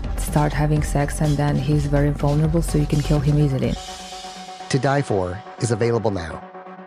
start 0.31 0.53
having 0.53 0.81
sex, 0.81 1.21
and 1.21 1.37
then 1.37 1.55
he's 1.55 1.85
very 1.85 2.09
vulnerable, 2.11 2.61
so 2.61 2.77
you 2.77 2.87
can 2.87 3.01
kill 3.01 3.19
him 3.19 3.37
easily. 3.37 3.73
To 4.69 4.79
Die 4.79 5.01
For 5.01 5.41
is 5.59 5.71
available 5.71 6.11
now. 6.11 6.41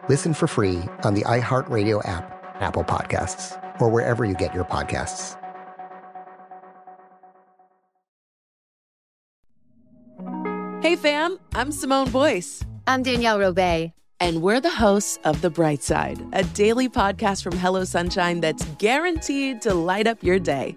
Listen 0.09 0.35
for 0.35 0.47
free 0.47 0.83
on 1.05 1.15
the 1.15 1.23
iHeartRadio 1.23 2.07
app, 2.09 2.25
Apple 2.61 2.85
Podcasts, 2.85 3.61
or 3.81 3.89
wherever 3.91 4.25
you 4.25 4.35
get 4.35 4.55
your 4.55 4.65
podcasts. 4.65 5.37
Hey 10.83 10.97
fam, 10.97 11.39
I'm 11.55 11.73
Simone 11.73 12.11
Boyce. 12.11 12.63
I'm 12.87 13.03
Danielle 13.03 13.39
Robay. 13.39 13.93
And 14.21 14.43
we're 14.43 14.61
the 14.61 14.71
hosts 14.71 15.19
of 15.25 15.41
The 15.41 15.51
Bright 15.51 15.83
Side, 15.83 16.23
a 16.33 16.45
daily 16.45 16.89
podcast 16.89 17.43
from 17.43 17.57
Hello 17.57 17.85
Sunshine 17.85 18.41
that's 18.41 18.65
guaranteed 18.79 19.63
to 19.63 19.75
light 19.75 20.07
up 20.07 20.23
your 20.23 20.39
day. 20.39 20.77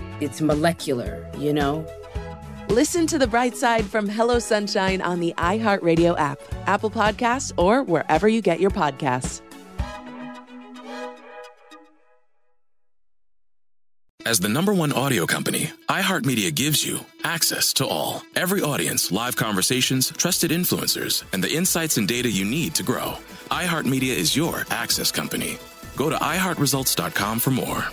it's 0.21 0.41
molecular, 0.41 1.29
you 1.37 1.53
know? 1.53 1.85
Listen 2.69 3.05
to 3.07 3.17
The 3.17 3.27
Bright 3.27 3.57
Side 3.57 3.85
from 3.85 4.07
Hello 4.07 4.39
Sunshine 4.39 5.01
on 5.01 5.19
the 5.19 5.33
iHeartRadio 5.37 6.17
app, 6.17 6.39
Apple 6.67 6.89
Podcasts, 6.89 7.51
or 7.57 7.83
wherever 7.83 8.27
you 8.27 8.41
get 8.41 8.59
your 8.59 8.71
podcasts. 8.71 9.41
As 14.25 14.39
the 14.39 14.47
number 14.47 14.73
one 14.73 14.93
audio 14.93 15.25
company, 15.25 15.71
iHeartMedia 15.89 16.53
gives 16.55 16.85
you 16.85 16.99
access 17.23 17.73
to 17.73 17.87
all. 17.87 18.21
Every 18.35 18.61
audience, 18.61 19.11
live 19.11 19.35
conversations, 19.35 20.11
trusted 20.11 20.51
influencers, 20.51 21.23
and 21.33 21.43
the 21.43 21.51
insights 21.51 21.97
and 21.97 22.07
data 22.07 22.29
you 22.29 22.45
need 22.45 22.75
to 22.75 22.83
grow. 22.83 23.15
iHeartMedia 23.49 24.15
is 24.15 24.35
your 24.35 24.63
access 24.69 25.11
company. 25.11 25.57
Go 25.97 26.09
to 26.09 26.15
iHeartResults.com 26.15 27.39
for 27.39 27.51
more. 27.51 27.83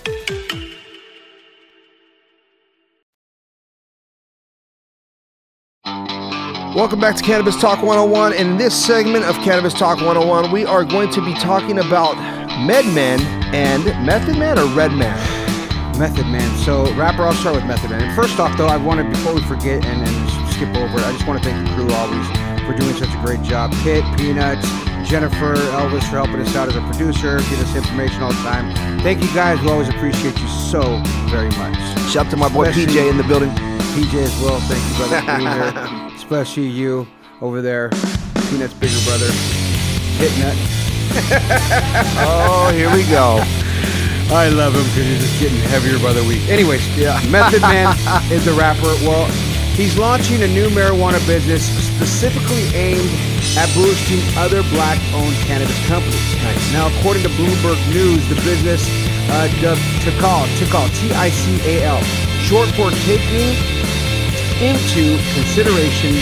Welcome 6.78 7.00
back 7.00 7.16
to 7.16 7.24
Cannabis 7.24 7.60
Talk 7.60 7.82
101. 7.82 8.34
In 8.34 8.56
this 8.56 8.72
segment 8.72 9.24
of 9.24 9.34
Cannabis 9.42 9.74
Talk 9.74 9.96
101, 9.96 10.52
we 10.52 10.64
are 10.64 10.84
going 10.84 11.10
to 11.10 11.20
be 11.20 11.34
talking 11.34 11.80
about 11.80 12.14
MedMen 12.70 13.18
and 13.52 13.84
Method 14.06 14.38
Man 14.38 14.60
or 14.60 14.66
Redman. 14.66 15.10
Method 15.98 16.26
Man. 16.26 16.56
So, 16.58 16.94
rapper, 16.94 17.24
I'll 17.24 17.32
start 17.32 17.56
with 17.56 17.64
Method 17.64 17.90
Man. 17.90 18.00
And 18.04 18.14
first 18.14 18.38
off, 18.38 18.56
though, 18.56 18.68
I 18.68 18.76
wanted, 18.76 19.10
before 19.10 19.34
we 19.34 19.42
forget 19.42 19.84
and 19.84 20.06
then 20.06 20.52
skip 20.52 20.68
over 20.76 20.98
it, 20.98 21.04
I 21.04 21.10
just 21.10 21.26
want 21.26 21.42
to 21.42 21.50
thank 21.50 21.66
the 21.66 21.74
crew 21.74 21.90
always 21.90 22.24
for 22.64 22.76
doing 22.78 22.94
such 22.94 23.12
a 23.12 23.26
great 23.26 23.42
job. 23.42 23.72
Kit, 23.82 24.04
Peanuts, 24.16 24.70
Jennifer, 25.10 25.56
Elvis 25.74 26.04
for 26.08 26.22
helping 26.22 26.38
us 26.38 26.54
out 26.54 26.68
as 26.68 26.76
a 26.76 26.80
producer, 26.82 27.38
giving 27.50 27.66
us 27.66 27.74
information 27.74 28.22
all 28.22 28.30
the 28.30 28.42
time. 28.46 28.72
Thank 29.00 29.20
you 29.20 29.34
guys. 29.34 29.60
We 29.62 29.68
always 29.68 29.88
appreciate 29.88 30.38
you 30.38 30.46
so 30.46 31.02
very 31.26 31.50
much. 31.58 31.74
Shout 32.14 32.26
out 32.26 32.30
to 32.30 32.36
my 32.36 32.48
boy 32.48 32.68
Especially- 32.68 32.94
PJ 32.94 33.10
in 33.10 33.16
the 33.16 33.24
building. 33.24 33.50
PJ 33.98 34.14
as 34.22 34.40
well. 34.40 34.60
Thank 34.70 34.78
you, 34.86 34.96
brother, 34.96 35.26
for 35.26 35.82
being 35.82 35.98
here. 35.98 36.04
Especially 36.28 36.68
you 36.68 37.08
over 37.40 37.62
there, 37.62 37.88
Peanuts' 38.52 38.74
bigger 38.74 39.00
brother, 39.08 39.32
Hit 40.20 40.28
Nut. 40.36 40.52
Oh, 42.20 42.70
here 42.70 42.92
we 42.92 43.00
go. 43.08 43.40
I 44.28 44.50
love 44.52 44.74
him 44.76 44.84
because 44.92 45.08
he's 45.08 45.24
just 45.24 45.40
getting 45.40 45.56
heavier 45.72 45.98
by 46.04 46.12
the 46.12 46.22
week. 46.28 46.46
Anyways, 46.50 46.84
yeah. 46.98 47.16
Method 47.32 47.62
Man 47.62 47.96
is 48.30 48.44
the 48.44 48.52
rapper. 48.52 48.92
Well, 49.08 49.24
he's 49.72 49.96
launching 49.96 50.42
a 50.42 50.46
new 50.48 50.68
marijuana 50.68 51.16
business 51.26 51.64
specifically 51.96 52.68
aimed 52.76 53.08
at 53.56 53.72
boosting 53.72 54.20
other 54.36 54.60
black-owned 54.68 55.34
cannabis 55.48 55.80
companies. 55.88 56.20
Nice. 56.44 56.72
Now, 56.74 56.92
according 56.98 57.22
to 57.22 57.30
Bloomberg 57.40 57.80
News, 57.88 58.20
the 58.28 58.36
business 58.44 58.84
uh, 59.32 59.48
dubbed 59.64 59.80
Tical, 60.04 60.44
Tical, 60.60 60.92
T-I-C-A-L, 61.00 62.02
short 62.44 62.68
for 62.76 62.92
taking 63.08 63.56
into 64.60 65.16
consideration 65.34 66.16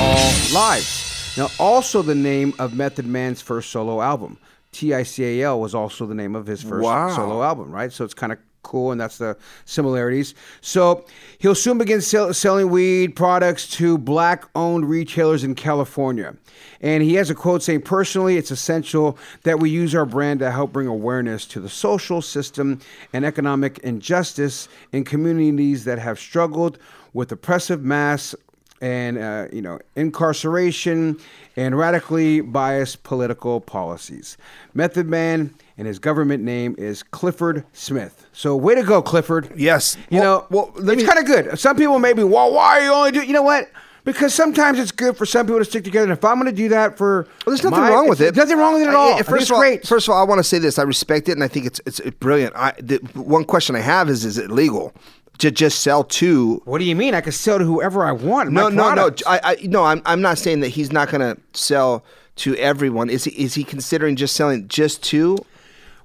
all 0.00 0.32
lives. 0.54 1.34
Now, 1.36 1.48
also 1.58 2.00
the 2.00 2.14
name 2.14 2.54
of 2.58 2.74
Method 2.74 3.06
Man's 3.06 3.42
first 3.42 3.70
solo 3.70 4.00
album. 4.00 4.38
TICAL 4.72 5.60
was 5.60 5.74
also 5.74 6.06
the 6.06 6.14
name 6.14 6.34
of 6.34 6.46
his 6.46 6.62
first 6.62 6.82
Wow. 6.84 7.14
solo 7.14 7.42
album, 7.42 7.70
right? 7.70 7.92
So 7.92 8.04
it's 8.04 8.14
kind 8.14 8.32
of 8.32 8.38
cool, 8.62 8.92
and 8.92 9.00
that's 9.00 9.18
the 9.18 9.36
similarities. 9.66 10.34
So 10.62 11.04
he'll 11.38 11.54
soon 11.54 11.76
begin 11.76 12.00
sell- 12.00 12.32
selling 12.32 12.70
weed 12.70 13.14
products 13.14 13.68
to 13.72 13.98
black 13.98 14.44
owned 14.54 14.88
retailers 14.88 15.44
in 15.44 15.54
California. 15.54 16.34
And 16.80 17.02
he 17.02 17.14
has 17.14 17.28
a 17.28 17.34
quote 17.34 17.62
saying, 17.62 17.82
Personally, 17.82 18.38
it's 18.38 18.50
essential 18.50 19.18
that 19.42 19.60
we 19.60 19.68
use 19.68 19.94
our 19.94 20.06
brand 20.06 20.40
to 20.40 20.50
help 20.50 20.72
bring 20.72 20.86
awareness 20.86 21.44
to 21.48 21.60
the 21.60 21.68
social 21.68 22.22
system 22.22 22.78
and 23.12 23.26
economic 23.26 23.78
injustice 23.80 24.68
in 24.92 25.04
communities 25.04 25.84
that 25.84 25.98
have 25.98 26.18
struggled 26.18 26.78
with 27.14 27.30
oppressive 27.32 27.82
mass 27.82 28.34
and 28.80 29.16
uh, 29.18 29.46
you 29.52 29.62
know 29.62 29.78
incarceration 29.96 31.18
and 31.56 31.76
radically 31.76 32.40
biased 32.40 33.02
political 33.04 33.60
policies. 33.60 34.36
Method 34.74 35.06
Man 35.06 35.54
and 35.78 35.86
his 35.86 35.98
government 35.98 36.42
name 36.42 36.74
is 36.78 37.02
Clifford 37.02 37.64
Smith. 37.72 38.26
So 38.32 38.56
way 38.56 38.74
to 38.74 38.82
go, 38.82 39.02
Clifford. 39.02 39.50
Yes. 39.56 39.96
You 40.10 40.20
know, 40.20 40.46
well, 40.50 40.72
it's 40.76 41.04
kind 41.04 41.18
of 41.18 41.26
good. 41.26 41.58
Some 41.58 41.76
people 41.76 41.98
may 41.98 42.12
be, 42.12 42.22
well, 42.24 42.52
why 42.52 42.78
are 42.80 42.84
you 42.84 42.92
only 42.92 43.10
doing? 43.10 43.26
You 43.26 43.34
know 43.34 43.42
what? 43.42 43.70
Because 44.04 44.34
sometimes 44.34 44.78
it's 44.80 44.90
good 44.90 45.16
for 45.16 45.24
some 45.26 45.46
people 45.46 45.60
to 45.60 45.64
stick 45.64 45.84
together. 45.84 46.04
And 46.04 46.12
if 46.12 46.24
I'm 46.24 46.34
going 46.34 46.46
to 46.46 46.52
do 46.56 46.68
that 46.70 46.98
for, 46.98 47.22
Well, 47.46 47.54
there's 47.54 47.62
nothing 47.62 47.80
my- 47.80 47.90
wrong 47.90 48.08
with 48.08 48.20
it. 48.20 48.34
Nothing 48.34 48.58
wrong 48.58 48.72
with 48.74 48.82
it 48.82 48.88
at 48.88 48.94
all. 48.94 49.14
I- 49.14 49.18
I 49.18 49.22
first 49.22 49.42
it's 49.42 49.50
of 49.50 49.54
all, 49.54 49.60
great. 49.60 49.86
first 49.86 50.08
of 50.08 50.14
all, 50.14 50.20
I 50.20 50.24
want 50.24 50.40
to 50.40 50.44
say 50.44 50.58
this: 50.58 50.78
I 50.78 50.82
respect 50.82 51.28
it, 51.28 51.32
and 51.32 51.44
I 51.44 51.48
think 51.48 51.66
it's 51.66 51.80
it's, 51.86 52.00
it's 52.00 52.16
brilliant. 52.18 52.54
I, 52.56 52.72
the 52.80 52.96
one 53.14 53.44
question 53.44 53.76
I 53.76 53.80
have 53.80 54.08
is: 54.08 54.24
Is 54.24 54.38
it 54.38 54.50
legal 54.50 54.92
to 55.38 55.50
just 55.50 55.80
sell 55.80 56.04
to? 56.04 56.62
What 56.64 56.78
do 56.78 56.84
you 56.84 56.94
mean? 56.96 57.14
I 57.14 57.20
can 57.20 57.32
sell 57.32 57.58
to 57.58 57.64
whoever 57.64 58.04
I 58.04 58.12
want. 58.12 58.52
No, 58.52 58.68
no, 58.68 58.94
no. 58.94 59.10
I, 59.26 59.40
I, 59.42 59.66
no. 59.66 59.84
I'm, 59.84 60.02
I'm 60.06 60.20
not 60.20 60.38
saying 60.38 60.60
that 60.60 60.68
he's 60.68 60.92
not 60.92 61.08
going 61.10 61.20
to 61.20 61.40
sell 61.52 62.04
to 62.36 62.56
everyone. 62.56 63.10
Is 63.10 63.24
he, 63.24 63.30
is 63.32 63.54
he 63.54 63.64
considering 63.64 64.16
just 64.16 64.36
selling 64.36 64.68
just 64.68 65.02
to? 65.04 65.38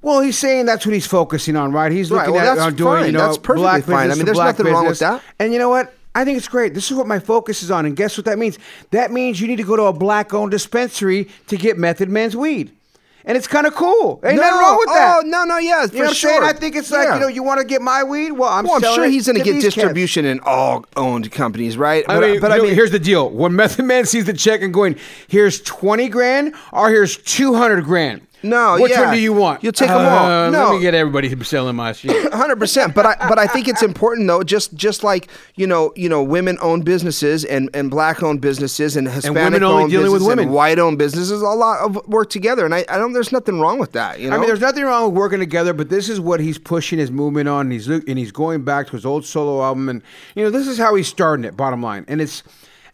Well, 0.02 0.22
he's 0.22 0.38
saying 0.38 0.66
that's 0.66 0.86
what 0.86 0.94
he's 0.94 1.08
focusing 1.08 1.56
on, 1.56 1.72
right? 1.72 1.92
He's 1.92 2.12
Right, 2.12 2.20
looking 2.28 2.36
well, 2.36 2.52
at 2.52 2.56
that's 2.56 2.68
uh, 2.68 2.70
doing, 2.72 2.94
fine. 3.00 3.06
you 3.08 3.12
know, 3.14 3.20
That's 3.20 3.38
perfectly 3.38 3.64
black 3.64 3.84
fine. 3.84 4.12
I 4.12 4.16
mean, 4.16 4.26
there's 4.26 4.38
black 4.38 4.58
nothing 4.58 4.72
wrong 4.72 4.88
with 4.88 5.00
that. 5.00 5.22
And 5.40 5.52
you 5.54 5.60
know 5.60 5.70
what? 5.70 5.94
I 6.16 6.24
think 6.26 6.38
it's 6.38 6.48
great. 6.48 6.74
This 6.74 6.90
is 6.90 6.98
what 6.98 7.08
my 7.08 7.20
focus 7.20 7.62
is 7.62 7.70
on. 7.70 7.86
And 7.86 7.96
guess 7.96 8.18
what 8.18 8.26
that 8.26 8.38
means? 8.40 8.58
That 8.92 9.12
means 9.12 9.40
you 9.42 9.48
need 9.48 9.58
to 9.58 9.64
go 9.64 9.76
to 9.76 9.84
a 9.84 9.94
black-owned 9.94 10.52
dispensary 10.52 11.28
to 11.48 11.58
get 11.58 11.78
Method 11.78 12.10
Man's 12.10 12.36
weed. 12.36 12.72
And 13.28 13.36
it's 13.38 13.46
kind 13.48 13.68
of 13.68 13.76
cool. 13.76 14.22
Ain't 14.24 14.38
No, 14.38 14.42
nothing 14.42 14.60
wrong 14.60 14.78
with 14.78 14.88
that. 14.88 15.18
oh, 15.18 15.22
no, 15.28 15.44
no, 15.44 15.58
yeah, 15.58 15.84
You 15.84 15.92
know 15.92 16.00
what 16.00 16.08
I'm 16.10 16.14
saying? 16.16 16.44
I 16.44 16.54
think 16.54 16.76
it's 16.78 16.90
like, 16.90 17.08
Yeah. 17.08 17.16
you 17.16 17.20
know, 17.20 17.28
you 17.28 17.44
want 17.44 17.60
to 17.60 17.66
get 17.68 17.82
my 17.82 18.02
weed? 18.02 18.32
Well, 18.32 18.50
I'm 18.50 18.64
well, 18.66 18.76
I'm 18.76 18.82
sure 18.96 19.06
he's 19.06 19.26
going 19.26 19.38
to 19.38 19.44
get 19.44 19.54
these 19.54 19.64
cats. 19.64 19.76
distribution 19.76 20.24
in 20.24 20.40
all 20.46 20.86
owned 20.96 21.30
companies, 21.32 21.76
right? 21.78 22.06
I 22.08 22.20
mean, 22.22 22.40
but 22.40 22.52
I 22.54 22.60
mean, 22.60 22.74
here's 22.74 22.92
the 22.92 23.00
deal: 23.00 23.30
when 23.30 23.54
Method 23.56 23.84
Man 23.86 24.06
sees 24.06 24.26
the 24.26 24.34
check 24.34 24.62
and 24.62 24.74
going, 24.74 24.96
"Here's 25.28 25.62
twenty 25.62 26.08
grand," 26.08 26.56
or 26.72 26.90
"Here's 26.90 27.18
two 27.18 27.54
hundred 27.54 27.84
grand," 27.84 28.22
No, 28.50 28.78
which 28.80 28.91
yeah. 28.91 29.06
one 29.06 29.14
do 29.14 29.20
you 29.20 29.34
want? 29.34 29.64
You'll 29.64 29.72
take 29.74 29.89
'em 29.89 29.98
all. 29.98 30.06
Uh, 30.06 30.50
No. 30.50 30.64
let 30.66 30.74
me 30.76 30.80
get 30.82 30.93
everybody 30.93 31.43
selling 31.43 31.76
my 31.76 31.91
shit. 31.93 32.34
hundred 32.34 32.58
percent. 32.60 32.95
But 32.95 33.06
I 33.06 33.16
but 33.28 33.38
I 33.39 33.48
think 33.48 33.68
it's 33.68 33.84
important 33.84 34.28
though. 34.28 34.43
Just 34.43 34.74
just 34.74 35.04
like 35.04 35.28
you 35.56 35.68
know 35.68 35.91
you 35.95 36.10
know 36.10 36.24
women 36.24 36.58
owned 36.62 36.86
businesses 36.86 37.45
and 37.45 37.70
and 37.74 37.89
black 37.91 38.24
owned 38.24 38.41
businesses 38.41 38.95
and 38.95 39.08
Hispanic 39.08 39.43
women 39.43 39.64
owned 39.64 39.91
dealing 39.91 40.06
with 40.12 40.22
businesses 40.22 40.28
women. 40.28 40.45
and 40.45 40.54
white 40.54 40.80
owned 40.80 40.98
businesses. 40.98 41.41
A 41.41 41.45
lot 41.45 41.80
of 41.82 42.08
work 42.08 42.30
together, 42.30 42.66
and 42.66 42.74
I, 42.74 42.86
I 42.89 42.98
don't. 42.98 43.14
There's 43.14 43.32
nothing 43.32 43.60
wrong 43.60 43.80
with 43.80 43.91
that. 43.93 44.20
You 44.20 44.30
know. 44.30 44.36
I 44.36 44.39
mean, 44.39 44.48
there's 44.48 44.62
nothing 44.62 44.84
wrong 44.84 45.06
with 45.06 45.16
working 45.18 45.39
together, 45.39 45.74
but 45.74 45.89
this 45.89 46.10
is 46.10 46.20
what 46.20 46.39
he's 46.39 46.58
pushing 46.58 47.00
his 47.00 47.12
movement 47.12 47.50
on. 47.50 47.68
And 47.68 47.72
he's 47.74 47.88
and 47.88 48.18
he's 48.18 48.32
going 48.32 48.64
back 48.64 48.88
to 48.88 48.93
his 48.93 49.06
old 49.06 49.26
solo 49.26 49.64
album, 49.64 49.89
and 49.89 50.02
you 50.36 50.43
know, 50.43 50.50
this 50.50 50.68
is 50.68 50.78
how 50.78 50.95
he's 50.95 51.08
starting 51.08 51.45
it. 51.45 51.58
Bottom 51.58 51.82
line, 51.82 52.06
and 52.08 52.22
it's 52.22 52.43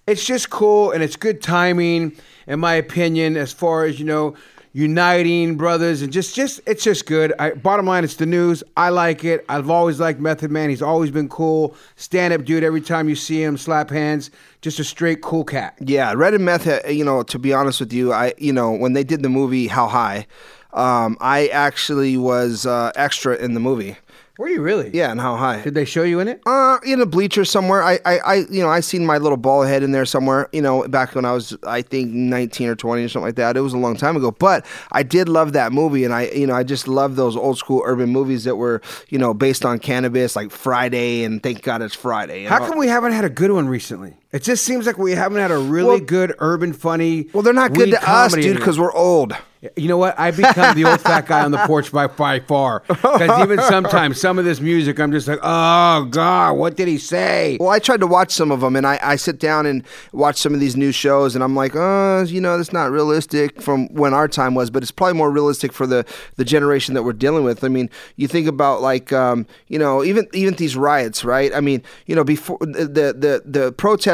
it's 0.07 0.25
just 0.25 0.49
cool, 0.49 0.91
and 0.91 1.01
it's 1.01 1.15
good 1.15 1.41
timing, 1.41 2.11
in 2.47 2.59
my 2.59 2.73
opinion, 2.73 3.37
as 3.37 3.53
far 3.53 3.85
as 3.85 3.99
you 3.99 4.05
know, 4.05 4.35
uniting 4.73 5.55
brothers, 5.55 6.01
and 6.01 6.11
just 6.11 6.35
just 6.35 6.59
it's 6.65 6.83
just 6.83 7.05
good. 7.05 7.31
I, 7.39 7.51
bottom 7.51 7.85
line, 7.85 8.03
it's 8.03 8.15
the 8.15 8.25
news. 8.25 8.63
I 8.75 8.89
like 8.89 9.23
it. 9.23 9.45
I've 9.47 9.69
always 9.69 9.99
liked 9.99 10.19
Method 10.19 10.51
Man. 10.51 10.69
He's 10.69 10.81
always 10.81 11.11
been 11.11 11.29
cool, 11.29 11.75
stand 11.95 12.33
up 12.33 12.43
dude. 12.43 12.63
Every 12.63 12.81
time 12.81 13.07
you 13.07 13.15
see 13.15 13.41
him, 13.41 13.55
slap 13.57 13.89
hands. 13.89 14.31
Just 14.61 14.79
a 14.79 14.83
straight 14.83 15.21
cool 15.21 15.43
cat. 15.43 15.75
Yeah, 15.79 16.13
Red 16.15 16.33
and 16.33 16.43
Meth. 16.45 16.67
uh, 16.67 16.79
You 16.87 17.05
know, 17.05 17.23
to 17.23 17.39
be 17.39 17.53
honest 17.53 17.79
with 17.79 17.93
you, 17.93 18.11
I 18.11 18.33
you 18.37 18.51
know 18.51 18.71
when 18.71 18.93
they 18.93 19.03
did 19.03 19.21
the 19.23 19.29
movie 19.29 19.67
How 19.67 19.87
High, 19.87 20.25
um, 20.73 21.17
I 21.21 21.47
actually 21.47 22.17
was 22.17 22.65
uh, 22.65 22.91
extra 22.95 23.35
in 23.35 23.53
the 23.53 23.59
movie. 23.59 23.97
Were 24.39 24.49
you 24.49 24.63
really? 24.63 24.89
Yeah, 24.91 25.11
and 25.11 25.21
How 25.21 25.35
High. 25.35 25.61
Did 25.61 25.75
they 25.75 25.85
show 25.85 26.01
you 26.01 26.19
in 26.19 26.27
it? 26.27 26.41
Uh, 26.45 26.79
in 26.83 26.99
a 27.01 27.05
bleacher 27.05 27.45
somewhere. 27.45 27.83
I, 27.83 27.99
I, 28.03 28.17
I, 28.17 28.35
you 28.49 28.63
know, 28.63 28.69
I 28.69 28.79
seen 28.79 29.05
my 29.05 29.19
little 29.19 29.37
ball 29.37 29.61
head 29.61 29.83
in 29.83 29.91
there 29.91 30.05
somewhere. 30.05 30.49
You 30.51 30.61
know, 30.63 30.87
back 30.87 31.13
when 31.13 31.23
I 31.23 31.33
was, 31.33 31.55
I 31.67 31.83
think, 31.83 32.11
nineteen 32.11 32.67
or 32.67 32.75
twenty 32.75 33.03
or 33.03 33.09
something 33.09 33.27
like 33.27 33.35
that. 33.35 33.55
It 33.55 33.61
was 33.61 33.73
a 33.73 33.77
long 33.77 33.95
time 33.95 34.17
ago, 34.17 34.31
but 34.31 34.65
I 34.91 35.03
did 35.03 35.29
love 35.29 35.53
that 35.53 35.71
movie, 35.71 36.03
and 36.03 36.15
I, 36.15 36.29
you 36.29 36.47
know, 36.47 36.55
I 36.55 36.63
just 36.63 36.87
love 36.87 37.15
those 37.15 37.35
old 37.35 37.59
school 37.59 37.83
urban 37.85 38.09
movies 38.09 38.43
that 38.45 38.55
were, 38.55 38.81
you 39.09 39.19
know, 39.19 39.35
based 39.35 39.65
on 39.65 39.77
cannabis, 39.77 40.35
like 40.35 40.49
Friday, 40.49 41.23
and 41.23 41.43
Thank 41.43 41.61
God 41.61 41.83
It's 41.83 41.93
Friday. 41.93 42.45
How 42.45 42.57
come 42.57 42.79
we 42.79 42.87
haven't 42.87 43.11
had 43.11 43.25
a 43.25 43.29
good 43.29 43.51
one 43.51 43.67
recently? 43.67 44.15
It 44.33 44.41
just 44.41 44.65
seems 44.65 44.87
like 44.87 44.97
we 44.97 45.11
haven't 45.11 45.37
had 45.37 45.51
a 45.51 45.57
really 45.59 46.01
good 46.01 46.33
urban 46.39 46.73
funny. 46.73 47.27
Well, 47.33 47.43
they're 47.43 47.53
not 47.53 47.73
good 47.73 47.91
to 47.91 48.09
us, 48.09 48.33
dude, 48.33 48.57
because 48.57 48.79
we're 48.79 48.91
old. 48.91 49.35
You 49.77 49.87
know 49.87 49.97
what? 49.97 50.19
I 50.19 50.31
become 50.31 50.75
the 50.75 50.83
old 50.83 50.99
fat 50.99 51.25
guy 51.25 51.43
on 51.43 51.51
the 51.51 51.57
porch 51.59 51.89
by 51.89 52.07
by 52.07 52.41
far. 52.41 52.83
Because 52.87 53.41
even 53.41 53.61
sometimes 53.69 54.19
some 54.19 54.37
of 54.37 54.43
this 54.43 54.59
music, 54.59 54.99
I'm 54.99 55.11
just 55.11 55.25
like, 55.27 55.39
oh 55.41 56.05
god, 56.05 56.57
what 56.57 56.75
did 56.75 56.89
he 56.89 56.97
say? 56.97 57.57
Well, 57.61 57.69
I 57.69 57.79
tried 57.79 58.01
to 58.01 58.07
watch 58.07 58.33
some 58.33 58.51
of 58.51 58.59
them, 58.59 58.75
and 58.75 58.85
I, 58.85 58.99
I 59.01 59.15
sit 59.15 59.39
down 59.39 59.65
and 59.65 59.85
watch 60.11 60.37
some 60.37 60.53
of 60.53 60.59
these 60.59 60.75
new 60.75 60.91
shows, 60.91 61.33
and 61.33 61.43
I'm 61.43 61.55
like, 61.55 61.75
oh, 61.75 62.23
you 62.27 62.41
know, 62.41 62.57
that's 62.57 62.73
not 62.73 62.91
realistic 62.91 63.61
from 63.61 63.87
when 63.93 64.13
our 64.13 64.27
time 64.27 64.53
was, 64.53 64.69
but 64.69 64.83
it's 64.83 64.91
probably 64.91 65.17
more 65.17 65.31
realistic 65.31 65.71
for 65.71 65.87
the, 65.87 66.05
the 66.35 66.43
generation 66.43 66.93
that 66.95 67.03
we're 67.03 67.13
dealing 67.13 67.45
with. 67.45 67.63
I 67.63 67.69
mean, 67.69 67.89
you 68.17 68.27
think 68.27 68.47
about 68.47 68.81
like, 68.81 69.13
um, 69.13 69.47
you 69.67 69.79
know, 69.79 70.03
even 70.03 70.27
even 70.33 70.55
these 70.55 70.75
riots, 70.75 71.23
right? 71.23 71.55
I 71.55 71.61
mean, 71.61 71.83
you 72.05 72.15
know, 72.15 72.25
before 72.25 72.57
the 72.59 73.13
the 73.13 73.43
the 73.45 73.71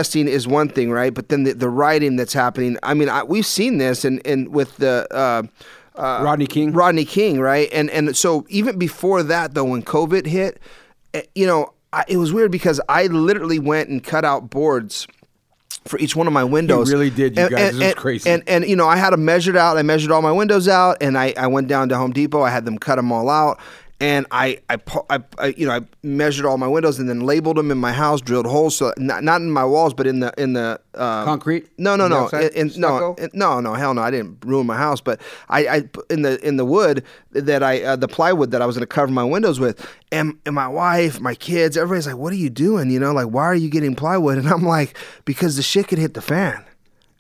protesting 0.10 0.34
is 0.34 0.47
one 0.47 0.70
thing, 0.70 0.91
right? 0.91 1.14
But 1.14 1.30
then 1.30 1.43
the, 1.43 1.53
the 1.53 1.70
rioting 1.70 2.16
that's 2.16 2.34
happening. 2.34 2.78
I 2.84 2.93
mean, 2.93 3.10
I, 3.10 3.24
we've 3.24 3.45
seen 3.45 3.78
this, 3.78 4.05
and 4.05 4.26
and 4.26 4.49
with 4.49 4.78
the. 4.78 5.07
Uh, 5.12 5.43
uh, 5.95 6.22
Rodney 6.24 6.47
King. 6.47 6.72
Rodney 6.72 7.03
King, 7.03 7.41
right? 7.41 7.68
And 7.74 7.89
and 7.89 8.16
so 8.16 8.45
even 8.47 8.78
before 8.78 9.22
that, 9.24 9.53
though, 9.53 9.66
when 9.66 9.84
COVID 9.84 10.26
hit, 10.26 10.60
eh, 11.14 11.24
you 11.36 11.45
know, 11.45 11.74
I, 11.91 12.05
it 12.07 12.18
was 12.18 12.32
weird 12.32 12.51
because 12.51 12.80
I 12.88 13.07
literally 13.07 13.60
went 13.60 13.89
and 13.89 14.01
cut 14.01 14.24
out 14.24 14.49
boards 14.49 15.07
for 15.86 15.99
each 15.99 16.16
one 16.16 16.26
of 16.26 16.32
my 16.32 16.43
windows. 16.43 16.89
really 16.89 17.10
did, 17.10 17.36
you 17.36 17.49
guys. 17.49 17.78
This 17.78 17.89
is 17.89 17.93
crazy. 17.95 18.30
And, 18.30 18.43
and 18.47 18.66
you 18.66 18.78
know, 18.78 18.88
I 18.88 18.95
had 18.95 19.12
them 19.12 19.26
measured 19.26 19.57
out. 19.57 19.78
I 19.78 19.82
measured 19.82 20.12
all 20.12 20.22
my 20.22 20.32
windows 20.32 20.70
out, 20.70 20.97
and 21.01 21.18
I, 21.18 21.34
I 21.36 21.47
went 21.47 21.68
down 21.68 21.89
to 21.89 21.97
Home 21.97 22.12
Depot. 22.14 22.43
I 22.43 22.49
had 22.49 22.64
them 22.64 22.78
cut 22.78 22.95
them 22.95 23.12
all 23.12 23.30
out, 23.30 23.60
and 24.02 24.26
I 24.32 24.60
I, 24.70 24.78
I, 25.10 25.20
I 25.38 25.47
you 25.58 25.68
know 25.68 25.74
I 25.74 25.82
measured 26.04 26.45
all 26.45 26.58
my 26.58 26.68
windows 26.68 27.00
and 27.00 27.10
then 27.10 27.22
labeled 27.22 27.58
them 27.58 27.72
in 27.72 27.78
my 27.78 27.91
house, 27.91 28.22
drilled 28.22 28.45
holes 28.45 28.76
so 28.78 28.93
not, 28.97 29.24
not 29.24 29.41
in 29.41 29.52
my 29.52 29.66
walls, 29.66 29.93
but 29.93 30.08
in 30.08 30.20
the 30.22 30.34
in 30.38 30.54
the 30.54 30.80
uh, 30.95 31.26
Concrete? 31.26 31.68
No, 31.78 31.95
no, 31.95 32.08
no, 32.08 32.28
in, 32.30 32.72
in- 32.72 32.80
no, 32.82 33.16
in- 33.18 33.30
no, 33.34 33.60
no, 33.60 33.74
hell 33.74 33.93
no. 33.93 34.02
I 34.02 34.12
didn't 34.12 34.38
ruin 34.45 34.66
my 34.68 34.78
house, 34.78 35.02
but 35.02 35.20
I, 35.50 35.68
I 35.68 35.84
in 36.10 36.22
the 36.24 36.39
in 36.47 36.58
the 36.58 36.66
wood 36.66 37.04
that 37.32 37.62
I 37.64 37.82
uh, 37.84 37.95
the 37.95 38.08
plywood 38.08 38.52
that 38.52 38.62
I 38.62 38.66
was 38.66 38.76
going 38.76 38.84
to 38.84 38.88
cover 38.88 39.12
my 39.12 39.24
windows 39.24 39.60
with, 39.60 39.86
and 40.12 40.38
and 40.45 40.56
my 40.56 40.68
wife, 40.68 41.20
my 41.20 41.36
kids, 41.36 41.78
everybody's 41.78 42.08
like, 42.08 42.18
"What 42.18 42.32
are 42.34 42.38
you 42.38 42.50
doing?" 42.50 42.89
You 42.91 43.00
know, 43.00 43.12
like, 43.14 43.28
why 43.28 43.43
are 43.45 43.56
you 43.56 43.70
getting 43.70 43.95
plywood? 43.95 44.38
And 44.38 44.47
I'm 44.50 44.64
like, 44.64 44.97
because 45.26 45.56
the 45.58 45.64
shit 45.64 45.88
could 45.88 46.00
hit 46.00 46.14
the 46.14 46.22
fan. 46.22 46.64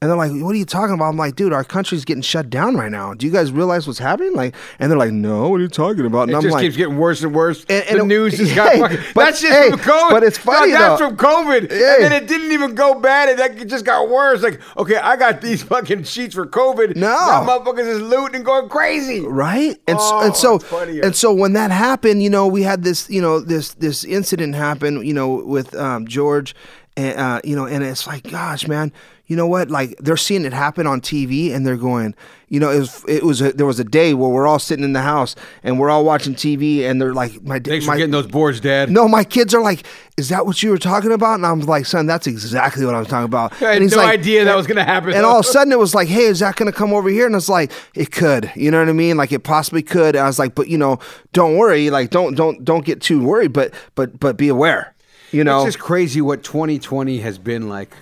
And 0.01 0.09
they're 0.09 0.17
like, 0.17 0.31
"What 0.31 0.55
are 0.55 0.57
you 0.57 0.63
talking 0.63 0.93
about?" 0.95 1.09
I'm 1.09 1.17
like, 1.17 1.35
"Dude, 1.35 1.51
our 1.51 1.65
country's 1.65 2.05
getting 2.05 2.21
shut 2.21 2.49
down 2.49 2.75
right 2.77 2.89
now. 2.89 3.13
Do 3.13 3.25
you 3.25 3.33
guys 3.33 3.51
realize 3.51 3.85
what's 3.85 3.99
happening?" 3.99 4.33
Like, 4.33 4.55
and 4.79 4.89
they're 4.89 4.97
like, 4.97 5.11
"No, 5.11 5.49
what 5.49 5.59
are 5.59 5.63
you 5.63 5.67
talking 5.67 6.05
about?" 6.05 6.21
And 6.23 6.31
It 6.31 6.35
I'm 6.35 6.41
just 6.41 6.53
like, 6.53 6.61
keeps 6.63 6.77
getting 6.77 6.97
worse 6.97 7.21
and 7.21 7.35
worse. 7.35 7.65
And- 7.67 7.83
and 7.83 7.99
the 7.99 8.03
it- 8.03 8.07
news 8.07 8.37
just 8.37 8.51
hey, 8.53 8.55
got 8.55 8.79
fucking. 8.79 8.97
but- 9.13 9.25
that's 9.25 9.41
just 9.41 9.51
hey, 9.53 9.69
from 9.71 9.79
COVID. 9.81 10.09
but 10.11 10.23
it's 10.23 10.37
funny, 10.37 10.71
That's 10.71 11.01
though. 11.01 11.07
from 11.09 11.17
COVID, 11.17 11.69
Hey. 11.69 11.95
and 11.95 12.03
then 12.05 12.13
it 12.13 12.27
didn't 12.29 12.53
even 12.53 12.75
go 12.75 12.97
bad, 12.97 13.27
and 13.27 13.39
that 13.39 13.67
just 13.67 13.83
got 13.83 14.07
worse. 14.09 14.41
Like, 14.41 14.61
okay, 14.77 14.95
I 14.95 15.17
got 15.17 15.41
these 15.41 15.63
fucking 15.63 16.03
sheets 16.05 16.33
for 16.33 16.45
COVID. 16.45 16.95
No. 16.95 17.09
now 17.09 17.45
motherfuckers 17.45 17.87
is 17.87 17.99
looting 17.99 18.35
and 18.37 18.45
going 18.45 18.69
crazy. 18.69 19.19
right 19.19 19.75
and 19.85 19.97
Oh, 19.99 20.31
so, 20.31 20.53
and 20.53 20.61
so 20.63 20.99
and 21.03 21.13
so 21.15 21.33
when 21.33 21.53
that 21.53 21.71
happened 21.71 22.23
you 22.23 22.29
know 22.29 22.47
we 22.47 22.63
had 22.63 22.83
this 22.83 23.09
you 23.09 23.21
know 23.21 23.41
this 23.41 23.73
this 23.73 24.05
incident 24.05 24.55
happen 24.55 25.05
you 25.05 25.13
know 25.13 25.27
with 25.35 25.75
um, 25.75 26.07
george 26.07 26.55
and 26.95 27.17
uh, 27.19 27.41
you 27.43 27.55
know 27.55 27.65
and 27.65 27.83
it's 27.83 28.07
like 28.07 28.29
gosh 28.29 28.67
man 28.67 28.91
you 29.29 29.35
know 29.37 29.47
what 29.47 29.71
like 29.71 29.95
they're 29.99 30.17
seeing 30.17 30.43
it 30.43 30.51
happen 30.51 30.85
on 30.85 30.99
tv 30.99 31.53
and 31.53 31.65
they're 31.65 31.77
going 31.77 32.13
you 32.49 32.59
know 32.59 32.71
it 32.71 32.79
was 32.79 33.05
it 33.07 33.23
was 33.23 33.41
a, 33.41 33.53
there 33.53 33.65
was 33.65 33.79
a 33.79 33.83
day 33.83 34.13
where 34.13 34.27
we're 34.27 34.47
all 34.47 34.59
sitting 34.59 34.83
in 34.83 34.91
the 34.93 35.01
house 35.01 35.35
and 35.63 35.79
we're 35.79 35.89
all 35.89 36.03
watching 36.03 36.33
tv 36.33 36.81
and 36.81 36.99
they're 37.01 37.13
like 37.13 37.41
my 37.43 37.59
Thanks 37.59 37.85
my, 37.85 37.93
for 37.93 37.97
getting 37.97 38.11
those 38.11 38.25
boards, 38.27 38.59
Dad. 38.59 38.89
no, 38.89 39.07
my 39.07 39.23
kids 39.23 39.53
are 39.53 39.61
like, 39.61 39.85
"Is 40.17 40.29
that 40.29 40.47
what 40.47 40.63
you 40.63 40.71
were 40.71 40.79
talking 40.79 41.11
about?" 41.11 41.35
And 41.35 41.45
I'm 41.45 41.59
like, 41.59 41.85
"Son, 41.85 42.07
that's 42.07 42.25
exactly 42.25 42.85
what 42.85 42.95
I 42.95 42.99
was 42.99 43.07
talking 43.07 43.25
about." 43.25 43.53
I 43.61 43.73
had 43.73 43.81
and 43.83 43.91
no 43.91 43.99
idea 43.99 44.45
that 44.45 44.55
was 44.55 44.65
gonna 44.65 44.83
happen. 44.83 45.13
And 45.13 45.25
all 45.25 45.39
of 45.39 45.45
a 45.45 45.47
sudden, 45.51 45.71
it 45.71 45.77
was 45.77 45.93
like, 45.93 46.07
"Hey, 46.07 46.23
is 46.23 46.39
that 46.39 46.55
going 46.55 46.71
to 46.71 46.75
come 46.75 46.93
over 46.93 47.09
here?" 47.09 47.27
And 47.27 47.35
it's 47.35 47.49
like, 47.49 47.71
"It 47.93 48.11
could." 48.11 48.51
You 48.55 48.71
know 48.71 48.79
what 48.79 48.89
I 48.89 48.93
mean? 48.93 49.17
Like 49.17 49.31
it 49.31 49.43
possibly 49.43 49.83
could. 49.83 50.15
And 50.15 50.23
I 50.23 50.27
was 50.27 50.39
like, 50.39 50.55
"But 50.55 50.69
you 50.69 50.77
know, 50.77 50.97
don't 51.33 51.57
worry. 51.57 51.91
Like 51.91 52.09
don't 52.09 52.33
don't 52.35 52.65
don't 52.65 52.85
get 52.85 53.01
too 53.01 53.21
worried. 53.23 53.53
But 53.53 53.73
but 53.93 54.19
but 54.19 54.37
be 54.37 54.47
aware." 54.47 54.95
You 55.31 55.43
know, 55.43 55.57
It's 55.59 55.75
just 55.75 55.79
crazy 55.79 56.21
what 56.21 56.43
2020 56.43 57.19
has 57.19 57.37
been 57.37 57.69
like. 57.69 57.93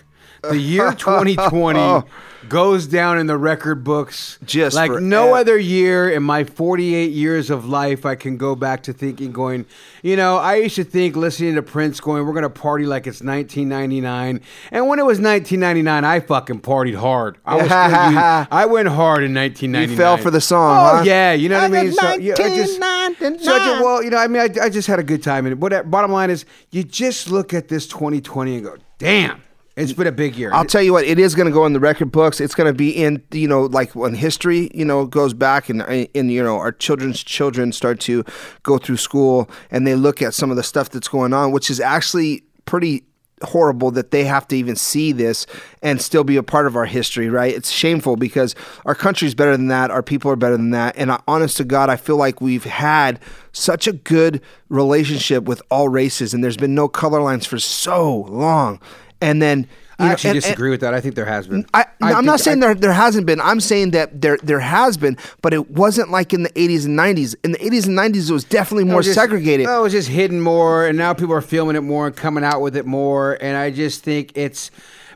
The 0.41 0.57
year 0.57 0.91
2020 0.97 2.03
goes 2.47 2.87
down 2.87 3.17
in 3.17 3.27
the 3.27 3.37
record 3.37 3.83
books 3.83 4.39
Just 4.45 4.75
like 4.75 4.91
no 5.01 5.33
eh. 5.33 5.39
other 5.41 5.57
year 5.57 6.09
in 6.09 6.23
my 6.23 6.45
48 6.45 7.11
years 7.11 7.49
of 7.49 7.65
life. 7.67 8.05
I 8.05 8.15
can 8.15 8.37
go 8.37 8.55
back 8.55 8.83
to 8.83 8.93
thinking, 8.93 9.31
going, 9.33 9.65
you 10.01 10.15
know, 10.15 10.37
I 10.37 10.55
used 10.55 10.75
to 10.75 10.85
think 10.85 11.15
listening 11.17 11.55
to 11.55 11.61
Prince 11.61 11.99
going, 11.99 12.25
we're 12.25 12.31
going 12.33 12.43
to 12.43 12.49
party 12.49 12.85
like 12.85 13.05
it's 13.07 13.21
1999. 13.21 14.39
And 14.71 14.87
when 14.87 14.99
it 14.99 15.05
was 15.05 15.19
1999, 15.19 16.05
I 16.05 16.19
fucking 16.21 16.61
partied 16.61 16.95
hard. 16.95 17.37
I, 17.45 17.55
was 17.55 17.71
I 18.51 18.65
went 18.65 18.87
hard 18.87 19.23
in 19.23 19.33
1999. 19.33 19.89
You 19.89 19.97
fell 19.97 20.17
for 20.17 20.31
the 20.31 20.41
song, 20.41 20.77
Oh, 20.77 20.97
huh? 20.97 21.03
yeah. 21.05 21.33
You 21.33 21.49
know 21.49 21.59
what 21.61 21.73
I 21.73 21.83
mean? 21.83 21.91
So, 21.91 22.13
yeah, 22.15 22.33
I 22.33 22.55
just, 22.55 22.79
1999. 22.79 23.39
so 23.43 23.53
I 23.53 23.59
just, 23.59 23.83
well, 23.83 24.03
you 24.03 24.09
know, 24.09 24.17
I 24.17 24.27
mean, 24.27 24.41
I, 24.41 24.65
I 24.65 24.69
just 24.69 24.87
had 24.87 24.99
a 24.99 25.03
good 25.03 25.23
time. 25.23 25.45
And 25.45 25.61
what, 25.61 25.89
bottom 25.89 26.11
line 26.11 26.29
is, 26.29 26.45
you 26.71 26.83
just 26.83 27.29
look 27.29 27.53
at 27.53 27.67
this 27.67 27.87
2020 27.87 28.55
and 28.55 28.63
go, 28.63 28.77
damn, 28.99 29.41
it's 29.77 29.93
been 29.93 30.07
a 30.07 30.11
big 30.11 30.35
year. 30.35 30.51
I'll 30.53 30.65
tell 30.65 30.81
you 30.81 30.91
what, 30.91 31.05
it 31.05 31.19
is 31.19 31.35
going 31.35 31.45
to 31.45 31.51
go 31.51 31.65
in 31.65 31.73
the 31.73 31.79
record 31.79 32.11
books. 32.11 32.41
It's 32.41 32.55
going 32.55 32.67
to 32.67 32.75
be 32.75 32.89
in, 32.89 33.23
you 33.31 33.47
know, 33.47 33.63
like 33.65 33.95
when 33.95 34.15
history, 34.15 34.71
you 34.73 34.83
know, 34.83 35.05
goes 35.05 35.33
back 35.35 35.69
and, 35.69 35.83
and, 35.83 36.31
you 36.31 36.43
know, 36.43 36.57
our 36.57 36.71
children's 36.71 37.23
children 37.23 37.71
start 37.71 37.99
to 38.01 38.25
go 38.63 38.79
through 38.79 38.97
school 38.97 39.49
and 39.69 39.85
they 39.85 39.93
look 39.93 40.21
at 40.21 40.33
some 40.33 40.49
of 40.49 40.57
the 40.57 40.63
stuff 40.63 40.89
that's 40.89 41.07
going 41.07 41.31
on, 41.31 41.51
which 41.51 41.69
is 41.69 41.79
actually 41.79 42.43
pretty 42.65 43.03
horrible 43.43 43.91
that 43.91 44.09
they 44.09 44.23
have 44.23 44.47
to 44.47 44.57
even 44.57 44.75
see 44.75 45.11
this 45.11 45.45
and 45.83 46.01
still 46.01 46.23
be 46.23 46.37
a 46.37 46.43
part 46.43 46.65
of 46.65 46.75
our 46.75 46.85
history, 46.85 47.29
right? 47.29 47.53
It's 47.53 47.69
shameful 47.69 48.15
because 48.15 48.55
our 48.85 48.95
country's 48.95 49.35
better 49.35 49.55
than 49.55 49.67
that. 49.67 49.91
Our 49.91 50.01
people 50.01 50.31
are 50.31 50.35
better 50.35 50.57
than 50.57 50.71
that. 50.71 50.97
And 50.97 51.11
I, 51.11 51.21
honest 51.27 51.57
to 51.57 51.63
God, 51.63 51.89
I 51.89 51.97
feel 51.97 52.17
like 52.17 52.41
we've 52.41 52.63
had 52.63 53.19
such 53.51 53.85
a 53.85 53.93
good 53.93 54.41
relationship 54.69 55.43
with 55.43 55.61
all 55.69 55.87
races 55.87 56.33
and 56.33 56.43
there's 56.43 56.57
been 56.57 56.73
no 56.73 56.87
color 56.87 57.21
lines 57.21 57.45
for 57.45 57.59
so 57.59 58.21
long. 58.21 58.79
And 59.21 59.41
then 59.41 59.67
I 59.99 60.09
actually 60.11 60.29
and- 60.29 60.35
and- 60.37 60.43
disagree 60.43 60.69
with 60.69 60.81
that. 60.81 60.93
I 60.93 61.01
think 61.01 61.15
there 61.15 61.25
has 61.25 61.47
been. 61.47 61.65
I, 61.73 61.85
I'm 62.01 62.23
not 62.25 62.39
saying 62.39 62.57
I- 62.63 62.67
there 62.67 62.75
there 62.75 62.93
hasn't 62.93 63.25
been. 63.25 63.41
I'm 63.41 63.59
saying 63.59 63.91
that 63.91 64.21
there 64.21 64.37
there 64.43 64.59
has 64.59 64.95
been, 64.97 65.17
but 65.41 65.53
it 65.53 65.71
wasn't 65.71 66.11
like 66.11 66.33
in 66.33 66.43
the 66.43 66.49
80s 66.51 66.85
and 66.85 66.97
90s. 66.97 67.35
In 67.43 67.53
the 67.53 67.57
80s 67.57 67.87
and 67.87 67.97
90s, 67.97 68.29
it 68.29 68.33
was 68.33 68.43
definitely 68.43 68.83
more 68.83 68.97
was 68.97 69.07
just- 69.07 69.17
segregated. 69.19 69.65
No, 69.65 69.79
it 69.79 69.83
was 69.83 69.93
just 69.93 70.09
hidden 70.09 70.39
more, 70.39 70.85
and 70.85 70.97
now 70.97 71.13
people 71.13 71.33
are 71.33 71.41
filming 71.41 71.75
it 71.75 71.81
more 71.81 72.05
and 72.05 72.15
coming 72.15 72.43
out 72.43 72.61
with 72.61 72.75
it 72.75 72.85
more. 72.85 73.37
And 73.41 73.57
I 73.57 73.71
just 73.71 74.03
think 74.03 74.33
it's 74.35 74.69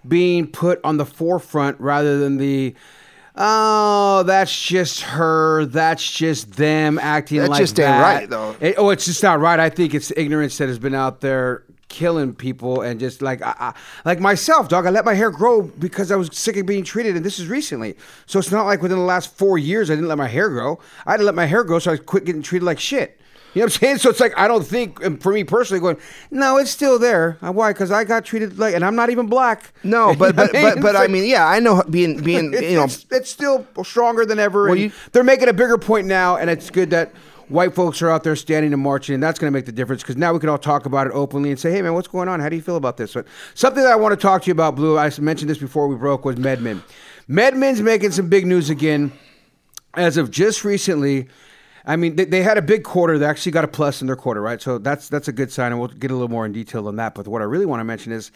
being 0.07 0.47
put 0.47 0.79
on 0.83 0.97
the 0.97 1.05
forefront 1.05 1.79
rather 1.79 2.17
than 2.17 2.37
the. 2.37 2.73
Oh, 3.35 4.23
that's 4.23 4.59
just 4.61 5.01
her. 5.01 5.65
That's 5.65 6.09
just 6.11 6.53
them 6.53 6.99
acting 6.99 7.37
like 7.37 7.45
That 7.47 7.51
like 7.51 7.59
just 7.61 7.79
ain't 7.79 8.01
right, 8.01 8.29
though. 8.29 8.55
It- 8.59 8.75
oh, 8.77 8.89
it's 8.89 9.05
just 9.05 9.23
not 9.23 9.39
right. 9.39 9.59
I 9.59 9.69
think 9.69 9.93
it's 9.93 10.11
ignorance 10.17 10.57
that 10.57 10.67
has 10.67 10.79
been 10.79 10.93
out 10.95 11.21
there 11.21 11.63
killing 11.91 12.33
people 12.33 12.81
and 12.81 12.99
just 12.99 13.21
like 13.21 13.41
I, 13.43 13.53
I, 13.59 13.73
like 14.05 14.19
myself, 14.19 14.69
dog. 14.69 14.85
I 14.87 14.89
let 14.89 15.05
my 15.05 15.13
hair 15.13 15.29
grow 15.29 15.61
because 15.61 16.09
I 16.09 16.15
was 16.15 16.29
sick 16.31 16.55
of 16.57 16.65
being 16.65 16.83
treated, 16.83 17.15
and 17.17 17.23
this 17.25 17.37
is 17.37 17.47
recently. 17.47 17.95
So 18.25 18.39
it's 18.39 18.49
not 18.51 18.65
like 18.65 18.81
within 18.81 18.97
the 18.97 19.03
last 19.03 19.37
four 19.37 19.57
years 19.59 19.91
I 19.91 19.95
didn't 19.95 20.07
let 20.07 20.17
my 20.17 20.27
hair 20.29 20.49
grow. 20.49 20.79
I 21.05 21.11
had 21.11 21.17
to 21.17 21.23
let 21.23 21.35
my 21.35 21.45
hair 21.45 21.63
grow 21.63 21.77
so 21.79 21.91
I 21.91 21.97
quit 21.97 22.23
getting 22.25 22.41
treated 22.41 22.65
like 22.65 22.79
shit. 22.79 23.19
You 23.53 23.59
know 23.59 23.65
what 23.65 23.73
I'm 23.75 23.79
saying? 23.81 23.97
So 23.97 24.09
it's 24.09 24.21
like 24.21 24.33
I 24.37 24.47
don't 24.47 24.65
think, 24.65 25.03
and 25.03 25.21
for 25.21 25.33
me 25.33 25.43
personally, 25.43 25.81
going, 25.81 25.97
no, 26.31 26.57
it's 26.57 26.71
still 26.71 26.97
there. 26.97 27.37
Uh, 27.41 27.51
Why? 27.51 27.73
Because 27.73 27.91
I 27.91 28.05
got 28.05 28.23
treated 28.23 28.57
like, 28.57 28.73
and 28.73 28.85
I'm 28.85 28.95
not 28.95 29.09
even 29.09 29.27
black. 29.27 29.73
no, 29.83 30.09
You 30.11 30.15
but 30.17 30.35
but 30.37 30.53
but, 30.53 30.81
but 30.81 30.95
It's 30.95 30.99
I 30.99 31.07
mean, 31.07 31.25
yeah, 31.25 31.45
I 31.45 31.59
know 31.59 31.83
being 31.89 32.23
being 32.23 32.53
it's, 32.53 32.63
you 32.63 32.77
know 32.77 32.85
it's, 32.85 33.05
it's 33.11 33.29
still 33.29 33.67
stronger 33.83 34.25
than 34.25 34.39
ever. 34.39 34.67
Well, 34.67 34.75
you- 34.77 34.91
they're 35.11 35.25
making 35.25 35.49
a 35.49 35.53
bigger 35.53 35.77
point 35.77 36.07
now, 36.07 36.37
and 36.37 36.49
it's 36.49 36.69
good 36.69 36.91
that 36.91 37.11
white 37.51 37.75
folks 37.75 38.01
are 38.01 38.09
out 38.09 38.23
there 38.23 38.35
standing 38.35 38.73
and 38.73 38.81
marching, 38.81 39.13
and 39.13 39.21
that's 39.21 39.37
going 39.39 39.51
to 39.51 39.55
make 39.55 39.65
the 39.65 39.71
difference 39.71 40.01
because 40.01 40.17
now 40.17 40.33
we 40.33 40.39
can 40.39 40.49
all 40.49 40.57
talk 40.57 40.85
about 40.85 41.07
it 41.07 41.13
openly 41.13 41.49
and 41.49 41.59
say, 41.59 41.71
"Hey, 41.71 41.81
man, 41.81 41.93
what's 41.93 42.07
going 42.07 42.27
on? 42.27 42.39
How 42.39 42.49
do 42.49 42.55
you 42.55 42.61
feel 42.61 42.77
about 42.77 42.97
this?" 42.97 43.13
But 43.13 43.27
something 43.53 43.83
that 43.83 43.91
I 43.91 43.95
want 43.95 44.13
to 44.13 44.21
talk 44.21 44.43
to 44.43 44.47
you 44.47 44.53
about, 44.53 44.75
Blue. 44.75 44.97
I 44.97 45.11
mentioned 45.19 45.49
this 45.49 45.57
before 45.57 45.87
we 45.87 45.95
broke 45.95 46.25
was 46.25 46.37
MedMen. 46.37 46.81
MedMen's 47.29 47.81
making 47.81 48.11
some 48.11 48.29
big 48.29 48.45
news 48.45 48.69
again, 48.69 49.11
as 49.93 50.17
of 50.17 50.31
just 50.31 50.63
recently. 50.63 51.27
I 51.83 51.95
mean, 51.95 52.15
they, 52.15 52.25
they 52.25 52.43
had 52.43 52.57
a 52.57 52.61
big 52.61 52.83
quarter. 52.83 53.17
They 53.17 53.25
actually 53.25 53.53
got 53.53 53.63
a 53.63 53.67
plus 53.67 54.01
in 54.01 54.07
their 54.07 54.15
quarter, 54.15 54.41
right? 54.41 54.61
So 54.61 54.77
that's 54.77 55.09
that's 55.09 55.27
a 55.27 55.31
good 55.31 55.51
sign, 55.51 55.71
and 55.71 55.79
we'll 55.79 55.89
get 55.89 56.11
a 56.11 56.13
little 56.13 56.29
more 56.29 56.45
in 56.45 56.53
detail 56.53 56.87
on 56.87 56.95
that. 56.97 57.15
But 57.15 57.27
what 57.27 57.41
I 57.41 57.45
really 57.45 57.65
want 57.65 57.79
to 57.79 57.85
mention 57.85 58.11
is 58.11 58.31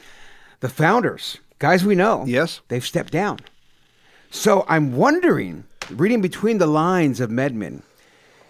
the 0.60 0.70
founders, 0.70 1.38
guys 1.60 1.86
we 1.86 1.96
know. 1.96 2.26
Yes. 2.26 2.62
they've 2.68 2.86
stepped 2.86 3.12
down. 3.12 3.40
So 4.32 4.66
I'm 4.68 4.96
wondering, 4.96 5.64
reading 5.92 6.22
between 6.22 6.58
the 6.58 6.68
lines 6.68 7.22
of 7.22 7.30
MedMen 7.30 7.84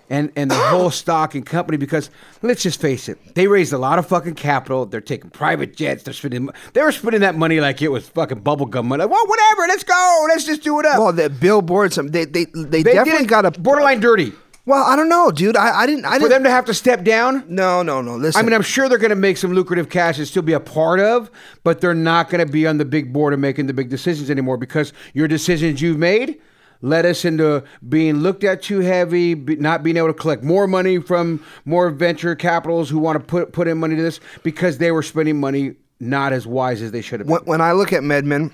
and, 0.10 0.32
and 0.36 0.52
the 0.52 0.56
whole 0.56 0.92
stock 0.92 1.36
and 1.36 1.46
company, 1.46 1.78
because 1.78 2.10
let's 2.42 2.62
just 2.64 2.80
face 2.80 3.10
it, 3.10 3.18
they 3.36 3.48
raised 3.48 3.74
a 3.74 3.78
lot 3.78 3.98
of 4.00 4.08
fucking 4.08 4.36
capital. 4.36 4.86
They're 4.86 5.02
taking 5.02 5.30
private 5.30 5.76
jets. 5.76 6.04
They're 6.04 6.14
spending. 6.14 6.50
They 6.74 6.82
were 6.82 6.92
spending 6.92 7.22
that 7.22 7.36
money 7.36 7.60
like 7.60 7.82
it 7.82 7.90
was 7.90 8.08
fucking 8.10 8.42
bubblegum 8.42 8.86
money. 8.86 9.04
Like, 9.04 9.12
well, 9.12 9.26
whatever. 9.28 9.68
Let's 9.68 9.84
go. 9.84 10.26
Let's 10.30 10.46
just 10.46 10.64
do 10.64 10.80
it 10.80 10.86
up. 10.86 11.00
well 11.00 11.14
the 11.14 11.30
billboards. 11.30 11.96
They 11.96 12.26
they 12.26 12.46
they, 12.46 12.84
they 12.84 12.84
definitely 12.84 13.26
got 13.26 13.46
a 13.46 13.52
borderline 13.52 14.00
dirty 14.00 14.34
Well, 14.66 14.84
I 14.84 14.96
don't 14.96 15.10
know, 15.10 15.32
dude. 15.32 15.56
I, 15.58 15.82
I 15.82 15.86
didn't 15.86 16.06
I 16.06 16.14
for 16.14 16.20
didn't 16.20 16.32
them 16.32 16.44
to 16.46 16.50
have 16.50 16.66
to 16.66 16.74
step 16.74 17.04
down. 17.04 17.44
No, 17.48 17.84
no, 17.84 18.02
no. 18.02 18.16
Listen. 18.16 18.40
I 18.40 18.44
mean, 18.44 18.54
I'm 18.54 18.62
sure 18.64 18.90
they're 18.90 18.98
going 18.98 19.10
to 19.10 19.16
make 19.16 19.38
some 19.38 19.54
lucrative 19.54 19.90
cash 19.90 20.18
and 20.18 20.28
still 20.28 20.42
be 20.42 20.54
a 20.54 20.60
part 20.60 21.00
of, 21.00 21.30
but 21.64 21.82
they're 21.82 21.94
not 21.94 22.30
going 22.30 22.46
to 22.46 22.52
be 22.52 22.66
on 22.66 22.78
the 22.78 22.86
big 22.86 23.14
board 23.14 23.34
of 23.34 23.40
making 23.40 23.68
the 23.68 23.74
big 23.74 23.90
decisions 23.90 24.30
anymore 24.30 24.58
because 24.58 24.94
your 25.14 25.28
decisions 25.28 25.82
you've 25.82 25.98
made 25.98 26.40
led 26.86 27.06
us 27.06 27.26
into 27.26 27.64
being 27.90 28.18
looked 28.18 28.44
at 28.44 28.62
too 28.62 28.80
heavy, 28.80 29.34
be, 29.34 29.56
not 29.56 29.84
being 29.84 29.98
able 29.98 30.08
to 30.08 30.14
collect 30.14 30.44
more 30.44 30.68
money 30.68 31.00
from 31.00 31.44
more 31.66 31.90
venture 31.90 32.36
capitals 32.36 32.90
who 32.90 33.00
want 33.00 33.20
to 33.20 33.26
put 33.26 33.52
put 33.52 33.68
in 33.68 33.78
money 33.78 33.96
to 33.96 34.02
this 34.02 34.20
because 34.44 34.78
they 34.78 34.92
were 34.92 35.04
spending 35.04 35.40
money 35.40 35.76
not 36.00 36.32
as 36.32 36.46
wise 36.46 36.82
as 36.82 36.92
they 36.92 37.02
should 37.02 37.20
have. 37.22 37.28
when, 37.28 37.40
Been. 37.42 37.50
when 37.50 37.62
I 37.62 37.72
look 37.72 37.92
at 37.92 38.04
MedMen, 38.04 38.54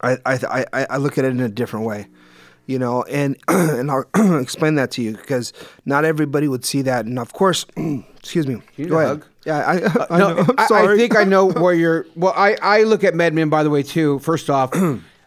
I, 0.00 0.18
I, 0.24 0.64
I, 0.72 0.86
I 0.90 0.96
look 0.98 1.18
at 1.18 1.24
it 1.24 1.28
in 1.28 1.40
a 1.40 1.48
different 1.48 1.86
way, 1.86 2.06
you 2.66 2.78
know, 2.78 3.02
and 3.04 3.36
and 3.48 3.90
I'll 3.90 4.04
explain 4.40 4.76
that 4.76 4.92
to 4.92 5.02
you 5.02 5.16
because 5.16 5.52
not 5.84 6.04
everybody 6.04 6.46
would 6.46 6.64
see 6.64 6.82
that, 6.82 7.04
and 7.04 7.18
of 7.18 7.32
course, 7.32 7.66
excuse 8.16 8.46
me. 8.46 8.62
Go 8.76 8.98
ahead. 8.98 9.08
hug? 9.08 9.26
Yeah, 9.44 9.58
I, 9.58 9.72
I, 9.72 9.76
uh, 9.76 10.18
no. 10.18 10.38
I'm 10.38 10.54
I, 10.58 10.92
I 10.92 10.96
think 10.96 11.16
I 11.16 11.24
know 11.24 11.46
where 11.50 11.74
you're. 11.74 12.06
Well, 12.14 12.32
I, 12.36 12.56
I 12.62 12.82
look 12.84 13.02
at 13.02 13.14
MedMen, 13.14 13.50
by 13.50 13.64
the 13.64 13.70
way, 13.70 13.82
too. 13.82 14.20
First 14.20 14.50
off, 14.50 14.72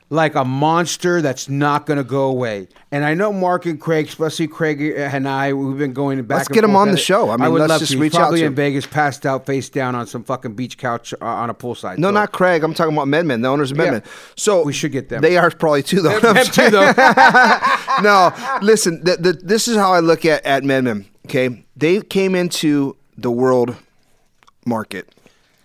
like 0.09 0.35
a 0.35 0.45
monster 0.45 1.21
that's 1.21 1.49
not 1.49 1.85
going 1.85 1.97
to 1.97 2.03
go 2.03 2.25
away. 2.25 2.67
And 2.91 3.03
I 3.03 3.13
know 3.13 3.33
Mark 3.33 3.65
and 3.65 3.79
Craig, 3.79 4.07
especially 4.07 4.47
Craig 4.47 4.81
and 4.81 5.27
I, 5.27 5.51
we've 5.51 5.77
been 5.77 5.93
going 5.93 6.21
back. 6.23 6.37
Let's 6.37 6.47
get 6.47 6.63
him 6.63 6.75
on 6.75 6.91
the 6.91 6.97
show. 6.97 7.29
I 7.29 7.37
mean, 7.37 7.51
would 7.51 7.59
let's 7.59 7.69
love 7.69 7.79
just 7.81 7.91
to. 7.91 7.97
He's 7.97 8.01
reach 8.01 8.15
out 8.15 8.19
probably 8.19 8.39
to 8.41 8.45
in. 8.47 8.55
Vegas, 8.55 8.85
passed 8.85 9.25
out, 9.25 9.45
face 9.45 9.69
down 9.69 9.95
on 9.95 10.07
some 10.07 10.23
fucking 10.23 10.53
beach 10.55 10.77
couch 10.77 11.13
uh, 11.21 11.25
on 11.25 11.49
a 11.49 11.53
poolside. 11.53 11.97
No, 11.97 12.07
So- 12.07 12.11
not 12.11 12.31
Craig. 12.31 12.63
I'm 12.63 12.73
talking 12.73 12.93
about 12.93 13.07
MedMen, 13.07 13.41
the 13.41 13.49
owners 13.49 13.71
of 13.71 13.77
Yeah. 13.77 13.99
So 14.35 14.63
We 14.63 14.73
should 14.73 14.93
get 14.93 15.09
them. 15.09 15.21
They 15.21 15.37
are 15.37 15.51
probably 15.51 15.83
too, 15.83 16.01
though. 16.01 16.19
Them 16.19 16.45
too, 16.45 16.69
though. 16.69 16.91
no, 18.01 18.59
listen. 18.61 19.03
The, 19.03 19.17
the, 19.17 19.33
this 19.33 19.67
is 19.67 19.75
how 19.75 19.91
I 19.91 19.99
look 19.99 20.23
at 20.25 20.45
at 20.45 20.63
MedMen. 20.63 21.05
Okay, 21.25 21.65
they 21.75 22.01
came 22.01 22.35
into 22.35 22.95
the 23.17 23.31
world 23.31 23.75
market 24.65 25.13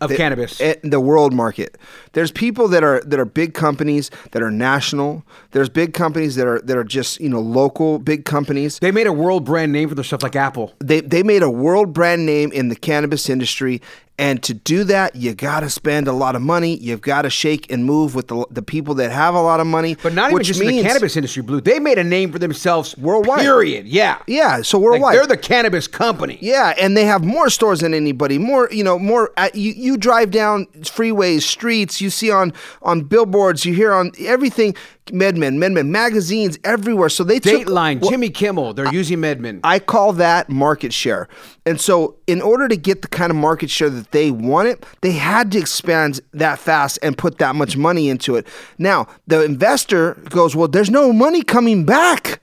Of 0.02 0.10
They- 0.10 0.16
cannabis. 0.16 0.60
eh, 0.60 0.74
the 0.82 1.00
world 1.00 1.32
market. 1.32 1.78
There's 2.12 2.30
people 2.32 2.66
that 2.68 2.82
are 2.84 3.00
that 3.06 3.18
are 3.20 3.24
big 3.24 3.54
companies 3.54 4.10
that 4.32 4.42
are 4.42 4.50
national. 4.50 5.22
There's 5.52 5.68
big 5.68 5.94
companies 5.94 6.34
that 6.36 6.46
are 6.46 6.60
that 6.64 6.76
are 6.76 6.84
just 6.84 7.20
you 7.20 7.28
know 7.28 7.40
local 7.40 7.98
big 7.98 8.24
companies. 8.24 8.78
They 8.80 8.90
made 8.90 9.06
a 9.06 9.12
world 9.12 9.44
brand 9.44 9.72
name 9.72 9.88
for 9.88 9.94
their 9.94 10.04
stuff 10.04 10.22
like 10.22 10.36
Apple. 10.36 10.72
They 10.80 11.00
they 11.00 11.22
made 11.22 11.42
a 11.42 11.50
world 11.50 11.92
brand 11.92 12.26
name 12.26 12.50
in 12.52 12.68
the 12.68 12.76
cannabis 12.76 13.30
industry, 13.30 13.80
and 14.18 14.42
to 14.42 14.54
do 14.54 14.84
that, 14.84 15.16
you 15.16 15.34
got 15.34 15.60
to 15.60 15.70
spend 15.70 16.06
a 16.06 16.12
lot 16.12 16.36
of 16.36 16.42
money. 16.42 16.76
You've 16.76 17.00
got 17.00 17.22
to 17.22 17.30
shake 17.30 17.72
and 17.72 17.84
move 17.84 18.14
with 18.14 18.28
the 18.28 18.44
the 18.50 18.62
people 18.62 18.94
that 18.96 19.10
have 19.10 19.34
a 19.34 19.40
lot 19.40 19.58
of 19.58 19.66
money. 19.66 19.96
But 20.02 20.12
not 20.12 20.30
even 20.30 20.42
just 20.42 20.60
in 20.60 20.66
the 20.68 20.82
cannabis 20.82 21.16
industry, 21.16 21.42
Blue. 21.42 21.60
They 21.60 21.78
made 21.78 21.98
a 21.98 22.04
name 22.04 22.30
for 22.30 22.38
themselves 22.38 22.96
Worldwide. 22.98 23.40
Period. 23.40 23.86
Yeah. 23.86 24.18
Yeah, 24.26 24.62
so 24.62 24.78
Like, 24.78 24.84
worldwide. 24.84 25.16
they're 25.16 25.26
the 25.26 25.36
cannabis 25.36 25.88
company. 25.88 26.38
Yeah, 26.42 26.74
and 26.78 26.96
they 26.96 27.04
have 27.04 27.24
more 27.24 27.48
stores 27.50 27.80
than 27.80 27.94
anybody. 27.94 28.38
More, 28.38 28.68
you 28.70 28.84
know, 28.84 28.98
more. 28.98 29.30
Uh, 29.36 29.48
you 29.54 29.72
you 29.72 29.96
drive 29.96 30.30
down 30.30 30.66
freeways, 30.82 31.42
streets. 31.42 32.00
You 32.00 32.10
see 32.10 32.30
on 32.30 32.52
on 32.82 33.02
billboards. 33.04 33.64
You 33.64 33.74
hear 33.74 33.92
on 33.94 34.12
everything. 34.20 34.74
MedMen, 35.06 35.56
MedMen 35.58 35.88
magazines 35.88 36.58
everywhere. 36.64 37.08
So 37.08 37.24
they 37.24 37.38
took- 37.40 37.62
Dateline, 37.66 38.00
well, 38.00 38.10
Jimmy 38.10 38.30
Kimmel, 38.30 38.72
they're 38.72 38.92
using 38.92 39.18
MedMen. 39.18 39.60
I 39.64 39.78
call 39.80 40.12
that 40.14 40.48
market 40.48 40.92
share. 40.92 41.28
And 41.66 41.80
so, 41.80 42.16
in 42.26 42.40
order 42.40 42.68
to 42.68 42.76
get 42.76 43.02
the 43.02 43.08
kind 43.08 43.30
of 43.30 43.36
market 43.36 43.68
share 43.68 43.90
that 43.90 44.12
they 44.12 44.30
wanted, 44.30 44.84
they 45.00 45.12
had 45.12 45.50
to 45.52 45.58
expand 45.58 46.20
that 46.32 46.58
fast 46.58 46.98
and 47.02 47.18
put 47.18 47.38
that 47.38 47.54
much 47.56 47.76
money 47.76 48.08
into 48.08 48.36
it. 48.36 48.46
Now, 48.78 49.08
the 49.26 49.42
investor 49.44 50.14
goes, 50.30 50.54
Well, 50.56 50.68
there's 50.68 50.90
no 50.90 51.12
money 51.12 51.42
coming 51.42 51.84
back, 51.84 52.40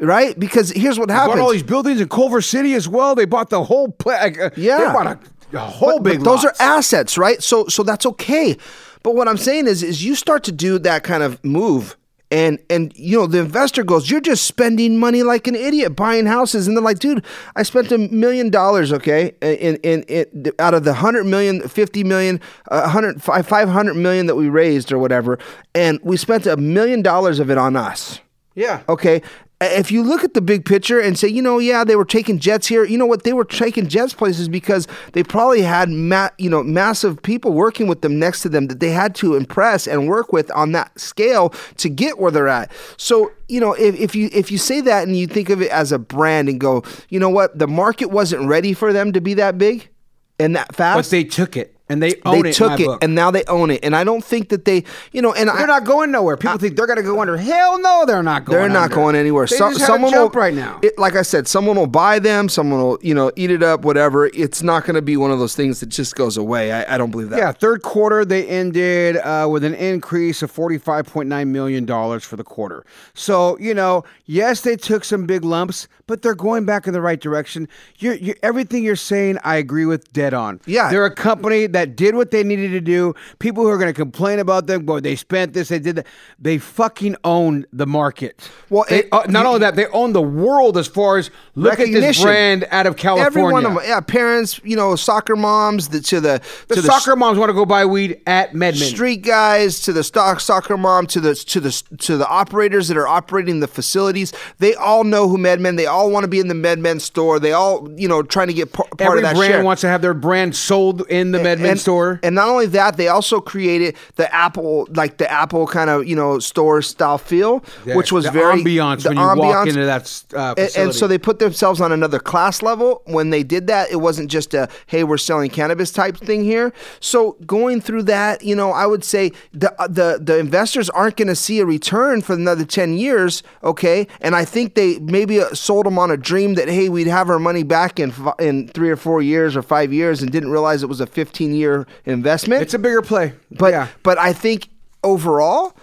right? 0.00 0.38
Because 0.38 0.70
here's 0.70 0.98
what 0.98 1.10
happens. 1.10 1.36
bought 1.36 1.42
all 1.42 1.52
these 1.52 1.62
buildings 1.62 2.00
in 2.00 2.08
Culver 2.08 2.40
City 2.40 2.74
as 2.74 2.88
well. 2.88 3.14
They 3.14 3.26
bought 3.26 3.50
the 3.50 3.62
whole. 3.64 3.94
Uh, 4.06 4.30
Yeah. 4.56 4.78
They 4.78 4.84
bought 4.92 5.06
a, 5.06 5.18
a 5.56 5.58
whole 5.60 5.98
But- 5.98 6.04
big 6.04 6.18
but 6.20 6.24
those 6.24 6.44
lots. 6.44 6.60
are 6.60 6.64
assets, 6.78 7.18
right? 7.18 7.42
So 7.42 7.66
so 7.68 7.82
that's 7.82 8.06
okay. 8.06 8.56
But 9.02 9.14
what 9.14 9.28
I'm 9.28 9.36
saying 9.36 9.66
is 9.66 9.82
is 9.82 10.04
you 10.04 10.14
start 10.14 10.44
to 10.44 10.52
do 10.52 10.78
that 10.80 11.02
kind 11.04 11.22
of 11.22 11.42
move 11.44 11.96
and 12.30 12.60
and 12.70 12.92
you 12.96 13.18
know 13.18 13.26
the 13.26 13.38
investor 13.40 13.82
goes, 13.82 14.10
"You're 14.10 14.20
just 14.20 14.44
spending 14.44 14.98
money 14.98 15.22
like 15.22 15.46
an 15.46 15.56
idiot 15.56 15.96
buying 15.96 16.26
houses," 16.26 16.68
and 16.68 16.76
they're 16.76 16.84
like, 16.84 17.00
"Dude, 17.00 17.24
I 17.56 17.64
spent 17.64 17.90
a 17.90 17.98
million 17.98 18.50
dollars, 18.50 18.92
okay, 18.92 19.32
in, 19.40 19.76
in 19.76 20.02
in 20.04 20.52
out 20.58 20.74
of 20.74 20.84
the 20.84 20.94
hundred 20.94 21.24
million, 21.24 21.66
fifty 21.68 22.04
million, 22.04 22.40
uh, 22.70 22.88
hundred 22.88 23.20
five 23.22 23.46
five 23.46 23.68
hundred 23.68 23.94
million 23.94 24.26
that 24.26 24.36
we 24.36 24.48
raised 24.48 24.92
or 24.92 24.98
whatever, 24.98 25.38
and 25.74 25.98
we 26.02 26.16
spent 26.16 26.46
a 26.46 26.56
million 26.56 27.02
dollars 27.02 27.40
of 27.40 27.50
it 27.50 27.58
on 27.58 27.76
us." 27.76 28.20
Yeah. 28.54 28.82
Okay. 28.88 29.22
If 29.62 29.92
you 29.92 30.02
look 30.02 30.24
at 30.24 30.32
the 30.32 30.40
big 30.40 30.64
picture 30.64 30.98
and 30.98 31.18
say, 31.18 31.28
you 31.28 31.42
know, 31.42 31.58
yeah, 31.58 31.84
they 31.84 31.94
were 31.94 32.06
taking 32.06 32.38
jets 32.38 32.66
here. 32.66 32.82
You 32.82 32.96
know 32.96 33.04
what? 33.04 33.24
They 33.24 33.34
were 33.34 33.44
taking 33.44 33.88
jets 33.88 34.14
places 34.14 34.48
because 34.48 34.88
they 35.12 35.22
probably 35.22 35.60
had, 35.60 35.90
ma- 35.90 36.30
you 36.38 36.48
know, 36.48 36.62
massive 36.62 37.22
people 37.22 37.52
working 37.52 37.86
with 37.86 38.00
them 38.00 38.18
next 38.18 38.40
to 38.42 38.48
them 38.48 38.68
that 38.68 38.80
they 38.80 38.90
had 38.90 39.14
to 39.16 39.36
impress 39.36 39.86
and 39.86 40.08
work 40.08 40.32
with 40.32 40.50
on 40.52 40.72
that 40.72 40.98
scale 40.98 41.50
to 41.76 41.90
get 41.90 42.18
where 42.18 42.30
they're 42.30 42.48
at. 42.48 42.72
So, 42.96 43.32
you 43.48 43.60
know, 43.60 43.74
if, 43.74 43.94
if 43.96 44.14
you 44.14 44.30
if 44.32 44.50
you 44.50 44.56
say 44.56 44.80
that 44.80 45.06
and 45.06 45.14
you 45.14 45.26
think 45.26 45.50
of 45.50 45.60
it 45.60 45.70
as 45.70 45.92
a 45.92 45.98
brand 45.98 46.48
and 46.48 46.58
go, 46.58 46.82
you 47.10 47.20
know 47.20 47.28
what, 47.28 47.58
the 47.58 47.68
market 47.68 48.06
wasn't 48.06 48.48
ready 48.48 48.72
for 48.72 48.94
them 48.94 49.12
to 49.12 49.20
be 49.20 49.34
that 49.34 49.58
big 49.58 49.90
and 50.38 50.56
that 50.56 50.74
fast. 50.74 50.96
But 50.96 51.10
they 51.10 51.24
took 51.24 51.56
it 51.58 51.76
and 51.90 52.02
they 52.02 52.14
own 52.24 52.42
they 52.42 52.50
it. 52.50 52.54
took 52.54 52.80
it 52.80 52.86
book. 52.86 53.02
and 53.04 53.14
now 53.14 53.30
they 53.30 53.44
own 53.44 53.70
it. 53.70 53.80
And 53.84 53.94
I 53.94 54.04
don't 54.04 54.24
think 54.24 54.48
that 54.50 54.64
they, 54.64 54.84
you 55.12 55.20
know, 55.20 55.32
and 55.34 55.48
they're 55.48 55.56
I, 55.56 55.66
not 55.66 55.84
going 55.84 56.10
nowhere. 56.10 56.36
People 56.36 56.58
think 56.58 56.76
they're 56.76 56.86
going 56.86 56.96
to 56.96 57.02
go 57.02 57.20
under. 57.20 57.36
Hell 57.36 57.80
no, 57.80 58.04
they're 58.06 58.22
not 58.22 58.44
going. 58.44 58.58
They're 58.58 58.68
not 58.68 58.84
under. 58.84 58.94
going 58.94 59.16
anywhere. 59.16 59.46
They 59.46 59.56
So- 59.56 59.72
someone 59.72 60.12
will, 60.12 60.30
right 60.30 60.54
now. 60.54 60.78
It, 60.82 60.98
like 60.98 61.16
I 61.16 61.22
said, 61.22 61.48
someone 61.48 61.76
will 61.76 61.86
buy 61.86 62.18
them. 62.18 62.48
Someone 62.48 62.80
will, 62.80 62.98
you 63.02 63.14
know, 63.14 63.30
eat 63.36 63.50
it 63.50 63.62
up. 63.62 63.82
Whatever. 63.82 64.26
It's 64.26 64.62
not 64.62 64.84
going 64.84 64.94
to 64.94 65.02
be 65.02 65.16
one 65.16 65.30
of 65.30 65.38
those 65.38 65.54
things 65.54 65.80
that 65.80 65.88
just 65.88 66.14
goes 66.14 66.36
away. 66.36 66.72
I, 66.72 66.94
I 66.94 66.98
don't 66.98 67.10
believe 67.10 67.30
that. 67.30 67.38
Yeah, 67.38 67.52
third 67.52 67.82
quarter 67.82 68.24
they 68.24 68.46
ended 68.46 69.16
uh, 69.16 69.48
with 69.50 69.64
an 69.64 69.74
increase 69.74 70.42
of 70.42 70.50
forty-five 70.50 71.06
point 71.06 71.28
nine 71.28 71.52
million 71.52 71.84
dollars 71.84 72.24
for 72.24 72.36
the 72.36 72.44
quarter. 72.44 72.84
So 73.14 73.58
you 73.58 73.74
know, 73.74 74.04
yes, 74.26 74.60
they 74.60 74.76
took 74.76 75.04
some 75.04 75.26
big 75.26 75.44
lumps, 75.44 75.88
but 76.10 76.22
they're 76.22 76.34
going 76.34 76.64
back 76.64 76.88
in 76.88 76.92
the 76.92 77.00
right 77.00 77.20
direction. 77.20 77.68
You're, 78.00 78.14
you're, 78.16 78.34
everything 78.42 78.82
you're 78.82 78.96
saying, 78.96 79.38
I 79.44 79.56
agree 79.56 79.86
with 79.86 80.12
dead 80.12 80.34
on. 80.34 80.60
Yeah. 80.66 80.90
they're 80.90 81.06
a 81.06 81.14
company 81.14 81.68
that 81.68 81.94
did 81.94 82.16
what 82.16 82.32
they 82.32 82.42
needed 82.42 82.72
to 82.72 82.80
do. 82.80 83.14
People 83.38 83.62
who 83.62 83.70
are 83.70 83.78
going 83.78 83.92
to 83.92 83.94
complain 83.94 84.40
about 84.40 84.66
them, 84.66 84.84
boy, 84.84 84.98
they 84.98 85.14
spent 85.14 85.52
this, 85.52 85.68
they 85.68 85.78
did 85.78 85.96
that. 85.96 86.06
They 86.40 86.58
fucking 86.58 87.14
own 87.22 87.64
the 87.72 87.86
market. 87.86 88.50
Well, 88.70 88.86
They- 88.88 89.00
it- 89.04 89.08
uh, 89.12 89.22
not 89.28 89.46
only 89.46 89.60
that, 89.60 89.76
they 89.76 89.86
own 89.86 90.12
the 90.12 90.20
world 90.22 90.76
as 90.76 90.88
far 90.88 91.18
as 91.18 91.30
look 91.54 91.78
at 91.78 91.86
this 91.92 92.20
brand 92.20 92.66
out 92.72 92.86
of 92.88 92.96
California. 92.96 93.26
Every 93.26 93.42
one 93.52 93.64
of 93.66 93.74
them, 93.74 93.82
yeah, 93.86 94.00
parents, 94.00 94.60
you 94.64 94.74
know, 94.74 94.96
soccer 94.96 95.36
moms, 95.36 95.88
the, 95.90 96.00
to 96.00 96.20
the 96.20 96.40
the 96.66 96.74
to 96.74 96.82
soccer 96.82 97.14
moms 97.14 97.38
want 97.38 97.50
to 97.50 97.54
go 97.54 97.64
buy 97.64 97.84
weed 97.84 98.20
at 98.26 98.52
MedMen. 98.52 98.74
street 98.90 99.22
guys 99.22 99.80
to 99.82 99.92
the 99.92 100.02
stock 100.02 100.40
soccer 100.40 100.76
mom 100.76 101.06
to 101.06 101.20
the 101.20 101.34
to 101.36 101.60
the 101.60 101.70
to 101.98 102.16
the 102.16 102.26
operators 102.26 102.88
that 102.88 102.96
are 102.96 103.06
operating 103.06 103.60
the 103.60 103.68
facilities. 103.68 104.32
They 104.58 104.74
all 104.74 105.04
know 105.04 105.28
who 105.28 105.36
MedMen. 105.38 105.76
They 105.76 105.86
all 105.86 105.99
want 106.08 106.24
to 106.24 106.28
be 106.28 106.40
in 106.40 106.48
the 106.48 106.54
MedMen 106.54 107.00
store. 107.00 107.38
They 107.38 107.52
all 107.52 107.88
you 107.96 108.08
know 108.08 108.22
trying 108.22 108.48
to 108.48 108.54
get 108.54 108.72
par- 108.72 108.86
part 108.96 109.00
Every 109.00 109.18
of 109.18 109.22
that 109.24 109.36
brand 109.36 109.52
share. 109.52 109.64
wants 109.64 109.80
to 109.82 109.88
have 109.88 110.02
their 110.02 110.14
brand 110.14 110.56
sold 110.56 111.02
in 111.08 111.32
the 111.32 111.38
MedMen 111.38 111.70
and, 111.72 111.80
store. 111.80 112.20
And 112.22 112.34
not 112.34 112.48
only 112.48 112.66
that, 112.66 112.96
they 112.96 113.08
also 113.08 113.40
created 113.40 113.96
the 114.16 114.32
Apple, 114.34 114.86
like 114.90 115.18
the 115.18 115.30
Apple 115.30 115.66
kind 115.66 115.90
of 115.90 116.06
you 116.06 116.16
know 116.16 116.38
store 116.38 116.82
style 116.82 117.18
feel, 117.18 117.64
Yeah, 117.84 117.96
which 117.96 118.12
was 118.12 118.24
the 118.24 118.30
very 118.30 118.62
ambiance 118.62 119.06
when 119.06 119.16
you 119.16 119.22
walk 119.22 119.66
into 119.66 119.84
that 119.84 120.22
uh, 120.34 120.54
And- 120.56 120.70
and, 120.76 120.94
so 120.94 121.06
they 121.06 121.18
put 121.18 121.38
themselves 121.38 121.80
on 121.80 121.92
another 121.92 122.18
class 122.18 122.62
level. 122.62 123.02
When 123.06 123.30
they 123.30 123.42
did 123.42 123.66
that, 123.68 123.90
it 123.90 123.96
wasn't 123.96 124.30
just 124.30 124.54
a 124.54 124.68
hey, 124.86 125.04
we're 125.04 125.18
selling 125.18 125.50
cannabis 125.50 125.90
type 125.90 126.16
thing 126.16 126.44
here. 126.44 126.72
So 127.00 127.36
going 127.46 127.80
through 127.80 128.04
that, 128.04 128.42
you 128.42 128.54
know, 128.54 128.70
I 128.72 128.86
would 128.86 129.04
say 129.04 129.32
the 129.52 129.70
uh, 129.80 129.86
the 129.86 130.18
the 130.20 130.38
investors 130.38 130.90
aren't 130.90 131.16
going 131.16 131.28
to 131.28 131.34
see 131.36 131.60
a 131.60 131.66
return 131.66 132.22
for 132.22 132.34
another 132.34 132.64
ten 132.64 132.94
years. 132.94 133.42
Okay, 133.64 134.06
and 134.20 134.34
I 134.34 134.44
think 134.44 134.74
they 134.74 134.98
maybe 134.98 135.40
uh, 135.40 135.54
sold 135.54 135.86
them 135.90 135.98
on 135.98 136.10
a 136.10 136.16
dream 136.16 136.54
that 136.54 136.68
hey, 136.68 136.88
we'd 136.88 137.06
have 137.06 137.28
our 137.28 137.38
money 137.38 137.62
back 137.62 138.00
in 138.00 138.12
in 138.38 138.68
three 138.68 138.90
or 138.90 138.96
four 138.96 139.20
years 139.22 139.56
or 139.56 139.62
five 139.62 139.92
years, 139.92 140.22
and 140.22 140.30
didn't 140.30 140.50
realize 140.50 140.82
it 140.82 140.88
was 140.88 141.00
a 141.00 141.06
fifteen 141.06 141.54
year 141.54 141.86
investment. 142.06 142.62
it's 142.62 142.74
a 142.74 142.78
bigger 142.78 143.02
play. 143.02 143.34
But 143.50 143.72
yeah. 143.72 143.88
but 144.02 144.18
I 144.18 144.32
think 144.32 144.68
overall, 145.02 145.76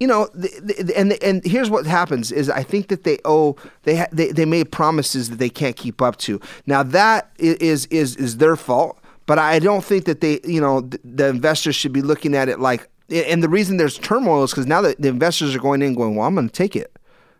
you 0.00 0.06
know, 0.06 0.28
the, 0.34 0.82
the, 0.82 0.98
and 0.98 1.12
and 1.22 1.44
here's 1.44 1.70
what 1.70 1.86
happens 1.86 2.32
is 2.32 2.50
I 2.50 2.62
think 2.62 2.88
that 2.88 3.04
they 3.04 3.18
owe 3.24 3.56
they 3.82 3.96
ha, 3.96 4.06
they 4.12 4.32
they 4.32 4.44
made 4.44 4.70
promises 4.70 5.30
that 5.30 5.38
they 5.38 5.50
can't 5.50 5.76
keep 5.76 6.02
up 6.02 6.16
to. 6.18 6.40
Now 6.66 6.82
that 6.82 7.30
is 7.38 7.86
is 7.86 8.16
is 8.16 8.38
their 8.38 8.56
fault, 8.56 8.98
but 9.26 9.38
I 9.38 9.58
don't 9.58 9.84
think 9.84 10.04
that 10.04 10.20
they 10.20 10.40
you 10.44 10.60
know 10.60 10.82
the, 10.82 11.00
the 11.04 11.28
investors 11.28 11.76
should 11.76 11.92
be 11.92 12.02
looking 12.02 12.34
at 12.34 12.48
it 12.48 12.60
like. 12.60 12.88
And 13.10 13.42
the 13.42 13.50
reason 13.50 13.76
there's 13.76 13.98
turmoil 13.98 14.44
is 14.44 14.50
because 14.50 14.66
now 14.66 14.80
that 14.80 14.98
the 14.98 15.08
investors 15.08 15.54
are 15.54 15.58
going 15.58 15.82
in, 15.82 15.94
going, 15.94 16.16
well, 16.16 16.26
I'm 16.26 16.34
going 16.34 16.48
to 16.48 16.52
take 16.52 16.74
it. 16.74 16.93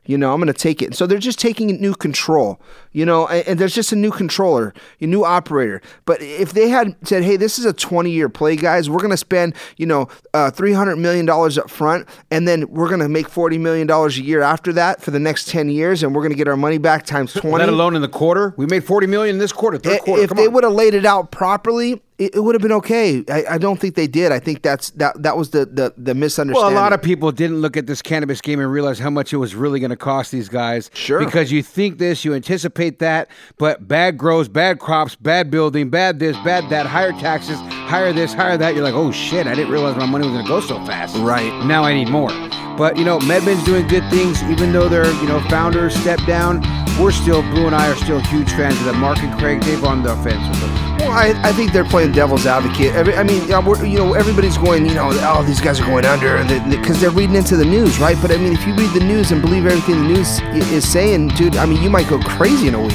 You 0.06 0.18
know, 0.18 0.32
I'm 0.32 0.38
going 0.40 0.52
to 0.52 0.58
take 0.58 0.82
it. 0.82 0.94
So 0.94 1.06
they're 1.06 1.18
just 1.18 1.38
taking 1.38 1.70
a 1.70 1.74
new 1.74 1.94
control, 1.94 2.60
you 2.92 3.06
know, 3.06 3.26
and, 3.26 3.48
and 3.48 3.58
there's 3.58 3.74
just 3.74 3.92
a 3.92 3.96
new 3.96 4.10
controller, 4.10 4.74
a 5.00 5.06
new 5.06 5.24
operator. 5.24 5.80
But 6.04 6.20
if 6.20 6.52
they 6.52 6.68
had 6.68 6.96
said, 7.06 7.24
hey, 7.24 7.36
this 7.36 7.58
is 7.58 7.64
a 7.64 7.72
20 7.72 8.10
year 8.10 8.28
play, 8.28 8.56
guys, 8.56 8.90
we're 8.90 8.98
going 8.98 9.10
to 9.10 9.16
spend, 9.16 9.54
you 9.76 9.86
know, 9.86 10.08
uh, 10.34 10.50
$300 10.50 10.98
million 10.98 11.28
up 11.28 11.70
front, 11.70 12.08
and 12.30 12.46
then 12.46 12.68
we're 12.68 12.88
going 12.88 13.00
to 13.00 13.08
make 13.08 13.28
$40 13.28 13.58
million 13.60 13.90
a 13.90 14.08
year 14.10 14.42
after 14.42 14.72
that 14.74 15.00
for 15.00 15.10
the 15.10 15.20
next 15.20 15.48
10 15.48 15.70
years, 15.70 16.02
and 16.02 16.14
we're 16.14 16.22
going 16.22 16.32
to 16.32 16.38
get 16.38 16.48
our 16.48 16.56
money 16.56 16.78
back 16.78 17.06
times 17.06 17.32
20. 17.40 17.56
Let 17.56 17.68
alone 17.68 17.96
in 17.96 18.02
the 18.02 18.08
quarter, 18.08 18.54
we 18.56 18.66
made 18.66 18.84
forty 18.84 19.06
million 19.06 19.36
in 19.36 19.38
this 19.38 19.52
quarter. 19.52 19.78
Third 19.78 20.00
quarter. 20.00 20.22
if 20.22 20.28
Come 20.30 20.36
they 20.36 20.48
would 20.48 20.64
have 20.64 20.72
laid 20.72 20.94
it 20.94 21.04
out 21.04 21.30
properly, 21.30 22.02
it, 22.18 22.36
it 22.36 22.40
would 22.40 22.54
have 22.54 22.62
been 22.62 22.72
okay. 22.72 23.24
I, 23.28 23.44
I 23.50 23.58
don't 23.58 23.80
think 23.80 23.96
they 23.96 24.06
did. 24.06 24.30
I 24.30 24.38
think 24.38 24.62
that's 24.62 24.90
that 24.90 25.22
that 25.22 25.36
was 25.36 25.50
the 25.50 25.66
the, 25.66 25.92
the 25.96 26.12
Well, 26.12 26.14
misunderstanding. 26.14 26.76
a 26.76 26.80
lot 26.80 26.92
of 26.92 27.02
people 27.02 27.32
didn't 27.32 27.60
look 27.60 27.76
at 27.76 27.86
this 27.86 28.02
cannabis 28.02 28.40
game 28.40 28.60
and 28.60 28.70
realize 28.70 28.98
how 28.98 29.10
much 29.10 29.32
it 29.32 29.38
was 29.38 29.54
really 29.54 29.80
going 29.80 29.90
to 29.90 29.96
cost 29.96 30.30
these 30.30 30.48
guys. 30.48 30.90
Sure. 30.94 31.24
Because 31.24 31.50
you 31.50 31.62
think 31.62 31.98
this, 31.98 32.24
you 32.24 32.34
anticipate 32.34 33.00
that, 33.00 33.28
but 33.58 33.88
bad 33.88 34.16
grows, 34.16 34.48
bad 34.48 34.78
crops, 34.78 35.16
bad 35.16 35.50
building, 35.50 35.90
bad 35.90 36.18
this, 36.20 36.36
bad 36.38 36.68
that, 36.70 36.86
higher 36.86 37.12
taxes, 37.12 37.58
higher 37.58 38.12
this, 38.12 38.32
higher 38.32 38.56
that. 38.56 38.74
You're 38.74 38.84
like, 38.84 38.94
oh 38.94 39.10
shit, 39.10 39.46
I 39.46 39.54
didn't 39.54 39.72
realize 39.72 39.96
my 39.96 40.06
money 40.06 40.24
was 40.26 40.34
going 40.34 40.44
to 40.44 40.48
go 40.48 40.60
so 40.60 40.76
fast. 40.86 41.16
Right. 41.16 41.52
Now 41.64 41.82
I 41.84 41.94
need 41.94 42.08
more. 42.08 42.30
But, 42.76 42.96
you 42.96 43.04
know, 43.04 43.18
MedMen's 43.20 43.64
doing 43.64 43.86
good 43.86 44.08
things, 44.10 44.42
even 44.44 44.72
though 44.72 44.88
their, 44.88 45.06
you 45.20 45.26
know, 45.28 45.40
founders 45.48 45.94
stepped 45.94 46.26
down. 46.26 46.60
We're 47.00 47.12
still, 47.12 47.42
Blue 47.42 47.66
and 47.66 47.74
I 47.74 47.88
are 47.90 47.96
still 47.96 48.20
huge 48.20 48.50
fans 48.50 48.78
of 48.78 48.84
them. 48.84 48.98
Mark 49.00 49.18
and 49.18 49.36
Craig, 49.38 49.62
they've 49.62 49.84
on 49.84 50.02
the 50.02 50.16
fence 50.16 50.48
with 50.48 50.60
them. 50.60 50.83
I, 51.14 51.32
I 51.44 51.52
think 51.52 51.72
they're 51.72 51.84
playing 51.84 52.10
devil's 52.10 52.44
advocate. 52.44 52.92
I 52.92 53.22
mean, 53.22 53.42
you 53.44 53.98
know, 53.98 54.14
everybody's 54.14 54.58
going, 54.58 54.84
you 54.84 54.94
know, 54.94 55.10
oh, 55.12 55.44
these 55.46 55.60
guys 55.60 55.80
are 55.80 55.86
going 55.86 56.04
under 56.04 56.42
because 56.68 57.00
they're 57.00 57.10
reading 57.10 57.36
into 57.36 57.56
the 57.56 57.64
news, 57.64 58.00
right? 58.00 58.16
But 58.20 58.32
I 58.32 58.36
mean, 58.36 58.52
if 58.52 58.66
you 58.66 58.74
read 58.74 58.90
the 58.90 59.04
news 59.06 59.30
and 59.30 59.40
believe 59.40 59.64
everything 59.64 60.02
the 60.02 60.08
news 60.08 60.40
is 60.72 60.90
saying, 60.90 61.28
dude, 61.28 61.54
I 61.54 61.66
mean, 61.66 61.80
you 61.80 61.88
might 61.88 62.08
go 62.08 62.18
crazy 62.18 62.66
in 62.66 62.74
a 62.74 62.82
week. 62.82 62.92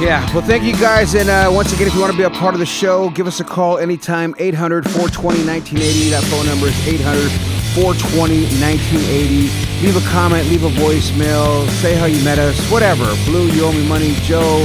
Yeah, 0.00 0.26
well, 0.32 0.42
thank 0.42 0.64
you 0.64 0.72
guys. 0.72 1.14
And 1.14 1.28
uh, 1.28 1.50
once 1.52 1.74
again, 1.74 1.86
if 1.86 1.92
you 1.94 2.00
want 2.00 2.12
to 2.12 2.16
be 2.16 2.24
a 2.24 2.30
part 2.30 2.54
of 2.54 2.60
the 2.60 2.66
show, 2.66 3.10
give 3.10 3.26
us 3.26 3.40
a 3.40 3.44
call 3.44 3.76
anytime 3.76 4.34
800 4.38 4.84
420 4.84 5.44
1980. 5.44 6.08
That 6.08 6.24
phone 6.24 6.46
number 6.46 6.68
is 6.68 6.88
800 6.88 7.28
420 7.76 8.44
1980. 8.56 9.84
Leave 9.84 9.96
a 9.96 10.08
comment, 10.08 10.48
leave 10.48 10.64
a 10.64 10.70
voicemail, 10.80 11.68
say 11.82 11.94
how 11.94 12.06
you 12.06 12.24
met 12.24 12.38
us, 12.38 12.58
whatever. 12.70 13.04
Blue, 13.26 13.48
you 13.48 13.66
owe 13.66 13.72
me 13.72 13.86
money. 13.86 14.14
Joe, 14.22 14.64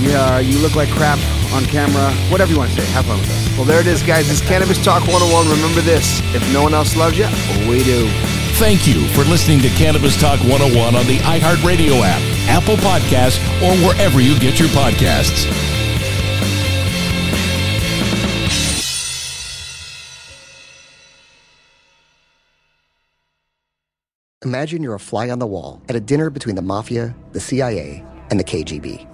yeah, 0.00 0.40
you 0.40 0.58
look 0.58 0.74
like 0.74 0.88
crap 0.88 1.20
on 1.52 1.64
camera. 1.64 2.12
Whatever 2.30 2.52
you 2.52 2.58
want 2.58 2.70
to 2.70 2.80
say. 2.80 2.92
Have 2.92 3.06
fun 3.06 3.18
with 3.20 3.30
us. 3.30 3.56
Well, 3.56 3.64
there 3.64 3.80
it 3.80 3.86
is, 3.86 4.02
guys. 4.02 4.30
It's 4.30 4.40
Cannabis 4.40 4.82
Talk 4.82 5.02
101. 5.06 5.48
Remember 5.48 5.80
this 5.80 6.20
if 6.34 6.42
no 6.52 6.62
one 6.62 6.74
else 6.74 6.96
loves 6.96 7.18
you, 7.18 7.26
we 7.68 7.82
do. 7.84 8.08
Thank 8.56 8.86
you 8.86 9.06
for 9.08 9.24
listening 9.24 9.60
to 9.62 9.68
Cannabis 9.70 10.18
Talk 10.20 10.38
101 10.40 10.94
on 10.94 11.06
the 11.06 11.18
iHeartRadio 11.18 12.00
app, 12.04 12.22
Apple 12.48 12.76
Podcasts, 12.76 13.38
or 13.60 13.74
wherever 13.84 14.20
you 14.20 14.38
get 14.38 14.60
your 14.60 14.68
podcasts. 14.68 15.50
Imagine 24.44 24.82
you're 24.82 24.94
a 24.94 25.00
fly 25.00 25.30
on 25.30 25.38
the 25.38 25.46
wall 25.46 25.82
at 25.88 25.96
a 25.96 26.00
dinner 26.00 26.28
between 26.28 26.54
the 26.54 26.62
mafia, 26.62 27.16
the 27.32 27.40
CIA, 27.40 28.04
and 28.30 28.38
the 28.38 28.44
KGB. 28.44 29.13